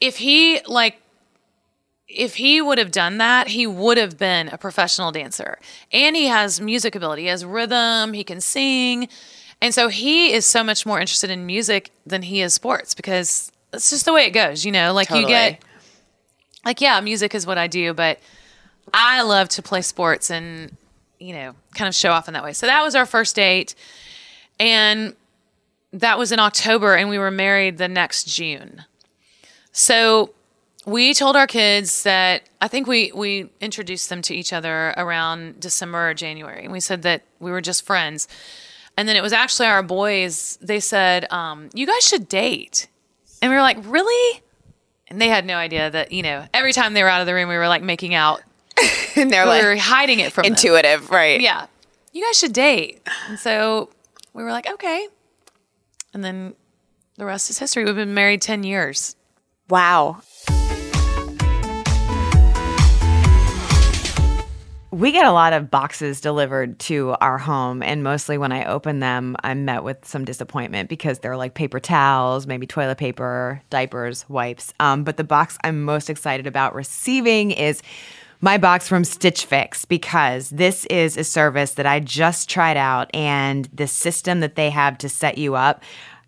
If 0.00 0.16
he 0.16 0.60
like 0.66 0.98
if 2.08 2.34
he 2.34 2.60
would 2.60 2.78
have 2.78 2.90
done 2.90 3.18
that, 3.18 3.48
he 3.48 3.66
would 3.66 3.96
have 3.96 4.18
been 4.18 4.48
a 4.48 4.58
professional 4.58 5.12
dancer. 5.12 5.58
And 5.92 6.14
he 6.14 6.26
has 6.26 6.60
music 6.60 6.94
ability, 6.94 7.22
he 7.22 7.28
has 7.28 7.44
rhythm, 7.44 8.12
he 8.12 8.24
can 8.24 8.40
sing. 8.40 9.08
And 9.62 9.72
so 9.72 9.86
he 9.86 10.32
is 10.32 10.44
so 10.44 10.64
much 10.64 10.84
more 10.84 11.00
interested 11.00 11.30
in 11.30 11.46
music 11.46 11.92
than 12.04 12.22
he 12.22 12.42
is 12.42 12.52
sports 12.52 12.94
because 12.94 13.52
that's 13.70 13.90
just 13.90 14.04
the 14.04 14.12
way 14.12 14.26
it 14.26 14.32
goes, 14.32 14.64
you 14.64 14.72
know? 14.72 14.92
Like 14.92 15.08
you 15.10 15.24
get 15.24 15.62
like 16.64 16.80
yeah, 16.80 17.00
music 17.00 17.32
is 17.32 17.46
what 17.46 17.58
I 17.58 17.68
do, 17.68 17.94
but 17.94 18.18
I 18.92 19.22
love 19.22 19.48
to 19.50 19.62
play 19.62 19.80
sports 19.82 20.30
and 20.30 20.76
you 21.20 21.32
know, 21.32 21.54
kind 21.76 21.86
of 21.86 21.94
show 21.94 22.10
off 22.10 22.26
in 22.26 22.34
that 22.34 22.42
way. 22.42 22.52
So 22.52 22.66
that 22.66 22.82
was 22.82 22.96
our 22.96 23.06
first 23.06 23.36
date. 23.36 23.76
And 24.58 25.14
that 25.92 26.18
was 26.18 26.32
in 26.32 26.40
October 26.40 26.96
and 26.96 27.08
we 27.08 27.16
were 27.16 27.30
married 27.30 27.78
the 27.78 27.86
next 27.86 28.24
June. 28.24 28.84
So 29.70 30.34
we 30.84 31.14
told 31.14 31.36
our 31.36 31.46
kids 31.46 32.02
that 32.02 32.42
I 32.60 32.66
think 32.66 32.88
we 32.88 33.12
we 33.14 33.48
introduced 33.60 34.08
them 34.08 34.22
to 34.22 34.34
each 34.34 34.52
other 34.52 34.92
around 34.96 35.60
December 35.60 36.10
or 36.10 36.14
January. 36.14 36.64
And 36.64 36.72
we 36.72 36.80
said 36.80 37.02
that 37.02 37.22
we 37.38 37.52
were 37.52 37.60
just 37.60 37.84
friends. 37.86 38.26
And 38.96 39.08
then 39.08 39.16
it 39.16 39.22
was 39.22 39.32
actually 39.32 39.68
our 39.68 39.82
boys, 39.82 40.58
they 40.60 40.80
said, 40.80 41.30
um, 41.32 41.70
you 41.72 41.86
guys 41.86 42.06
should 42.06 42.28
date. 42.28 42.88
And 43.40 43.50
we 43.50 43.56
were 43.56 43.62
like, 43.62 43.78
really? 43.84 44.42
And 45.08 45.20
they 45.20 45.28
had 45.28 45.44
no 45.44 45.56
idea 45.56 45.90
that, 45.90 46.12
you 46.12 46.22
know, 46.22 46.46
every 46.54 46.72
time 46.72 46.94
they 46.94 47.02
were 47.02 47.08
out 47.08 47.20
of 47.20 47.26
the 47.26 47.34
room, 47.34 47.48
we 47.48 47.56
were 47.56 47.68
like 47.68 47.82
making 47.82 48.14
out. 48.14 48.42
and 49.16 49.30
they're 49.30 49.44
we 49.44 49.62
were 49.62 49.74
like 49.74 49.78
hiding 49.78 50.20
it 50.20 50.32
from 50.32 50.42
them. 50.42 50.52
intuitive, 50.52 51.10
right? 51.10 51.40
Yeah. 51.40 51.66
You 52.12 52.24
guys 52.24 52.38
should 52.38 52.52
date. 52.52 53.06
And 53.28 53.38
so 53.38 53.90
we 54.32 54.42
were 54.42 54.50
like, 54.50 54.68
okay. 54.68 55.08
And 56.14 56.22
then 56.22 56.54
the 57.16 57.24
rest 57.24 57.50
is 57.50 57.58
history. 57.58 57.84
We've 57.84 57.94
been 57.94 58.14
married 58.14 58.42
10 58.42 58.64
years. 58.64 59.16
Wow. 59.68 60.22
We 64.92 65.10
get 65.10 65.24
a 65.24 65.32
lot 65.32 65.54
of 65.54 65.70
boxes 65.70 66.20
delivered 66.20 66.78
to 66.80 67.16
our 67.22 67.38
home, 67.38 67.82
and 67.82 68.02
mostly 68.02 68.36
when 68.36 68.52
I 68.52 68.66
open 68.66 69.00
them, 69.00 69.36
I'm 69.42 69.64
met 69.64 69.84
with 69.84 70.04
some 70.04 70.26
disappointment 70.26 70.90
because 70.90 71.20
they're 71.20 71.38
like 71.38 71.54
paper 71.54 71.80
towels, 71.80 72.46
maybe 72.46 72.66
toilet 72.66 72.98
paper, 72.98 73.62
diapers, 73.70 74.28
wipes. 74.28 74.74
Um, 74.80 75.02
but 75.02 75.16
the 75.16 75.24
box 75.24 75.56
I'm 75.64 75.82
most 75.82 76.10
excited 76.10 76.46
about 76.46 76.74
receiving 76.74 77.52
is 77.52 77.80
my 78.42 78.58
box 78.58 78.86
from 78.86 79.02
Stitch 79.02 79.46
Fix 79.46 79.86
because 79.86 80.50
this 80.50 80.84
is 80.86 81.16
a 81.16 81.24
service 81.24 81.72
that 81.74 81.86
I 81.86 81.98
just 81.98 82.50
tried 82.50 82.76
out, 82.76 83.08
and 83.14 83.70
the 83.72 83.86
system 83.86 84.40
that 84.40 84.56
they 84.56 84.68
have 84.68 84.98
to 84.98 85.08
set 85.08 85.38
you 85.38 85.54
up 85.54 85.82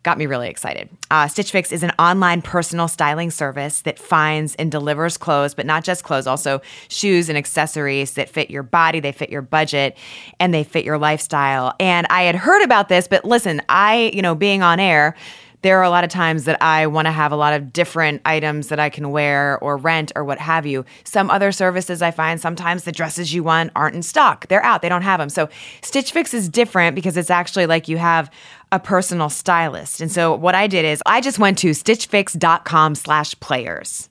got 0.05 0.19
me 0.19 0.27
really 0.27 0.49
excited. 0.49 0.89
Uh, 1.11 1.27
Stitch 1.27 1.51
Fix 1.51 1.73
is 1.73 1.83
an 1.83 1.91
online 1.99 2.43
personal 2.43 2.87
styling 2.87 3.31
service 3.31 3.81
that 3.83 3.99
finds 3.99 4.55
and 4.57 4.71
delivers 4.71 5.17
clothes, 5.17 5.55
but 5.55 5.67
not 5.67 5.83
just 5.83 6.05
clothes, 6.05 6.27
also 6.27 6.61
shoes 6.89 7.29
and 7.29 7.37
accessories 7.37 8.13
that 8.13 8.29
fit 8.29 8.51
your 8.51 8.63
body, 8.63 9.01
they 9.01 9.13
fit 9.13 9.31
your 9.31 9.43
budget, 9.43 9.97
and 10.39 10.55
they 10.55 10.63
fit 10.63 10.85
your 10.85 10.99
lifestyle. 10.99 11.75
And 11.81 12.07
I 12.11 12.23
had 12.23 12.37
heard 12.37 12.63
about 12.63 12.89
this, 12.89 13.09
but 13.09 13.25
listen, 13.25 13.63
I, 13.69 14.13
you 14.15 14.23
know, 14.23 14.35
being 14.35 14.63
on 14.63 14.79
air, 14.79 15.17
there 15.65 15.79
are 15.79 15.83
a 15.83 15.89
lot 15.89 16.05
of 16.05 16.11
times 16.11 16.45
that 16.45 16.61
I 16.61 16.87
want 16.87 17.07
to 17.07 17.11
have 17.11 17.33
a 17.33 17.37
lot 17.37 17.55
of 17.55 17.73
different 17.73 18.21
items 18.27 18.69
that 18.69 18.79
I 18.79 18.91
can 18.91 19.13
wear 19.13 19.59
or 19.63 19.79
rent 19.79 20.13
or 20.15 20.23
what 20.23 20.39
have 20.39 20.67
you. 20.67 20.85
Some 21.05 21.31
other 21.31 21.53
services 21.53 22.03
I 22.03 22.11
find 22.11 22.39
sometimes 22.39 22.85
the 22.85 22.93
dresses 22.93 23.33
you 23.33 23.43
want 23.43 23.73
aren't 23.75 23.97
in 23.97 24.03
stock. 24.03 24.47
They're 24.49 24.63
out. 24.63 24.83
They 24.83 24.91
don't 24.91 25.01
have 25.01 25.21
them. 25.21 25.31
So 25.31 25.49
Stitch 25.81 26.13
Fix 26.13 26.35
is 26.35 26.51
different 26.51 26.95
because 26.95 27.17
it's 27.17 27.31
actually 27.31 27.65
like 27.65 27.89
you 27.89 27.97
have 27.97 28.31
a 28.75 28.79
personal 28.81 29.31
stylist. 29.31 30.01
And 30.01 30.11
so 30.11 30.35
what 30.35 30.57
I 30.57 30.67
did 30.67 30.85
is 30.85 31.03
I 31.07 31.21
just 31.21 31.39
went 31.39 31.59
to 31.59 31.71
stitchfix.com 31.71 32.97
slash 32.97 33.39
players. 33.39 34.09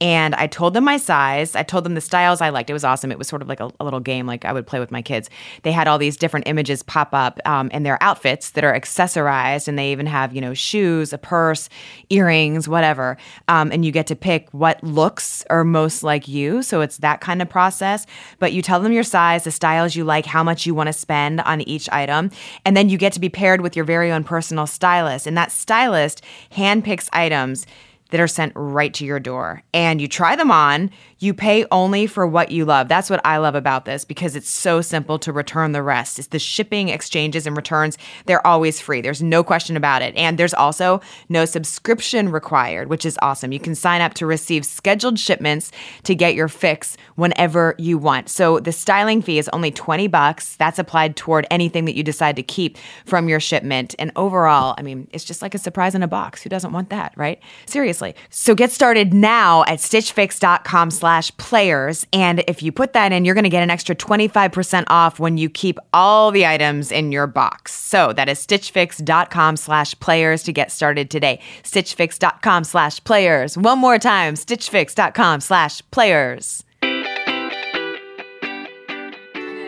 And 0.00 0.34
I 0.34 0.46
told 0.46 0.74
them 0.74 0.84
my 0.84 0.96
size. 0.96 1.54
I 1.54 1.62
told 1.62 1.84
them 1.84 1.94
the 1.94 2.00
styles 2.00 2.40
I 2.40 2.50
liked. 2.50 2.70
It 2.70 2.72
was 2.72 2.84
awesome. 2.84 3.10
It 3.10 3.18
was 3.18 3.28
sort 3.28 3.42
of 3.42 3.48
like 3.48 3.60
a, 3.60 3.70
a 3.80 3.84
little 3.84 4.00
game, 4.00 4.26
like 4.26 4.44
I 4.44 4.52
would 4.52 4.66
play 4.66 4.78
with 4.78 4.90
my 4.90 5.02
kids. 5.02 5.30
They 5.62 5.72
had 5.72 5.88
all 5.88 5.98
these 5.98 6.16
different 6.16 6.48
images 6.48 6.82
pop 6.82 7.10
up 7.12 7.40
um, 7.44 7.70
and 7.72 7.84
their 7.84 8.02
outfits 8.02 8.50
that 8.50 8.64
are 8.64 8.78
accessorized, 8.78 9.68
and 9.68 9.78
they 9.78 9.92
even 9.92 10.06
have 10.06 10.34
you 10.34 10.40
know 10.40 10.54
shoes, 10.54 11.12
a 11.12 11.18
purse, 11.18 11.68
earrings, 12.10 12.68
whatever. 12.68 13.16
Um, 13.48 13.72
and 13.72 13.84
you 13.84 13.92
get 13.92 14.06
to 14.08 14.16
pick 14.16 14.48
what 14.52 14.82
looks 14.82 15.44
are 15.50 15.64
most 15.64 16.02
like 16.02 16.28
you. 16.28 16.62
So 16.62 16.80
it's 16.80 16.98
that 16.98 17.20
kind 17.20 17.42
of 17.42 17.48
process. 17.48 18.06
But 18.38 18.52
you 18.52 18.62
tell 18.62 18.80
them 18.80 18.92
your 18.92 19.02
size, 19.02 19.44
the 19.44 19.50
styles 19.50 19.96
you 19.96 20.04
like, 20.04 20.26
how 20.26 20.42
much 20.42 20.66
you 20.66 20.74
want 20.74 20.88
to 20.88 20.92
spend 20.92 21.40
on 21.42 21.60
each 21.62 21.88
item, 21.90 22.30
and 22.64 22.76
then 22.76 22.88
you 22.88 22.98
get 22.98 23.12
to 23.14 23.20
be 23.20 23.28
paired 23.28 23.60
with 23.60 23.76
your 23.76 23.84
very 23.84 24.10
own 24.10 24.24
personal 24.24 24.66
stylist. 24.66 25.26
And 25.26 25.36
that 25.36 25.52
stylist 25.52 26.22
handpicks 26.50 27.08
items 27.12 27.66
that 28.10 28.20
are 28.20 28.26
sent 28.28 28.52
right 28.54 28.92
to 28.94 29.04
your 29.04 29.20
door. 29.20 29.62
And 29.74 30.00
you 30.00 30.08
try 30.08 30.36
them 30.36 30.50
on, 30.50 30.90
you 31.18 31.32
pay 31.32 31.64
only 31.70 32.06
for 32.06 32.26
what 32.26 32.50
you 32.50 32.64
love. 32.64 32.88
That's 32.88 33.08
what 33.08 33.24
I 33.24 33.38
love 33.38 33.54
about 33.54 33.86
this 33.86 34.04
because 34.04 34.36
it's 34.36 34.50
so 34.50 34.82
simple 34.82 35.18
to 35.20 35.32
return 35.32 35.72
the 35.72 35.82
rest. 35.82 36.18
It's 36.18 36.28
the 36.28 36.38
shipping, 36.38 36.90
exchanges, 36.90 37.46
and 37.46 37.56
returns. 37.56 37.96
They're 38.26 38.46
always 38.46 38.80
free. 38.80 39.00
There's 39.00 39.22
no 39.22 39.42
question 39.42 39.76
about 39.76 40.02
it. 40.02 40.14
And 40.14 40.38
there's 40.38 40.52
also 40.52 41.00
no 41.30 41.46
subscription 41.46 42.30
required, 42.30 42.88
which 42.88 43.06
is 43.06 43.18
awesome. 43.22 43.52
You 43.52 43.60
can 43.60 43.74
sign 43.74 44.02
up 44.02 44.12
to 44.14 44.26
receive 44.26 44.66
scheduled 44.66 45.18
shipments 45.18 45.72
to 46.02 46.14
get 46.14 46.34
your 46.34 46.48
fix 46.48 46.98
whenever 47.14 47.74
you 47.78 47.96
want. 47.96 48.28
So 48.28 48.60
the 48.60 48.72
styling 48.72 49.22
fee 49.22 49.38
is 49.38 49.48
only 49.54 49.70
20 49.70 50.08
bucks. 50.08 50.56
That's 50.56 50.78
applied 50.78 51.16
toward 51.16 51.46
anything 51.50 51.86
that 51.86 51.96
you 51.96 52.02
decide 52.02 52.36
to 52.36 52.42
keep 52.42 52.76
from 53.06 53.28
your 53.28 53.40
shipment. 53.40 53.94
And 53.98 54.12
overall, 54.16 54.74
I 54.76 54.82
mean, 54.82 55.08
it's 55.12 55.24
just 55.24 55.40
like 55.40 55.54
a 55.54 55.58
surprise 55.58 55.94
in 55.94 56.02
a 56.02 56.08
box. 56.08 56.42
Who 56.42 56.50
doesn't 56.50 56.72
want 56.72 56.90
that, 56.90 57.14
right? 57.16 57.40
Seriously. 57.64 58.14
So 58.28 58.54
get 58.54 58.70
started 58.70 59.14
now 59.14 59.62
at 59.64 59.78
stitchfix.com 59.78 60.90
slash 60.90 61.05
players. 61.36 62.06
And 62.12 62.42
if 62.48 62.62
you 62.62 62.72
put 62.72 62.92
that 62.92 63.12
in, 63.12 63.24
you're 63.24 63.34
going 63.34 63.44
to 63.44 63.50
get 63.50 63.62
an 63.62 63.70
extra 63.70 63.94
25% 63.94 64.84
off 64.88 65.18
when 65.18 65.38
you 65.38 65.48
keep 65.48 65.78
all 65.92 66.30
the 66.30 66.46
items 66.46 66.90
in 66.90 67.12
your 67.12 67.26
box. 67.26 67.72
So 67.72 68.12
that 68.12 68.28
is 68.28 68.44
stitchfix.com 68.44 69.56
slash 69.56 69.98
players 70.00 70.42
to 70.42 70.52
get 70.52 70.72
started 70.72 71.10
today. 71.10 71.40
Stitchfix.com 71.62 72.64
slash 72.64 73.02
players. 73.04 73.56
One 73.56 73.78
more 73.78 73.98
time, 73.98 74.34
stitchfix.com 74.34 75.40
slash 75.40 75.82
players. 75.90 76.64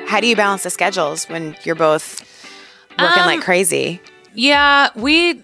How 0.06 0.20
do 0.20 0.26
you 0.26 0.36
balance 0.36 0.62
the 0.62 0.70
schedules 0.70 1.26
when 1.26 1.54
you're 1.64 1.74
both 1.74 2.20
working 2.98 3.24
like 3.24 3.38
um, 3.38 3.42
crazy? 3.42 4.00
Yeah, 4.34 4.88
we 4.94 5.42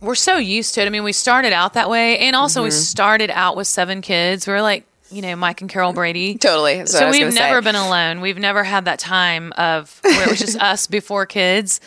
we're 0.00 0.14
so 0.14 0.36
used 0.36 0.74
to 0.74 0.82
it. 0.82 0.86
I 0.86 0.90
mean, 0.90 1.04
we 1.04 1.12
started 1.12 1.52
out 1.52 1.74
that 1.74 1.88
way, 1.88 2.18
and 2.18 2.36
also 2.36 2.62
we 2.62 2.70
started 2.70 3.30
out 3.30 3.56
with 3.56 3.66
seven 3.66 4.00
kids. 4.02 4.46
We 4.46 4.52
are 4.52 4.62
like, 4.62 4.84
you 5.10 5.22
know, 5.22 5.36
Mike 5.36 5.60
and 5.60 5.70
Carol 5.70 5.92
Brady. 5.92 6.34
Totally. 6.38 6.78
That's 6.78 6.92
what 6.92 7.02
I 7.04 7.06
So 7.06 7.10
we've 7.12 7.20
gonna 7.20 7.32
say. 7.32 7.38
never 7.38 7.62
been 7.62 7.74
alone. 7.76 8.20
We've 8.20 8.38
never 8.38 8.64
had 8.64 8.84
that 8.86 8.98
time 8.98 9.52
of 9.56 9.98
where 10.02 10.24
it 10.24 10.30
was 10.30 10.38
just 10.38 10.56
us 10.60 10.86
before 10.86 11.26
kids. 11.26 11.80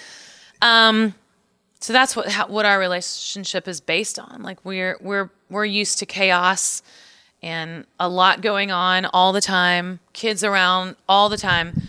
Um, 0.61 1.13
so 1.81 1.93
that's 1.93 2.15
what 2.15 2.27
how, 2.29 2.47
what 2.47 2.65
our 2.65 2.79
relationship 2.79 3.67
is 3.67 3.79
based 3.81 4.19
on. 4.19 4.41
Like 4.43 4.63
we're 4.65 4.97
we're 5.01 5.29
we're 5.49 5.65
used 5.65 5.99
to 5.99 6.05
chaos 6.05 6.81
and 7.41 7.85
a 7.99 8.09
lot 8.09 8.41
going 8.41 8.69
on 8.71 9.05
all 9.05 9.31
the 9.31 9.39
time, 9.41 9.99
kids 10.13 10.43
around 10.43 10.95
all 11.07 11.29
the 11.29 11.37
time, 11.37 11.81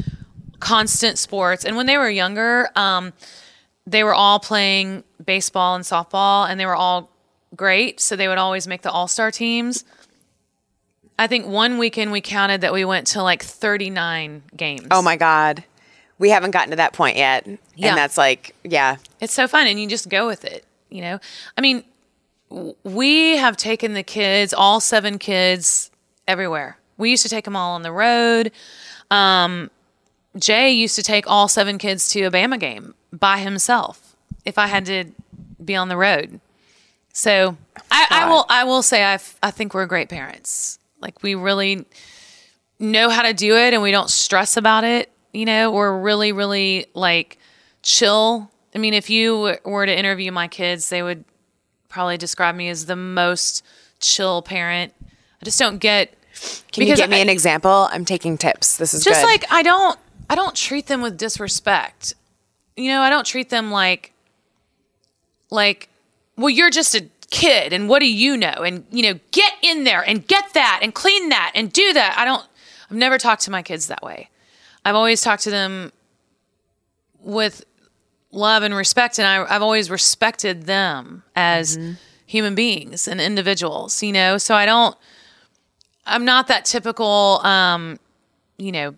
constant 0.61 1.19
sports. 1.19 1.65
And 1.65 1.77
when 1.77 1.87
they 1.87 1.97
were 1.97 2.09
younger, 2.11 2.69
um, 2.77 3.13
they 3.91 4.05
were 4.05 4.15
all 4.15 4.39
playing 4.39 5.03
baseball 5.25 5.75
and 5.75 5.85
softball, 5.85 6.49
and 6.49 6.59
they 6.59 6.67
were 6.67 6.77
all 6.77 7.11
great. 7.57 8.01
So 8.01 8.17
they 8.17 8.29
would 8.29 8.39
always 8.39 8.67
make 8.67 8.83
the 8.83 8.91
all 8.91 9.09
star 9.09 9.31
teams. 9.31 9.85
I 11.19 11.27
think 11.27 11.47
one 11.47 11.79
weekend 11.79 12.13
we 12.13 12.21
counted 12.21 12.63
that 12.63 12.73
we 12.73 12.85
went 12.85 13.09
to 13.09 13.23
like 13.23 13.43
39 13.43 14.43
games. 14.57 14.87
Oh 14.91 15.03
my 15.03 15.17
God. 15.17 15.65
We 16.19 16.31
haven't 16.31 16.53
gotten 16.53 16.71
to 16.71 16.77
that 16.77 16.93
point 16.93 17.17
yet. 17.17 17.47
Yeah. 17.75 17.89
And 17.89 17.99
that's 17.99 18.17
like, 18.17 18.55
yeah. 18.63 18.97
It's 19.21 19.35
so 19.35 19.49
fun, 19.49 19.67
and 19.67 19.81
you 19.81 19.89
just 19.89 20.09
go 20.09 20.27
with 20.27 20.45
it. 20.45 20.65
You 20.89 21.03
know, 21.03 21.21
I 21.57 21.61
mean, 21.61 21.85
we 22.83 23.37
have 23.37 23.57
taken 23.57 23.95
the 23.95 24.03
kids, 24.03 24.53
all 24.53 24.81
seven 24.81 25.19
kids, 25.19 25.91
everywhere. 26.27 26.79
We 26.97 27.11
used 27.11 27.23
to 27.23 27.29
take 27.29 27.45
them 27.45 27.57
all 27.57 27.75
on 27.75 27.83
the 27.83 27.93
road. 27.93 28.51
Um, 29.11 29.71
Jay 30.37 30.73
used 30.73 30.97
to 30.97 31.03
take 31.03 31.29
all 31.29 31.49
seven 31.49 31.79
kids 31.79 32.09
to 32.11 32.23
a 32.23 32.31
Bama 32.31 32.59
game 32.59 32.95
by 33.13 33.39
himself 33.39 34.17
if 34.45 34.59
I 34.59 34.67
had 34.67 34.87
to 34.87 35.05
be 35.63 35.77
on 35.77 35.89
the 35.89 35.97
road. 35.97 36.41
So 37.13 37.57
I, 37.91 38.07
I 38.11 38.29
will 38.29 38.47
I 38.49 38.65
will 38.65 38.83
say 38.83 39.05
I 39.05 39.19
I 39.43 39.51
think 39.51 39.75
we're 39.75 39.87
great 39.87 40.09
parents. 40.09 40.79
Like 41.01 41.23
we 41.23 41.35
really 41.35 41.87
know 42.79 43.11
how 43.11 43.23
to 43.23 43.35
do 43.35 43.57
it 43.57 43.75
and 43.75 43.83
we 43.83 43.91
don't 43.91 44.11
stress 44.11 44.57
about 44.57 44.85
it. 44.85 45.13
You 45.33 45.45
know, 45.45 45.71
we're 45.71 45.97
really, 45.99 46.33
really 46.33 46.87
like 46.95 47.39
chill. 47.83 48.51
I 48.75 48.79
mean, 48.79 48.95
if 48.95 49.11
you 49.11 49.57
were 49.65 49.87
to 49.87 49.97
interview 49.97 50.33
my 50.33 50.49
kids, 50.49 50.89
they 50.89 51.03
would 51.03 51.25
probably 51.89 52.17
describe 52.17 52.55
me 52.55 52.69
as 52.69 52.87
the 52.87 52.97
most 52.97 53.65
chill 54.01 54.43
parent. 54.43 54.93
I 55.41 55.45
just 55.45 55.59
don't 55.59 55.79
get. 55.79 56.15
Can 56.73 56.87
you 56.87 56.97
give 56.97 57.11
me 57.11 57.21
an 57.21 57.29
example? 57.29 57.89
I'm 57.91 58.05
taking 58.05 58.39
tips. 58.39 58.77
This 58.77 58.95
is 58.95 59.05
just 59.05 59.21
good. 59.21 59.27
like 59.27 59.45
I 59.51 59.63
don't 59.63 59.99
I 60.29 60.35
don't 60.35 60.55
treat 60.55 60.87
them 60.87 61.03
with 61.03 61.19
disrespect. 61.19 62.15
You 62.81 62.91
know, 62.91 63.01
I 63.03 63.11
don't 63.11 63.27
treat 63.27 63.51
them 63.51 63.71
like 63.71 64.13
like 65.51 65.89
well 66.37 66.49
you're 66.49 66.71
just 66.71 66.95
a 66.95 67.07
kid 67.31 67.73
and 67.73 67.89
what 67.89 68.01
do 68.01 68.13
you 68.13 68.37
know 68.37 68.55
and 68.65 68.85
you 68.91 69.03
know 69.03 69.19
get 69.31 69.53
in 69.63 69.85
there 69.85 70.03
and 70.03 70.27
get 70.27 70.53
that 70.55 70.81
and 70.83 70.95
clean 70.95 71.29
that 71.29 71.53
and 71.55 71.73
do 71.73 71.93
that. 71.93 72.17
I 72.19 72.25
don't 72.25 72.45
I've 72.91 72.97
never 72.97 73.19
talked 73.19 73.43
to 73.43 73.51
my 73.51 73.63
kids 73.63 73.87
that 73.89 74.03
way. 74.03 74.31
I've 74.85 74.95
always 74.95 75.21
talked 75.21 75.43
to 75.45 75.51
them 75.51 75.93
with 77.21 77.65
love 78.33 78.63
and 78.63 78.75
respect 78.75 79.19
and 79.19 79.29
I, 79.29 79.55
I've 79.55 79.63
always 79.63 79.91
respected 79.91 80.65
them 80.65 81.23
as 81.37 81.79
human 82.27 82.55
beings 82.55 83.07
and 83.07 83.21
individuals, 83.21 84.03
you 84.03 84.13
know. 84.13 84.39
So 84.39 84.55
I 84.55 84.67
don't 84.67 84.97
I'm 86.07 86.25
not 86.25 86.49
that 86.49 86.65
typical 86.65 87.41
um, 87.45 87.99
you 88.57 88.73
know, 88.73 88.95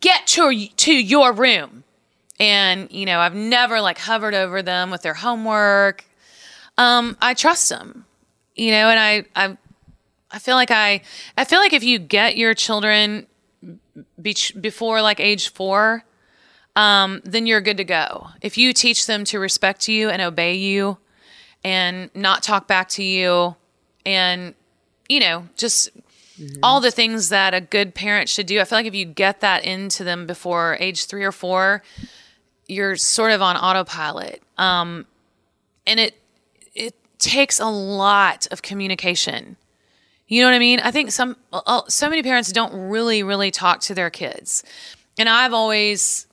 get 0.00 0.26
to 0.28 0.66
to 0.68 0.92
your 0.92 1.32
room. 1.32 1.84
And, 2.38 2.90
you 2.90 3.06
know, 3.06 3.18
I've 3.20 3.34
never 3.34 3.80
like 3.80 3.98
hovered 3.98 4.34
over 4.34 4.62
them 4.62 4.90
with 4.90 5.02
their 5.02 5.14
homework. 5.14 6.04
Um, 6.76 7.16
I 7.20 7.34
trust 7.34 7.68
them. 7.68 8.04
You 8.54 8.70
know, 8.70 8.88
and 8.88 8.98
I 8.98 9.24
I 9.34 9.58
I 10.30 10.38
feel 10.38 10.54
like 10.54 10.70
I 10.70 11.02
I 11.36 11.44
feel 11.44 11.58
like 11.58 11.74
if 11.74 11.84
you 11.84 11.98
get 11.98 12.38
your 12.38 12.54
children 12.54 13.26
be, 14.20 14.34
before 14.58 15.02
like 15.02 15.20
age 15.20 15.50
4, 15.50 16.04
um, 16.74 17.20
then 17.24 17.46
you're 17.46 17.60
good 17.60 17.76
to 17.76 17.84
go. 17.84 18.28
If 18.40 18.56
you 18.56 18.72
teach 18.72 19.06
them 19.06 19.24
to 19.26 19.38
respect 19.38 19.88
you 19.88 20.08
and 20.08 20.22
obey 20.22 20.54
you 20.54 20.96
and 21.62 22.10
not 22.14 22.42
talk 22.42 22.66
back 22.66 22.88
to 22.90 23.02
you 23.02 23.56
and 24.06 24.54
you 25.08 25.20
know, 25.20 25.48
just 25.56 25.90
all 26.62 26.80
the 26.80 26.90
things 26.90 27.28
that 27.30 27.54
a 27.54 27.60
good 27.60 27.94
parent 27.94 28.28
should 28.28 28.46
do. 28.46 28.60
I 28.60 28.64
feel 28.64 28.78
like 28.78 28.86
if 28.86 28.94
you 28.94 29.04
get 29.04 29.40
that 29.40 29.64
into 29.64 30.04
them 30.04 30.26
before 30.26 30.76
age 30.80 31.06
three 31.06 31.24
or 31.24 31.32
four, 31.32 31.82
you're 32.68 32.96
sort 32.96 33.32
of 33.32 33.42
on 33.42 33.56
autopilot. 33.56 34.42
Um, 34.58 35.06
and 35.86 36.00
it 36.00 36.20
it 36.74 36.94
takes 37.18 37.60
a 37.60 37.66
lot 37.66 38.46
of 38.50 38.62
communication. 38.62 39.56
You 40.28 40.42
know 40.42 40.48
what 40.48 40.56
I 40.56 40.58
mean? 40.58 40.80
I 40.80 40.90
think 40.90 41.12
some 41.12 41.36
so 41.88 42.10
many 42.10 42.22
parents 42.22 42.52
don't 42.52 42.88
really 42.88 43.22
really 43.22 43.50
talk 43.50 43.80
to 43.82 43.94
their 43.94 44.10
kids. 44.10 44.64
And 45.18 45.28
I've 45.28 45.52
always 45.52 46.26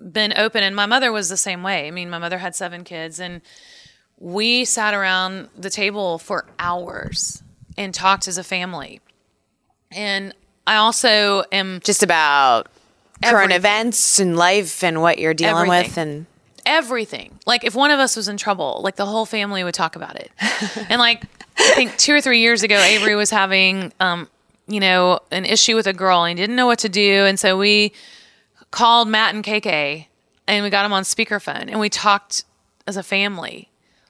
been 0.00 0.32
open 0.36 0.62
and 0.62 0.74
my 0.74 0.86
mother 0.86 1.12
was 1.12 1.28
the 1.28 1.36
same 1.36 1.62
way. 1.62 1.86
I 1.86 1.90
mean, 1.90 2.08
my 2.08 2.18
mother 2.18 2.38
had 2.38 2.54
7 2.54 2.84
kids 2.84 3.20
and 3.20 3.42
we 4.18 4.64
sat 4.64 4.94
around 4.94 5.48
the 5.56 5.70
table 5.70 6.18
for 6.18 6.46
hours 6.58 7.42
and 7.76 7.92
talked 7.92 8.26
as 8.26 8.38
a 8.38 8.44
family. 8.44 9.00
And 9.90 10.34
I 10.66 10.76
also 10.76 11.44
am 11.52 11.80
just 11.84 12.02
about 12.02 12.68
current 13.22 13.52
events 13.52 14.18
and 14.18 14.36
life 14.36 14.82
and 14.82 15.00
what 15.00 15.18
you're 15.18 15.34
dealing 15.34 15.68
with 15.68 15.96
and 15.96 16.26
everything. 16.66 17.38
Like 17.46 17.64
if 17.64 17.74
one 17.74 17.90
of 17.90 17.98
us 17.98 18.16
was 18.16 18.28
in 18.28 18.36
trouble, 18.36 18.80
like 18.82 18.96
the 18.96 19.06
whole 19.06 19.26
family 19.26 19.64
would 19.64 19.74
talk 19.74 19.96
about 19.96 20.16
it. 20.16 20.30
and 20.88 20.98
like 20.98 21.22
I 21.58 21.74
think 21.74 21.96
two 21.96 22.14
or 22.14 22.20
three 22.20 22.40
years 22.40 22.62
ago, 22.62 22.76
Avery 22.76 23.14
was 23.14 23.30
having, 23.30 23.92
um, 24.00 24.28
you 24.66 24.80
know, 24.80 25.20
an 25.30 25.44
issue 25.44 25.74
with 25.74 25.86
a 25.86 25.92
girl 25.92 26.24
and 26.24 26.38
he 26.38 26.42
didn't 26.42 26.56
know 26.56 26.66
what 26.66 26.78
to 26.80 26.88
do, 26.88 27.24
and 27.24 27.38
so 27.38 27.58
we 27.58 27.92
called 28.70 29.08
Matt 29.08 29.34
and 29.34 29.44
KK 29.44 30.06
and 30.46 30.64
we 30.64 30.70
got 30.70 30.86
him 30.86 30.92
on 30.92 31.02
speakerphone 31.02 31.68
and 31.68 31.80
we 31.80 31.88
talked 31.88 32.44
as 32.86 32.96
a 32.96 33.02
family. 33.02 33.68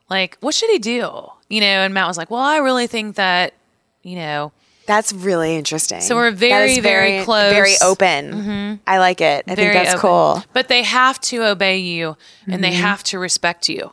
Like, 0.08 0.36
what 0.40 0.54
should 0.54 0.70
he 0.70 0.78
do? 0.78 1.30
You 1.48 1.60
know, 1.60 1.66
and 1.66 1.94
Matt 1.94 2.08
was 2.08 2.18
like, 2.18 2.30
"Well, 2.30 2.40
I 2.40 2.58
really 2.58 2.86
think 2.86 3.16
that, 3.16 3.54
you 4.02 4.16
know, 4.16 4.52
that's 4.90 5.12
really 5.12 5.54
interesting. 5.56 6.00
So 6.00 6.16
we're 6.16 6.32
That 6.32 6.38
very, 6.38 6.80
very 6.80 7.24
close. 7.24 7.52
Very 7.52 7.74
open. 7.80 8.80
I 8.86 8.98
like 8.98 9.20
it. 9.20 9.44
I 9.46 9.54
think 9.54 9.72
that's 9.72 9.90
open. 9.90 10.00
cool. 10.00 10.44
But 10.52 10.66
they 10.66 10.82
have 10.82 11.20
to 11.30 11.44
obey 11.44 11.78
you 11.78 12.16
and 12.46 12.54
Mm-hmm. 12.54 12.62
they 12.62 12.72
have 12.72 13.04
to 13.04 13.18
respect 13.20 13.68
you. 13.68 13.92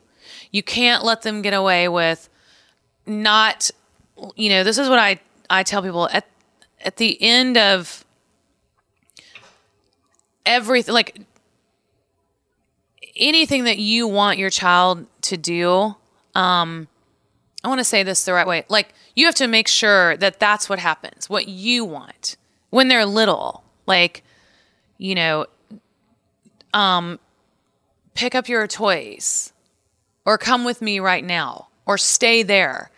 You 0.51 0.63
can't 0.63 1.03
let 1.03 1.21
them 1.21 1.41
get 1.43 1.53
away 1.53 1.87
with 1.87 2.29
not 3.05 3.69
you 4.35 4.49
know, 4.49 4.63
this 4.63 4.79
is 4.79 4.89
what 4.89 4.97
I 4.97 5.19
I 5.49 5.61
tell 5.63 5.83
people 5.83 6.09
at 6.11 6.25
at 6.83 6.97
the 6.97 7.21
end 7.21 7.57
of 7.57 8.03
everything 10.45 10.93
like 10.93 11.19
anything 13.15 13.65
that 13.65 13.77
you 13.77 14.07
want 14.07 14.37
your 14.39 14.49
child 14.49 15.05
to 15.21 15.37
do 15.37 15.95
um 16.35 16.87
I 17.67 17.69
want 17.69 17.81
to 17.81 17.83
say 17.83 18.01
this 18.01 18.23
the 18.23 18.31
right 18.31 18.47
way. 18.47 18.63
Like 18.69 18.93
you 19.13 19.25
have 19.25 19.35
to 19.35 19.47
make 19.47 19.67
sure 19.67 20.15
that 20.17 20.39
that's 20.39 20.69
what 20.69 20.79
happens, 20.79 21.29
what 21.29 21.49
you 21.49 21.83
want 21.83 22.37
when 22.69 22.87
they're 22.87 23.05
little. 23.05 23.61
Like, 23.85 24.23
you 24.97 25.15
know, 25.15 25.47
um, 26.73 27.19
pick 28.13 28.35
up 28.35 28.47
your 28.47 28.67
toys 28.67 29.51
or 30.23 30.37
come 30.37 30.63
with 30.63 30.81
me 30.81 31.01
right 31.01 31.25
now 31.25 31.67
or 31.85 31.97
stay 31.97 32.41
there 32.41 32.89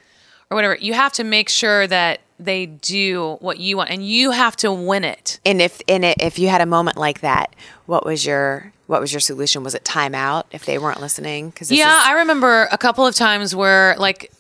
or 0.52 0.56
whatever. 0.56 0.76
You 0.76 0.94
have 0.94 1.14
to 1.14 1.24
make 1.24 1.50
sure 1.50 1.88
that 1.88 2.20
they 2.40 2.68
do 2.68 3.38
what 3.40 3.58
you 3.60 3.78
want 3.78 3.90
and 3.90 4.08
you 4.08 4.30
have 4.30 4.56
to 4.58 4.72
win 4.72 5.04
it. 5.04 5.40
And 5.48 5.64
if 5.64 5.82
in 5.88 6.04
it, 6.04 6.18
if 6.22 6.38
you 6.38 6.50
had 6.50 6.62
a 6.62 6.68
moment 6.68 6.96
like 6.96 7.22
that, 7.22 7.56
what 7.88 8.06
was 8.06 8.24
your 8.24 8.72
what 8.90 9.02
was 9.02 9.14
your 9.14 9.20
solution? 9.20 9.64
Was 9.64 9.76
it 9.76 9.84
timeout 9.84 10.46
if 10.52 10.66
they 10.66 10.78
weren't 10.80 11.00
listening? 11.00 11.50
Because 11.50 11.72
Yeah, 11.72 12.04
I 12.06 12.14
remember 12.14 12.68
a 12.72 12.78
couple 12.78 13.06
of 13.06 13.14
times 13.14 13.56
where, 13.56 13.96
like, 14.00 14.32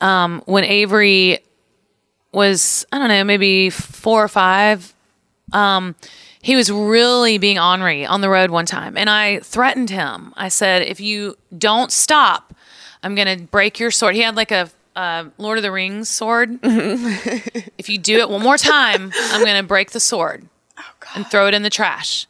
um, 0.00 0.42
when 0.46 0.64
Avery 0.64 1.40
was, 2.32 2.86
I 2.92 2.98
don't 2.98 3.08
know, 3.08 3.24
maybe 3.24 3.70
four 3.70 4.22
or 4.22 4.28
five, 4.28 4.94
um, 5.52 5.94
he 6.42 6.54
was 6.54 6.70
really 6.70 7.38
being 7.38 7.58
ornery 7.58 8.06
on 8.06 8.20
the 8.20 8.28
road 8.28 8.50
one 8.50 8.66
time. 8.66 8.96
And 8.96 9.10
I 9.10 9.40
threatened 9.40 9.90
him. 9.90 10.32
I 10.36 10.48
said, 10.48 10.82
if 10.82 11.00
you 11.00 11.36
don't 11.56 11.90
stop, 11.90 12.54
I'm 13.02 13.14
going 13.14 13.38
to 13.38 13.44
break 13.44 13.80
your 13.80 13.90
sword. 13.90 14.14
He 14.14 14.20
had 14.20 14.36
like 14.36 14.52
a 14.52 14.70
uh, 14.94 15.24
Lord 15.38 15.58
of 15.58 15.62
the 15.62 15.72
Rings 15.72 16.08
sword. 16.08 16.58
if 16.62 17.88
you 17.88 17.98
do 17.98 18.18
it 18.18 18.30
one 18.30 18.42
more 18.42 18.56
time, 18.56 19.12
I'm 19.14 19.44
going 19.44 19.60
to 19.60 19.66
break 19.66 19.90
the 19.90 20.00
sword 20.00 20.46
and 21.14 21.26
throw 21.26 21.46
it 21.46 21.54
in 21.54 21.62
the 21.62 21.70
trash. 21.70 22.26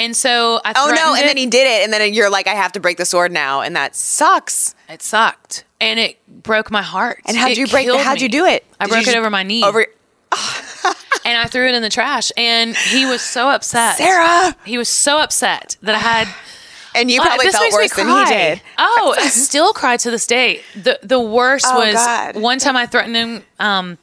And 0.00 0.16
so 0.16 0.60
I 0.64 0.72
thought 0.72 0.88
oh 0.88 0.94
no! 0.94 1.14
And 1.14 1.22
it. 1.24 1.26
then 1.26 1.36
he 1.36 1.46
did 1.46 1.66
it, 1.66 1.84
and 1.84 1.92
then 1.92 2.14
you're 2.14 2.30
like, 2.30 2.46
I 2.46 2.54
have 2.54 2.72
to 2.72 2.80
break 2.80 2.96
the 2.96 3.04
sword 3.04 3.30
now, 3.32 3.60
and 3.60 3.76
that 3.76 3.94
sucks. 3.94 4.74
It 4.88 5.02
sucked, 5.02 5.64
and 5.78 6.00
it 6.00 6.16
broke 6.42 6.70
my 6.70 6.80
heart. 6.82 7.20
And 7.26 7.36
how 7.36 7.48
did 7.48 7.58
you 7.58 7.66
break? 7.66 7.86
How'd 7.86 8.22
you 8.22 8.28
do 8.30 8.46
it? 8.46 8.64
I 8.80 8.86
Did 8.86 8.92
broke 8.92 9.06
it 9.08 9.16
over 9.16 9.28
my 9.28 9.42
knee, 9.42 9.62
Over 9.62 9.86
and 11.24 11.36
I 11.38 11.46
threw 11.48 11.68
it 11.68 11.74
in 11.74 11.82
the 11.82 11.90
trash. 11.90 12.32
And 12.36 12.74
he 12.76 13.04
was 13.04 13.20
so 13.20 13.48
upset, 13.50 13.98
Sara, 13.98 14.56
He 14.64 14.78
was 14.78 14.88
so 14.88 15.18
upset 15.20 15.76
that 15.82 15.94
I 15.94 15.98
had. 15.98 16.28
and 16.94 17.10
you 17.10 17.20
Uh, 17.20 17.24
probably 17.26 17.46
this 17.46 17.56
felt 17.56 17.72
worse 17.72 17.94
than 17.94 18.08
he 18.08 18.24
did. 18.24 18.62
Oh, 18.78 19.14
I 19.18 19.28
still 19.28 19.72
cry 19.72 19.96
to 19.98 20.10
this 20.10 20.26
day. 20.26 20.62
the 20.74 20.98
The 21.02 21.20
worst 21.20 21.66
Oh, 21.68 21.78
was 21.78 21.94
God. 21.94 22.36
one 22.36 22.58
time 22.58 22.76
I 22.76 22.86
threatened 22.86 23.16
him 23.16 23.42
um, 23.58 23.98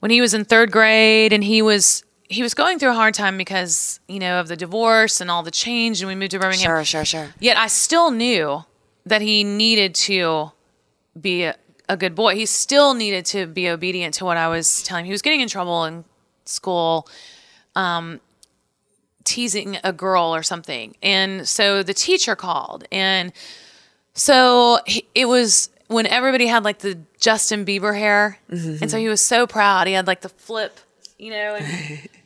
when 0.00 0.10
he 0.10 0.20
was 0.20 0.34
in 0.34 0.44
third 0.44 0.72
grade, 0.72 1.32
and 1.32 1.44
he 1.44 1.62
was 1.62 2.02
he 2.30 2.42
was 2.42 2.54
going 2.54 2.78
through 2.78 2.90
a 2.90 2.94
hard 2.94 3.12
time 3.12 3.36
because 3.36 3.98
you 4.08 4.20
know 4.20 4.38
of 4.38 4.46
the 4.46 4.56
divorce 4.56 5.20
and 5.20 5.30
all 5.30 5.42
the 5.42 5.50
change, 5.50 6.00
and 6.00 6.08
we 6.08 6.14
moved 6.14 6.30
to 6.30 6.38
Birmingham. 6.38 6.64
Sure, 6.64 6.84
sure, 6.84 7.04
sure. 7.04 7.28
Yet 7.40 7.56
I 7.56 7.66
still 7.66 8.12
knew 8.12 8.64
that 9.04 9.20
he 9.20 9.42
needed 9.42 9.94
to 9.96 10.52
be 11.20 11.42
a, 11.42 11.56
a 11.88 11.96
good 11.96 12.14
boy. 12.14 12.36
He 12.36 12.46
still 12.46 12.94
needed 12.94 13.26
to 13.26 13.46
be 13.46 13.68
obedient 13.68 14.14
to 14.14 14.24
what 14.24 14.36
I 14.36 14.46
was 14.46 14.84
telling 14.84 15.04
him. 15.04 15.06
He 15.06 15.12
was 15.12 15.22
getting 15.22 15.40
in 15.40 15.48
trouble 15.48 15.84
in 15.84 16.04
school, 16.44 17.08
um, 17.74 18.20
teasing 19.24 19.78
a 19.82 19.92
girl 19.92 20.32
or 20.32 20.44
something. 20.44 20.94
And 21.02 21.48
so 21.48 21.82
the 21.82 21.94
teacher 21.94 22.36
called. 22.36 22.84
And 22.92 23.32
so 24.14 24.78
he, 24.86 25.04
it 25.16 25.26
was 25.26 25.68
when 25.88 26.06
everybody 26.06 26.46
had 26.46 26.62
like 26.62 26.78
the 26.78 26.96
Justin 27.18 27.64
Bieber 27.66 27.98
hair. 27.98 28.38
And 28.48 28.88
so 28.88 28.98
he 28.98 29.08
was 29.08 29.20
so 29.20 29.48
proud. 29.48 29.88
He 29.88 29.94
had 29.94 30.06
like 30.06 30.20
the 30.20 30.28
flip, 30.28 30.78
you 31.18 31.30
know. 31.30 31.56
And 31.56 32.08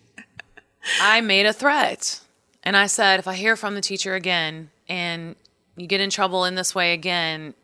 I 1.00 1.20
made 1.20 1.46
a 1.46 1.52
threat. 1.52 2.20
And 2.62 2.76
I 2.76 2.86
said, 2.86 3.20
if 3.20 3.28
I 3.28 3.34
hear 3.34 3.56
from 3.56 3.74
the 3.74 3.80
teacher 3.80 4.14
again 4.14 4.70
and 4.88 5.36
you 5.76 5.86
get 5.86 6.00
in 6.00 6.10
trouble 6.10 6.44
in 6.44 6.54
this 6.54 6.74
way 6.74 6.94
again, 6.94 7.54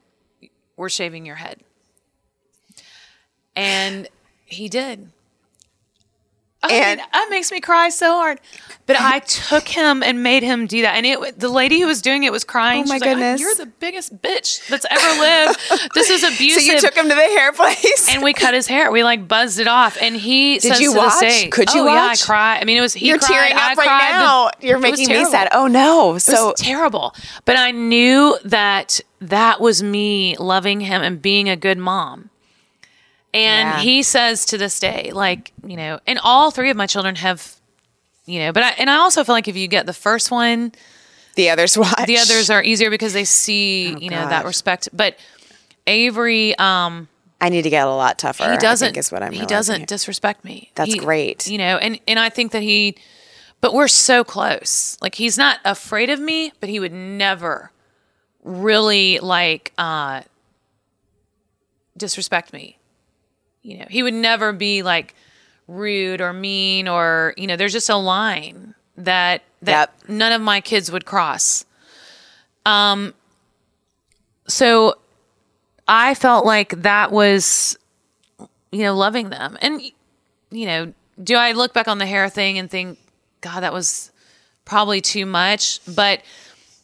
we're 0.77 0.89
shaving 0.89 1.25
your 1.25 1.37
head. 1.37 1.61
And 3.57 4.09
he 4.45 4.69
did. 4.69 5.11
I 6.63 6.69
mean, 6.69 6.83
And- 6.83 7.01
that 7.01 7.27
makes 7.31 7.51
me 7.51 7.61
cry 7.61 7.89
so 7.89 8.13
hard. 8.17 8.41
But 8.87 9.01
I 9.01 9.21
took 9.21 9.69
him 9.69 10.03
and 10.03 10.21
made 10.23 10.43
him 10.43 10.67
do 10.67 10.83
that. 10.83 10.97
And 10.97 11.07
it 11.07 11.39
the 11.39 11.49
lady 11.49 11.79
who 11.81 11.87
was 11.87 12.03
doing 12.03 12.25
it 12.25 12.33
was 12.33 12.43
crying. 12.43 12.83
Oh 12.85 12.89
my 12.89 12.95
She 12.95 12.95
was 12.95 13.01
like, 13.03 13.11
goodness. 13.13 13.41
You're 13.41 13.55
the 13.55 13.67
biggest 13.67 14.21
bitch 14.21 14.67
that's 14.69 14.85
ever 14.91 15.21
lived. 15.21 15.93
this 15.95 16.11
is 16.11 16.25
abusive. 16.25 16.63
So 16.67 16.73
you 16.73 16.81
took 16.81 16.95
him 16.97 17.09
to 17.09 17.15
the 17.15 17.21
hair 17.21 17.53
place. 17.53 18.09
and 18.13 18.23
we 18.25 18.33
cut 18.33 18.53
his 18.53 18.67
hair. 18.67 18.91
We 18.91 19.05
like 19.05 19.29
buzzed 19.29 19.61
it 19.61 19.69
off. 19.69 19.97
And 20.03 20.17
he 20.17 20.55
Did 20.59 20.73
says 20.73 20.81
you 20.81 20.93
watch? 20.93 21.21
day, 21.21 21.49
Could 21.51 21.73
you 21.73 21.83
oh, 21.83 21.87
Yeah, 21.87 21.93
I 21.93 22.07
watch? 22.09 22.25
cried. 22.25 22.59
I 22.61 22.65
mean, 22.65 22.79
it 22.79 22.81
was 22.81 22.93
he 22.95 23.07
You're 23.09 23.19
cried, 23.19 23.29
tearing 23.29 23.53
I 23.55 23.73
up 23.73 23.79
right 23.79 23.87
cried, 23.87 24.11
now. 24.21 24.51
You're 24.61 24.81
making 24.81 25.09
me 25.09 25.25
sad. 25.27 25.49
Oh 25.53 25.69
no. 25.69 26.19
So 26.19 26.53
terrible. 26.57 27.15
But 27.45 27.59
I 27.59 27.71
knew 27.71 28.37
that 28.45 29.01
that 29.21 29.61
was 29.61 29.85
me 29.85 30.37
loving 30.39 30.81
him 30.81 31.01
and 31.01 31.23
being 31.23 31.49
a 31.49 31.55
good 31.57 31.79
mom. 31.79 32.31
And 33.33 33.69
Yeah. 33.69 33.79
he 33.81 34.03
says 34.03 34.45
to 34.47 34.59
this 34.59 34.81
day, 34.81 35.13
like, 35.15 35.53
you 35.65 35.77
know, 35.77 36.01
and 36.07 36.19
all 36.23 36.51
three 36.51 36.71
of 36.71 36.77
my 36.77 36.87
children 36.87 37.15
have, 37.17 37.55
you 38.27 38.41
know, 38.41 38.53
but 38.53 38.63
I, 38.63 38.69
and 38.71 38.91
I 38.91 38.97
also 38.97 39.23
feel 39.25 39.35
like 39.35 39.47
if 39.49 39.57
you 39.57 39.69
get 39.69 39.87
the 39.87 39.93
first 39.93 40.31
one, 40.31 40.73
the 41.37 41.49
others 41.51 41.79
watch. 41.79 42.07
the 42.07 42.19
others 42.19 42.51
are 42.51 42.63
easier 42.63 42.91
because 42.91 43.13
they 43.13 43.25
see, 43.25 43.97
you 43.99 44.11
know, 44.11 44.29
that 44.29 44.45
respect. 44.45 44.89
But 44.93 45.17
Avery, 45.87 46.57
um, 46.59 47.09
I 47.41 47.49
need 47.49 47.63
to 47.63 47.71
get 47.71 47.87
a 47.87 47.91
lot 47.91 48.19
tougher. 48.19 48.51
he 48.51 48.59
doesn't 48.59 48.87
I 48.87 48.89
think 48.89 48.99
is 48.99 49.11
what 49.13 49.23
I'm 49.23 49.33
he 49.33 49.47
doesn't 49.47 49.77
here. 49.79 49.87
disrespect 49.87 50.45
me 50.45 50.71
That's 50.75 50.93
He- 50.93 50.99
great. 50.99 51.47
you 51.49 51.57
know 51.57 51.79
and 51.79 51.99
and 52.07 52.19
i 52.19 52.29
think 52.29 52.53
that 52.53 52.63
he 52.63 52.97
but 53.63 53.73
we're 53.73 53.89
so 53.89 54.25
close 54.25 54.99
like 55.01 55.15
he's 55.15 55.39
not 55.39 55.59
afraid 55.65 56.11
of 56.11 56.21
me 56.21 56.53
but 56.61 56.69
he 56.69 56.79
would 56.79 56.93
never 56.93 57.73
really 58.45 59.19
like 59.21 59.73
uh 59.79 60.21
disrespect 61.97 62.53
me 62.53 62.79
you 63.63 63.79
know 63.79 63.87
he 63.91 64.03
would 64.03 64.15
never 64.15 64.53
be 64.53 64.83
like 64.83 65.15
rude 65.69 66.21
or 66.21 66.33
mean 66.33 66.89
or 66.89 67.35
you 67.37 67.47
know 67.47 67.57
there's 67.57 67.73
just 67.73 67.89
a 67.91 67.97
line 67.97 68.75
that 68.97 69.43
that 69.63 69.93
Yep. 70.03 70.09
none 70.09 70.33
of 70.33 70.41
my 70.43 70.61
kids 70.61 70.91
would 70.91 71.05
cross. 71.05 71.65
Um 72.67 73.15
so 74.47 74.97
i 75.87 76.15
felt 76.15 76.45
like 76.45 76.83
that 76.83 77.13
was 77.13 77.77
you 78.73 78.83
know 78.83 78.95
loving 78.97 79.31
them. 79.31 79.57
And 79.63 79.81
you 80.51 80.67
know 80.67 80.93
do 81.23 81.35
i 81.37 81.53
look 81.53 81.73
back 81.75 81.87
on 81.89 81.99
the 81.99 82.07
hair 82.07 82.29
thing 82.29 82.59
and 82.59 82.71
think 82.71 82.99
god 83.43 83.61
that 83.61 83.73
was 83.73 84.11
probably 84.65 85.01
too 85.01 85.27
much? 85.27 85.81
But 85.95 86.21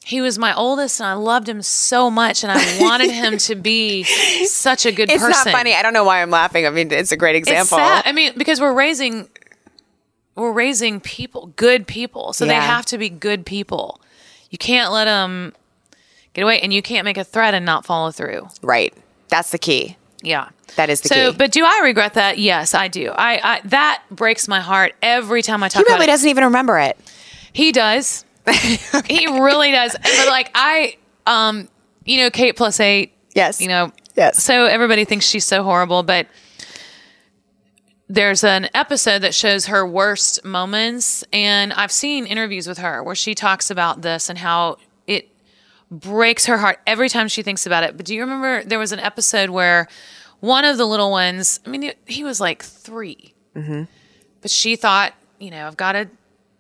he 0.07 0.21
was 0.21 0.39
my 0.39 0.55
oldest 0.55 1.01
and 1.01 1.09
i 1.09 1.15
loved 1.15 1.49
him 1.49 1.61
so 1.61 2.09
much 2.09 2.45
and 2.45 2.53
i 2.53 2.81
wanted 2.81 3.11
him 3.11 3.37
to 3.37 3.57
be 3.57 4.05
such 4.45 4.87
a 4.87 4.93
good 4.93 5.11
It's 5.11 5.21
person 5.21 5.51
not 5.51 5.59
funny. 5.59 5.75
I 5.75 5.83
don't 5.83 5.93
know 5.93 6.05
why 6.05 6.23
I'm 6.23 6.31
laughing. 6.31 6.65
I 6.65 6.71
mean, 6.71 6.93
it's 6.93 7.11
a 7.11 7.17
great 7.17 7.35
it's 7.35 7.49
example. 7.49 7.79
I 7.81 8.13
mean, 8.13 8.33
because 8.37 8.61
we're 8.61 8.73
raising 8.73 9.29
we're 10.37 10.53
raising 10.53 11.01
people, 11.01 11.53
good 11.57 11.87
people. 11.87 12.33
So 12.33 12.45
they 12.45 12.55
have 12.55 12.87
to 12.87 12.99
be 12.99 13.09
good 13.09 13.47
people. 13.47 14.01
You 14.51 14.59
can't 14.59 14.93
let 14.93 15.07
them 15.07 15.55
get 16.35 16.43
away 16.43 16.61
and 16.61 16.73
you 16.73 16.83
can't 16.83 17.05
make 17.05 17.17
a 17.17 17.25
threat 17.25 17.55
and 17.55 17.65
not 17.65 17.85
follow 17.85 18.11
through. 18.11 18.49
Right. 18.63 18.95
That's 19.29 19.51
the 19.51 19.59
key. 19.59 19.97
Yeah. 20.23 20.51
That 20.77 20.91
is 20.91 21.01
the 21.01 21.09
so, 21.09 21.33
key. 21.33 21.39
but 21.39 21.53
do 21.53 21.65
I 21.65 21.81
regret 21.83 22.15
that? 22.15 22.39
Yes, 22.39 22.75
I 22.75 22.89
do. 22.89 23.11
I, 23.11 23.41
I 23.43 23.61
that 23.69 24.03
breaks 24.11 24.47
my 24.47 24.61
heart 24.61 24.95
every 25.03 25.43
time 25.43 25.63
I 25.63 25.69
talk 25.69 25.81
about 25.81 25.87
it. 25.87 25.87
He 25.87 25.91
probably 25.91 26.05
it. 26.05 26.09
doesn't 26.09 26.29
even 26.29 26.45
remember 26.45 26.79
it. 26.79 26.99
He 27.53 27.73
does. 27.73 28.26
He 29.09 29.27
really 29.27 29.71
does. 29.73 29.93
But 30.01 30.29
like 30.29 30.51
I 30.55 30.97
um 31.27 31.69
you 32.05 32.19
know, 32.19 32.31
Kate 32.31 32.57
plus 32.57 32.79
eight, 32.81 33.13
Yes. 33.35 33.61
you 33.61 33.69
know, 33.69 33.93
Yes. 34.17 34.43
so 34.43 34.67
everybody 34.67 35.05
thinks 35.05 35.27
she's 35.27 35.45
so 35.45 35.63
horrible, 35.65 36.03
but 36.05 36.27
there's 38.09 38.45
an 38.45 38.69
episode 38.75 39.21
that 39.21 39.35
shows 39.35 39.67
her 39.67 39.85
worst 39.87 40.45
moments, 40.45 41.25
and 41.33 41.73
I've 41.73 41.91
seen 41.91 42.25
interviews 42.25 42.69
with 42.69 42.79
her 42.79 43.03
where 43.03 43.17
she 43.17 43.35
talks 43.35 43.69
about 43.71 44.03
this 44.03 44.29
and 44.31 44.39
how 44.39 44.77
it 45.09 45.29
breaks 45.91 46.47
her 46.47 46.59
heart 46.59 46.79
every 46.87 47.09
time 47.09 47.27
she 47.27 47.43
thinks 47.43 47.67
about 47.67 47.83
it. 47.83 47.97
But 47.97 48.07
do 48.07 48.15
you 48.15 48.21
remember 48.21 48.63
there 48.63 48.79
was 48.79 48.93
an 48.93 49.01
episode 49.01 49.51
where 49.51 49.89
one 50.39 50.65
of 50.65 50.77
the 50.79 50.85
little 50.85 51.11
ones, 51.11 51.59
I 51.67 51.71
mean, 51.71 51.93
he 52.07 52.23
was 52.23 52.41
like 52.41 52.63
3 52.63 53.33
but 54.43 54.51
she 54.51 54.77
thought, 54.77 55.13
you 55.41 55.51
know, 55.51 55.67
I've 55.67 55.77
got 55.77 55.93
to. 55.93 56.09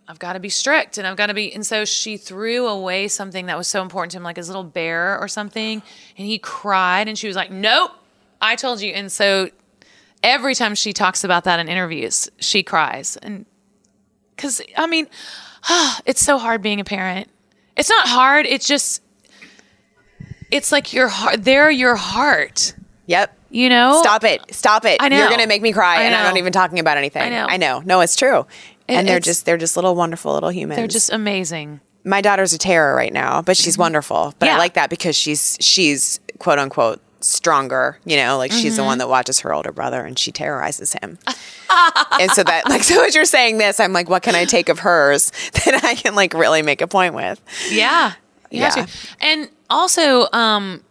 I've 0.08 0.18
got 0.18 0.34
to 0.34 0.40
be 0.40 0.48
strict 0.48 0.98
and 0.98 1.06
I've 1.06 1.16
got 1.16 1.26
to 1.26 1.34
be. 1.34 1.52
And 1.52 1.66
so 1.66 1.84
she 1.84 2.16
threw 2.16 2.68
away 2.68 3.08
something 3.08 3.46
that 3.46 3.58
was 3.58 3.66
so 3.66 3.82
important 3.82 4.12
to 4.12 4.18
him, 4.18 4.22
like 4.22 4.36
his 4.36 4.48
little 4.48 4.62
bear 4.64 5.18
or 5.18 5.26
something. 5.26 5.82
And 6.16 6.26
he 6.26 6.38
cried 6.38 7.08
and 7.08 7.18
she 7.18 7.26
was 7.26 7.34
like, 7.36 7.50
Nope, 7.50 7.90
I 8.40 8.54
told 8.56 8.80
you. 8.80 8.92
And 8.92 9.10
so 9.10 9.50
every 10.22 10.54
time 10.54 10.74
she 10.74 10.92
talks 10.92 11.24
about 11.24 11.44
that 11.44 11.58
in 11.58 11.68
interviews, 11.68 12.28
she 12.38 12.62
cries. 12.62 13.16
And 13.16 13.46
because, 14.36 14.62
I 14.76 14.86
mean, 14.86 15.08
it's 16.06 16.20
so 16.24 16.38
hard 16.38 16.62
being 16.62 16.78
a 16.80 16.84
parent. 16.84 17.28
It's 17.76 17.90
not 17.90 18.06
hard. 18.08 18.46
It's 18.46 18.66
just, 18.66 19.02
it's 20.50 20.70
like 20.72 20.92
your 20.92 21.08
heart, 21.08 21.42
they're 21.44 21.70
your 21.70 21.96
heart, 21.96 22.74
Yep. 23.06 23.36
you 23.50 23.68
know? 23.68 24.00
Stop 24.00 24.24
it. 24.24 24.54
Stop 24.54 24.84
it. 24.84 24.98
I 25.00 25.08
know. 25.08 25.18
You're 25.18 25.28
going 25.28 25.40
to 25.40 25.46
make 25.46 25.62
me 25.62 25.72
cry 25.72 25.96
I 25.98 26.02
and 26.04 26.14
I'm 26.14 26.24
not 26.24 26.36
even 26.36 26.52
talking 26.52 26.78
about 26.78 26.96
anything. 26.96 27.22
I 27.22 27.28
know. 27.28 27.46
I 27.48 27.56
know. 27.56 27.82
No, 27.84 28.00
it's 28.00 28.16
true. 28.16 28.46
And 28.88 29.06
they're 29.08 29.20
just 29.20 29.44
they're 29.46 29.56
just 29.56 29.76
little 29.76 29.94
wonderful 29.94 30.32
little 30.34 30.50
humans. 30.50 30.76
They're 30.78 30.86
just 30.86 31.12
amazing. 31.12 31.80
my 32.04 32.20
daughter's 32.20 32.52
a 32.52 32.58
terror 32.58 32.94
right 32.94 33.12
now, 33.12 33.42
but 33.42 33.56
she's 33.56 33.76
wonderful. 33.78 34.34
But 34.38 34.48
I 34.48 34.58
like 34.58 34.74
that 34.74 34.90
because 34.90 35.16
she's 35.16 35.56
she's 35.60 36.20
quote 36.38 36.58
unquote 36.58 37.00
stronger, 37.20 37.98
you 38.04 38.16
know, 38.16 38.36
like 38.38 38.52
she's 38.52 38.76
the 38.76 38.82
Mm-hmm. 38.82 38.86
one 38.88 38.98
that 38.98 39.08
watches 39.08 39.40
her 39.40 39.52
older 39.52 39.72
brother 39.72 40.04
and 40.04 40.18
she 40.18 40.30
terrorizes 40.30 40.92
him. 40.92 41.18
and 42.20 42.30
so 42.32 42.44
that 42.44 42.62
like 42.68 42.84
so 42.84 43.04
as 43.04 43.14
you're 43.14 43.24
saying 43.24 43.58
this, 43.58 43.80
I'm 43.80 43.92
like, 43.92 44.08
what 44.08 44.22
can 44.22 44.34
I 44.36 44.44
take 44.44 44.68
of 44.68 44.78
hers 44.80 45.30
that 45.64 45.80
I 45.82 45.94
can 45.94 46.14
like 46.14 46.34
really 46.34 46.62
make 46.62 46.80
a 46.82 46.86
point 46.86 47.14
with? 47.14 47.40
Yeah. 47.70 48.12
Yeah. 48.50 48.86
And 49.20 49.48
also, 49.68 50.28
um, 50.32 50.84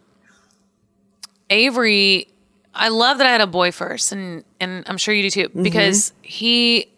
Avery, 1.48 2.28
I 2.74 2.88
love 2.88 3.18
that 3.18 3.26
I 3.26 3.30
had 3.30 3.40
a 3.40 3.46
boy 3.46 3.72
first, 3.72 4.12
and 4.12 4.44
and 4.60 4.84
I'm 4.86 4.98
sure 4.98 5.14
you 5.14 5.22
do 5.22 5.30
too, 5.30 5.48
because 5.62 6.12
he 6.22 6.88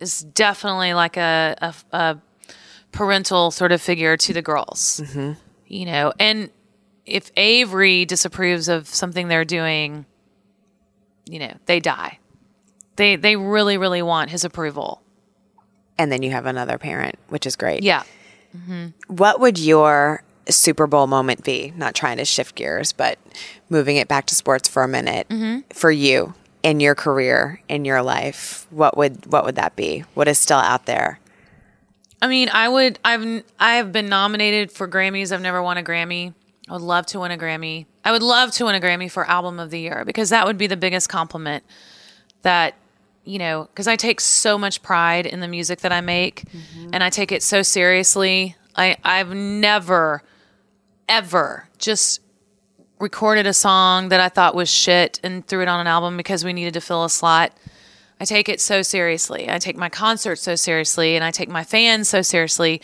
is 0.00 0.20
definitely 0.20 0.94
like 0.94 1.16
a 1.16 1.56
a, 1.60 1.74
a 1.96 2.18
parental 2.92 3.50
sort 3.50 3.72
of 3.72 3.80
figure 3.80 4.16
to 4.16 4.32
the 4.32 4.42
girls. 4.42 5.00
Mm-hmm. 5.04 5.32
You 5.66 5.86
know, 5.86 6.12
and 6.18 6.50
if 7.04 7.30
Avery 7.36 8.04
disapproves 8.04 8.68
of 8.68 8.88
something 8.88 9.28
they're 9.28 9.44
doing, 9.44 10.06
you 11.24 11.38
know, 11.38 11.54
they 11.66 11.80
die. 11.80 12.18
They 12.96 13.16
they 13.16 13.36
really 13.36 13.78
really 13.78 14.02
want 14.02 14.30
his 14.30 14.44
approval. 14.44 15.02
And 15.98 16.12
then 16.12 16.22
you 16.22 16.30
have 16.30 16.46
another 16.46 16.76
parent, 16.78 17.16
which 17.28 17.46
is 17.46 17.56
great. 17.56 17.82
Yeah. 17.82 18.02
Mm-hmm. 18.56 18.88
What 19.08 19.40
would 19.40 19.58
your 19.58 20.22
Super 20.48 20.86
Bowl 20.86 21.06
moment 21.06 21.42
be? 21.42 21.72
Not 21.76 21.94
trying 21.94 22.18
to 22.18 22.24
shift 22.24 22.54
gears, 22.54 22.92
but 22.92 23.18
moving 23.70 23.96
it 23.96 24.06
back 24.06 24.26
to 24.26 24.34
sports 24.34 24.68
for 24.68 24.82
a 24.82 24.88
minute. 24.88 25.28
Mm-hmm. 25.28 25.60
For 25.72 25.90
you 25.90 26.34
in 26.66 26.80
your 26.80 26.96
career, 26.96 27.60
in 27.68 27.84
your 27.84 28.02
life, 28.02 28.66
what 28.70 28.96
would 28.96 29.24
what 29.26 29.44
would 29.44 29.54
that 29.54 29.76
be? 29.76 30.00
What 30.14 30.26
is 30.26 30.36
still 30.36 30.58
out 30.58 30.84
there? 30.86 31.20
I 32.20 32.26
mean, 32.26 32.48
I 32.48 32.68
would. 32.68 32.98
I've 33.04 33.44
I've 33.60 33.92
been 33.92 34.08
nominated 34.08 34.72
for 34.72 34.88
Grammys. 34.88 35.30
I've 35.30 35.40
never 35.40 35.62
won 35.62 35.78
a 35.78 35.82
Grammy. 35.84 36.34
I 36.68 36.72
would 36.72 36.82
love 36.82 37.06
to 37.06 37.20
win 37.20 37.30
a 37.30 37.38
Grammy. 37.38 37.86
I 38.04 38.10
would 38.10 38.22
love 38.24 38.50
to 38.54 38.64
win 38.64 38.74
a 38.74 38.80
Grammy 38.80 39.08
for 39.08 39.24
Album 39.30 39.60
of 39.60 39.70
the 39.70 39.78
Year 39.78 40.02
because 40.04 40.30
that 40.30 40.44
would 40.44 40.58
be 40.58 40.66
the 40.66 40.76
biggest 40.76 41.08
compliment. 41.08 41.62
That 42.42 42.74
you 43.22 43.38
know, 43.38 43.68
because 43.70 43.86
I 43.86 43.94
take 43.94 44.20
so 44.20 44.58
much 44.58 44.82
pride 44.82 45.24
in 45.24 45.38
the 45.38 45.48
music 45.48 45.82
that 45.82 45.92
I 45.92 46.00
make, 46.00 46.50
mm-hmm. 46.50 46.90
and 46.92 47.04
I 47.04 47.10
take 47.10 47.30
it 47.30 47.44
so 47.44 47.62
seriously. 47.62 48.56
I 48.74 48.96
I've 49.04 49.32
never, 49.32 50.20
ever 51.08 51.68
just 51.78 52.22
recorded 52.98 53.46
a 53.46 53.52
song 53.52 54.08
that 54.08 54.20
I 54.20 54.28
thought 54.28 54.54
was 54.54 54.68
shit 54.70 55.20
and 55.22 55.46
threw 55.46 55.62
it 55.62 55.68
on 55.68 55.80
an 55.80 55.86
album 55.86 56.16
because 56.16 56.44
we 56.44 56.52
needed 56.52 56.74
to 56.74 56.80
fill 56.80 57.04
a 57.04 57.10
slot. 57.10 57.52
I 58.20 58.24
take 58.24 58.48
it 58.48 58.60
so 58.60 58.80
seriously. 58.82 59.50
I 59.50 59.58
take 59.58 59.76
my 59.76 59.88
concerts 59.90 60.40
so 60.42 60.54
seriously, 60.54 61.16
and 61.16 61.24
I 61.24 61.30
take 61.30 61.50
my 61.50 61.64
fans 61.64 62.08
so 62.08 62.22
seriously. 62.22 62.80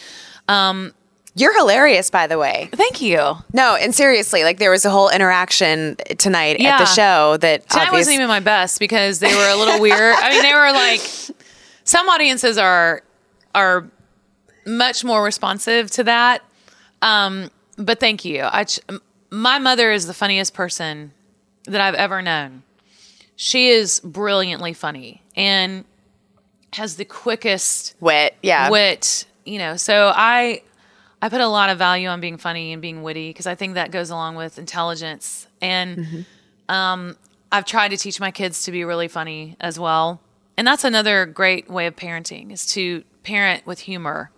You're 1.34 1.56
hilarious, 1.56 2.10
by 2.10 2.26
the 2.26 2.36
way. 2.36 2.68
Thank 2.72 3.00
you. 3.00 3.16
No, 3.54 3.74
and 3.74 3.94
seriously, 3.94 4.44
like 4.44 4.58
there 4.58 4.70
was 4.70 4.84
a 4.84 4.90
whole 4.90 5.08
interaction 5.08 5.96
tonight 6.18 6.60
at 6.60 6.76
the 6.78 6.84
show 6.84 7.38
that 7.38 7.66
Tonight 7.70 7.84
obvious- 7.86 8.00
wasn't 8.00 8.14
even 8.16 8.28
my 8.28 8.40
best 8.40 8.78
because 8.78 9.18
they 9.18 9.34
were 9.34 9.48
a 9.48 9.56
little 9.56 9.80
weird. 9.80 10.14
I 10.18 10.28
mean, 10.30 10.42
they 10.42 10.52
were 10.52 10.72
like 10.72 11.00
some 11.84 12.06
audiences 12.10 12.58
are 12.58 13.02
are 13.54 13.86
much 14.66 15.04
more 15.04 15.24
responsive 15.24 15.90
to 15.92 16.04
that. 16.04 16.42
Um, 17.00 17.50
but 17.78 17.98
thank 17.98 18.24
you. 18.26 18.46
I, 18.52 18.64
ch- 18.64 18.80
my 19.32 19.58
mother 19.58 19.90
is 19.90 20.06
the 20.06 20.12
funniest 20.12 20.52
person 20.52 21.12
that 21.64 21.80
I've 21.80 21.94
ever 21.94 22.20
known. 22.20 22.62
She 23.34 23.70
is 23.70 23.98
brilliantly 24.00 24.74
funny 24.74 25.22
and 25.34 25.84
has 26.74 26.96
the 26.96 27.06
quickest 27.06 27.94
Wit. 27.98 28.36
Yeah. 28.42 28.68
wit, 28.68 29.24
you 29.46 29.58
know. 29.58 29.76
So 29.76 30.12
I 30.14 30.62
I 31.22 31.30
put 31.30 31.40
a 31.40 31.48
lot 31.48 31.70
of 31.70 31.78
value 31.78 32.08
on 32.08 32.20
being 32.20 32.36
funny 32.36 32.74
and 32.74 32.82
being 32.82 33.02
witty 33.02 33.30
because 33.30 33.46
I 33.46 33.54
think 33.54 33.74
that 33.74 33.90
goes 33.90 34.10
along 34.10 34.36
with 34.36 34.58
intelligence. 34.58 35.46
And 35.62 36.26
um, 36.68 37.16
I've 37.50 37.64
tried 37.64 37.88
to 37.88 37.96
teach 37.96 38.20
my 38.20 38.30
kids 38.32 38.64
to 38.64 38.72
be 38.72 38.84
really 38.84 39.08
funny 39.08 39.56
as 39.60 39.78
well. 39.78 40.20
And 40.58 40.66
that's 40.66 40.84
another 40.84 41.24
great 41.24 41.70
way 41.70 41.86
of 41.86 41.96
parenting 41.96 42.52
is 42.52 42.66
to 42.74 43.02
parent 43.22 43.66
with 43.66 43.80
humor. 43.80 44.30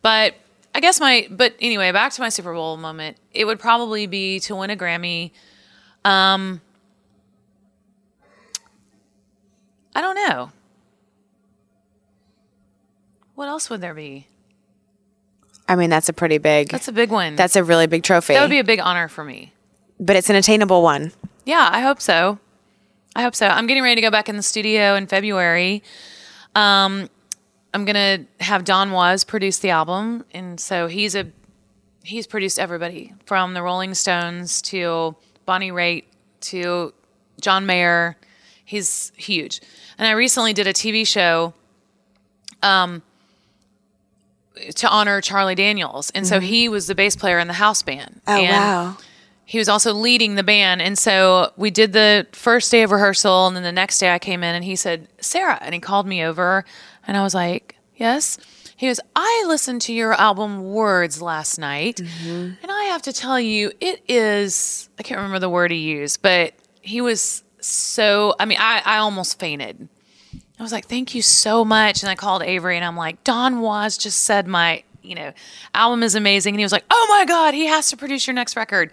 But 0.00 0.36
I 0.76 0.80
guess 0.80 1.00
my 1.00 1.26
but 1.30 1.54
anyway, 1.58 1.90
back 1.90 2.12
to 2.12 2.20
my 2.20 2.28
Super 2.28 2.52
Bowl 2.52 2.76
moment. 2.76 3.16
It 3.32 3.46
would 3.46 3.58
probably 3.58 4.06
be 4.06 4.40
to 4.40 4.54
win 4.54 4.68
a 4.68 4.76
Grammy. 4.76 5.30
Um 6.04 6.60
I 9.94 10.02
don't 10.02 10.16
know. 10.16 10.50
What 13.36 13.48
else 13.48 13.70
would 13.70 13.80
there 13.80 13.94
be? 13.94 14.26
I 15.66 15.76
mean, 15.76 15.88
that's 15.88 16.10
a 16.10 16.12
pretty 16.12 16.36
big. 16.36 16.68
That's 16.68 16.88
a 16.88 16.92
big 16.92 17.10
one. 17.10 17.36
that's 17.36 17.56
a 17.56 17.64
really 17.64 17.86
big 17.86 18.02
trophy. 18.02 18.34
that 18.34 18.42
would 18.42 18.50
be 18.50 18.58
a 18.58 18.64
big 18.64 18.78
honor 18.78 19.08
for 19.08 19.24
me. 19.24 19.54
but 19.98 20.14
it's 20.14 20.28
an 20.28 20.36
attainable 20.36 20.82
one. 20.82 21.10
Yeah, 21.46 21.70
I 21.72 21.80
hope 21.80 22.02
so. 22.02 22.38
I 23.14 23.22
hope 23.22 23.34
so. 23.34 23.48
I'm 23.48 23.66
getting 23.66 23.82
ready 23.82 23.94
to 23.94 24.02
go 24.02 24.10
back 24.10 24.28
in 24.28 24.36
the 24.36 24.42
studio 24.42 24.94
in 24.94 25.06
February. 25.06 25.82
Um, 26.54 27.08
I'm 27.76 27.84
gonna 27.84 28.24
have 28.40 28.64
Don 28.64 28.90
Was 28.90 29.22
produce 29.22 29.58
the 29.58 29.68
album, 29.68 30.24
and 30.32 30.58
so 30.58 30.86
he's 30.86 31.14
a 31.14 31.26
he's 32.02 32.26
produced 32.26 32.58
everybody 32.58 33.12
from 33.26 33.52
the 33.52 33.60
Rolling 33.60 33.92
Stones 33.92 34.62
to 34.62 35.14
Bonnie 35.44 35.70
Raitt 35.70 36.04
to 36.40 36.94
John 37.38 37.66
Mayer. 37.66 38.16
He's 38.64 39.12
huge. 39.14 39.60
And 39.98 40.08
I 40.08 40.12
recently 40.12 40.54
did 40.54 40.66
a 40.66 40.72
TV 40.72 41.06
show 41.06 41.52
um, 42.62 43.02
to 44.76 44.88
honor 44.88 45.20
Charlie 45.20 45.54
Daniels, 45.54 46.10
and 46.14 46.26
so 46.26 46.40
he 46.40 46.70
was 46.70 46.86
the 46.86 46.94
bass 46.94 47.14
player 47.14 47.38
in 47.38 47.46
the 47.46 47.52
house 47.52 47.82
band. 47.82 48.22
Oh 48.26 48.40
and 48.40 48.56
wow. 48.56 48.96
he 49.44 49.58
was 49.58 49.68
also 49.68 49.92
leading 49.92 50.36
the 50.36 50.42
band. 50.42 50.80
And 50.80 50.96
so 50.96 51.52
we 51.58 51.70
did 51.70 51.92
the 51.92 52.26
first 52.32 52.70
day 52.70 52.84
of 52.84 52.90
rehearsal. 52.90 53.48
And 53.48 53.54
then 53.54 53.64
the 53.64 53.70
next 53.70 53.98
day 53.98 54.14
I 54.14 54.18
came 54.18 54.42
in 54.42 54.54
and 54.54 54.64
he 54.64 54.76
said, 54.76 55.08
Sara. 55.20 55.58
And 55.60 55.74
he 55.74 55.80
called 55.80 56.06
me 56.06 56.24
over. 56.24 56.64
And 57.06 57.16
I 57.16 57.22
was 57.22 57.34
like, 57.34 57.76
Yes. 57.96 58.38
He 58.76 58.88
goes, 58.88 59.00
I 59.14 59.44
listened 59.46 59.80
to 59.82 59.92
your 59.92 60.12
album 60.12 60.62
Words 60.62 61.22
last 61.22 61.58
night. 61.58 61.96
Mm-hmm. 61.96 62.62
And 62.62 62.70
I 62.70 62.84
have 62.84 63.02
to 63.02 63.12
tell 63.12 63.40
you, 63.40 63.72
it 63.80 64.02
is, 64.06 64.90
I 64.98 65.02
can't 65.02 65.16
remember 65.16 65.38
the 65.38 65.48
word 65.48 65.70
he 65.70 65.78
used, 65.78 66.20
but 66.20 66.52
he 66.82 67.00
was 67.00 67.42
so, 67.60 68.34
I 68.38 68.44
mean, 68.44 68.58
I, 68.60 68.82
I 68.84 68.98
almost 68.98 69.38
fainted. 69.38 69.88
I 70.58 70.62
was 70.62 70.72
like, 70.72 70.86
thank 70.86 71.14
you 71.14 71.22
so 71.22 71.64
much. 71.64 72.02
And 72.02 72.10
I 72.10 72.14
called 72.14 72.42
Avery 72.42 72.76
and 72.76 72.84
I'm 72.84 72.96
like, 72.96 73.24
Don 73.24 73.60
Was 73.60 73.96
just 73.96 74.22
said 74.22 74.46
my, 74.46 74.82
you 75.02 75.14
know, 75.14 75.32
album 75.74 76.02
is 76.02 76.14
amazing. 76.14 76.54
And 76.54 76.60
he 76.60 76.64
was 76.64 76.72
like, 76.72 76.84
oh 76.90 77.06
my 77.08 77.24
God, 77.24 77.54
he 77.54 77.66
has 77.66 77.88
to 77.90 77.96
produce 77.96 78.26
your 78.26 78.34
next 78.34 78.56
record. 78.56 78.92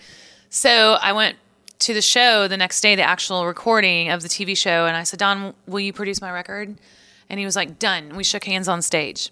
So 0.49 0.97
I 1.01 1.11
went 1.11 1.37
to 1.79 1.93
the 1.93 2.01
show 2.01 2.47
the 2.47 2.57
next 2.57 2.79
day, 2.79 2.95
the 2.95 3.03
actual 3.03 3.45
recording 3.45 4.09
of 4.09 4.21
the 4.21 4.29
TV 4.29 4.55
show. 4.55 4.85
And 4.85 4.95
I 4.95 5.03
said, 5.03 5.19
Don, 5.19 5.53
will 5.67 5.81
you 5.81 5.91
produce 5.91 6.21
my 6.21 6.31
record? 6.31 6.77
And 7.33 7.39
he 7.39 7.47
was 7.47 7.55
like, 7.55 7.79
done. 7.79 8.15
We 8.15 8.23
shook 8.23 8.43
hands 8.43 8.67
on 8.67 8.83
stage. 8.83 9.31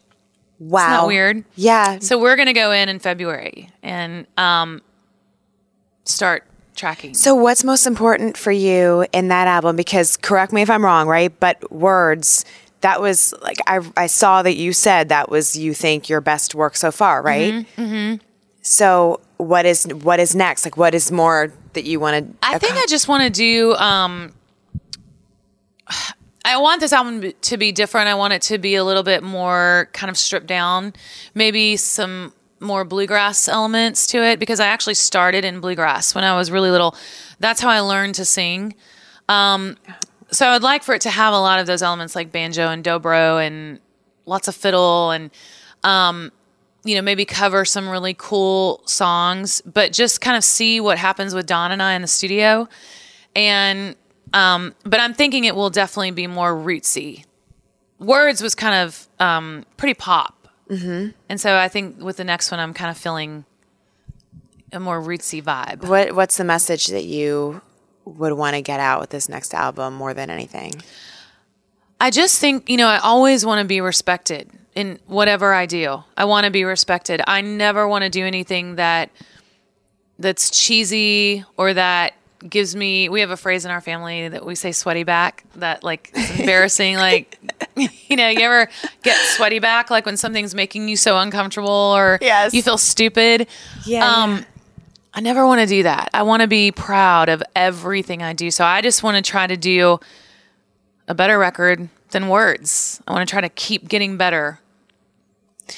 Wow. 0.57 0.79
Isn't 0.79 0.91
that 0.91 1.07
weird? 1.07 1.45
Yeah. 1.53 1.99
So 1.99 2.17
we're 2.17 2.35
going 2.35 2.47
to 2.47 2.53
go 2.53 2.71
in 2.71 2.89
in 2.89 2.97
February 2.97 3.69
and 3.83 4.25
um, 4.37 4.81
start 6.05 6.43
tracking. 6.75 7.13
So, 7.13 7.35
what's 7.35 7.63
most 7.63 7.85
important 7.85 8.37
for 8.37 8.51
you 8.51 9.05
in 9.13 9.27
that 9.27 9.47
album? 9.47 9.75
Because 9.75 10.17
correct 10.17 10.51
me 10.51 10.63
if 10.63 10.69
I'm 10.71 10.83
wrong, 10.83 11.07
right? 11.07 11.31
But 11.39 11.71
words, 11.71 12.43
that 12.79 13.01
was 13.01 13.35
like 13.43 13.57
I 13.67 13.81
I 13.95 14.07
saw 14.07 14.41
that 14.41 14.55
you 14.55 14.73
said 14.73 15.09
that 15.09 15.29
was 15.29 15.55
you 15.55 15.75
think 15.75 16.09
your 16.09 16.21
best 16.21 16.55
work 16.55 16.75
so 16.75 16.89
far, 16.89 17.21
right? 17.21 17.67
Mm-hmm. 17.77 18.15
So, 18.63 19.19
what 19.37 19.67
is 19.67 19.85
what 19.85 20.19
is 20.19 20.33
next? 20.33 20.65
Like, 20.65 20.75
what 20.75 20.95
is 20.95 21.11
more 21.11 21.53
that 21.73 21.83
you 21.83 21.99
want 21.99 22.41
to? 22.41 22.47
I 22.47 22.57
think 22.57 22.77
I 22.77 22.87
just 22.87 23.07
want 23.07 23.21
to 23.21 23.29
do. 23.29 23.75
Um, 23.75 24.33
I 26.43 26.57
want 26.57 26.81
this 26.81 26.91
album 26.91 27.33
to 27.41 27.57
be 27.57 27.71
different. 27.71 28.07
I 28.07 28.15
want 28.15 28.33
it 28.33 28.41
to 28.43 28.57
be 28.57 28.75
a 28.75 28.83
little 28.83 29.03
bit 29.03 29.23
more 29.23 29.89
kind 29.93 30.09
of 30.09 30.17
stripped 30.17 30.47
down, 30.47 30.93
maybe 31.35 31.77
some 31.77 32.33
more 32.59 32.83
bluegrass 32.83 33.47
elements 33.47 34.07
to 34.07 34.23
it 34.23 34.39
because 34.39 34.59
I 34.59 34.67
actually 34.67 34.93
started 34.93 35.43
in 35.43 35.59
bluegrass 35.59 36.13
when 36.15 36.23
I 36.23 36.35
was 36.35 36.51
really 36.51 36.71
little. 36.71 36.95
That's 37.39 37.61
how 37.61 37.69
I 37.69 37.79
learned 37.79 38.15
to 38.15 38.25
sing. 38.25 38.75
Um, 39.29 39.77
so 40.31 40.47
I 40.47 40.53
would 40.53 40.63
like 40.63 40.83
for 40.83 40.95
it 40.95 41.01
to 41.01 41.09
have 41.09 41.33
a 41.33 41.39
lot 41.39 41.59
of 41.59 41.67
those 41.67 41.81
elements 41.81 42.15
like 42.15 42.31
banjo 42.31 42.69
and 42.69 42.83
dobro 42.83 43.45
and 43.45 43.79
lots 44.25 44.47
of 44.47 44.55
fiddle 44.55 45.11
and 45.11 45.31
um, 45.83 46.31
you 46.83 46.95
know 46.95 47.01
maybe 47.01 47.25
cover 47.25 47.65
some 47.65 47.89
really 47.89 48.15
cool 48.17 48.81
songs, 48.85 49.61
but 49.61 49.91
just 49.91 50.21
kind 50.21 50.37
of 50.37 50.43
see 50.43 50.79
what 50.79 50.97
happens 50.97 51.33
with 51.33 51.45
Don 51.45 51.71
and 51.71 51.81
I 51.81 51.93
in 51.93 52.01
the 52.01 52.07
studio. 52.07 52.67
And 53.35 53.95
um, 54.33 54.73
but 54.83 54.99
I'm 54.99 55.13
thinking 55.13 55.43
it 55.43 55.55
will 55.55 55.69
definitely 55.69 56.11
be 56.11 56.27
more 56.27 56.53
rootsy. 56.53 57.25
Words 57.99 58.41
was 58.41 58.55
kind 58.55 58.87
of 58.87 59.07
um, 59.19 59.65
pretty 59.77 59.93
pop, 59.93 60.47
mm-hmm. 60.69 61.09
and 61.29 61.41
so 61.41 61.57
I 61.57 61.67
think 61.67 62.01
with 62.01 62.17
the 62.17 62.23
next 62.23 62.51
one, 62.51 62.59
I'm 62.59 62.73
kind 62.73 62.89
of 62.89 62.97
feeling 62.97 63.45
a 64.71 64.79
more 64.79 65.01
rootsy 65.01 65.43
vibe. 65.43 65.87
What 65.87 66.13
What's 66.15 66.37
the 66.37 66.43
message 66.43 66.87
that 66.87 67.03
you 67.03 67.61
would 68.05 68.33
want 68.33 68.55
to 68.55 68.61
get 68.61 68.79
out 68.79 68.99
with 68.99 69.09
this 69.09 69.29
next 69.29 69.53
album 69.53 69.93
more 69.93 70.13
than 70.13 70.29
anything? 70.29 70.73
I 71.99 72.09
just 72.09 72.39
think, 72.39 72.67
you 72.69 72.77
know, 72.77 72.87
I 72.87 72.97
always 72.97 73.45
want 73.45 73.61
to 73.61 73.67
be 73.67 73.79
respected 73.79 74.49
in 74.73 74.99
whatever 75.05 75.53
I 75.53 75.67
do. 75.67 76.03
I 76.17 76.25
want 76.25 76.45
to 76.45 76.51
be 76.51 76.63
respected. 76.63 77.21
I 77.27 77.41
never 77.41 77.87
want 77.87 78.03
to 78.03 78.09
do 78.09 78.25
anything 78.25 78.75
that 78.75 79.11
that's 80.17 80.49
cheesy 80.49 81.43
or 81.57 81.73
that 81.73 82.13
gives 82.49 82.75
me 82.75 83.07
we 83.09 83.19
have 83.21 83.29
a 83.31 83.37
phrase 83.37 83.65
in 83.65 83.71
our 83.71 83.81
family 83.81 84.27
that 84.27 84.45
we 84.45 84.55
say 84.55 84.71
sweaty 84.71 85.03
back 85.03 85.43
that 85.55 85.83
like 85.83 86.11
embarrassing 86.39 86.95
like 86.95 87.39
you 87.75 88.15
know 88.15 88.27
you 88.29 88.39
ever 88.41 88.67
get 89.03 89.15
sweaty 89.35 89.59
back 89.59 89.89
like 89.91 90.05
when 90.05 90.17
something's 90.17 90.55
making 90.55 90.87
you 90.89 90.95
so 90.97 91.17
uncomfortable 91.17 91.69
or 91.69 92.17
Yes. 92.21 92.53
you 92.53 92.61
feel 92.63 92.77
stupid 92.77 93.47
Yeah, 93.85 94.05
um. 94.07 94.45
I 95.13 95.19
never 95.19 95.45
want 95.45 95.59
to 95.59 95.67
do 95.67 95.83
that. 95.83 96.09
I 96.13 96.23
want 96.23 96.41
to 96.41 96.47
be 96.47 96.71
proud 96.71 97.27
of 97.27 97.43
everything 97.53 98.23
I 98.23 98.31
do. 98.31 98.49
So 98.49 98.63
I 98.63 98.79
just 98.81 99.03
want 99.03 99.17
to 99.17 99.29
try 99.29 99.45
to 99.45 99.57
do 99.57 99.99
a 101.09 101.13
better 101.13 101.37
record 101.37 101.89
than 102.11 102.29
words. 102.29 103.01
I 103.05 103.11
want 103.11 103.27
to 103.27 103.29
try 103.29 103.41
to 103.41 103.49
keep 103.49 103.89
getting 103.89 104.15
better 104.15 104.61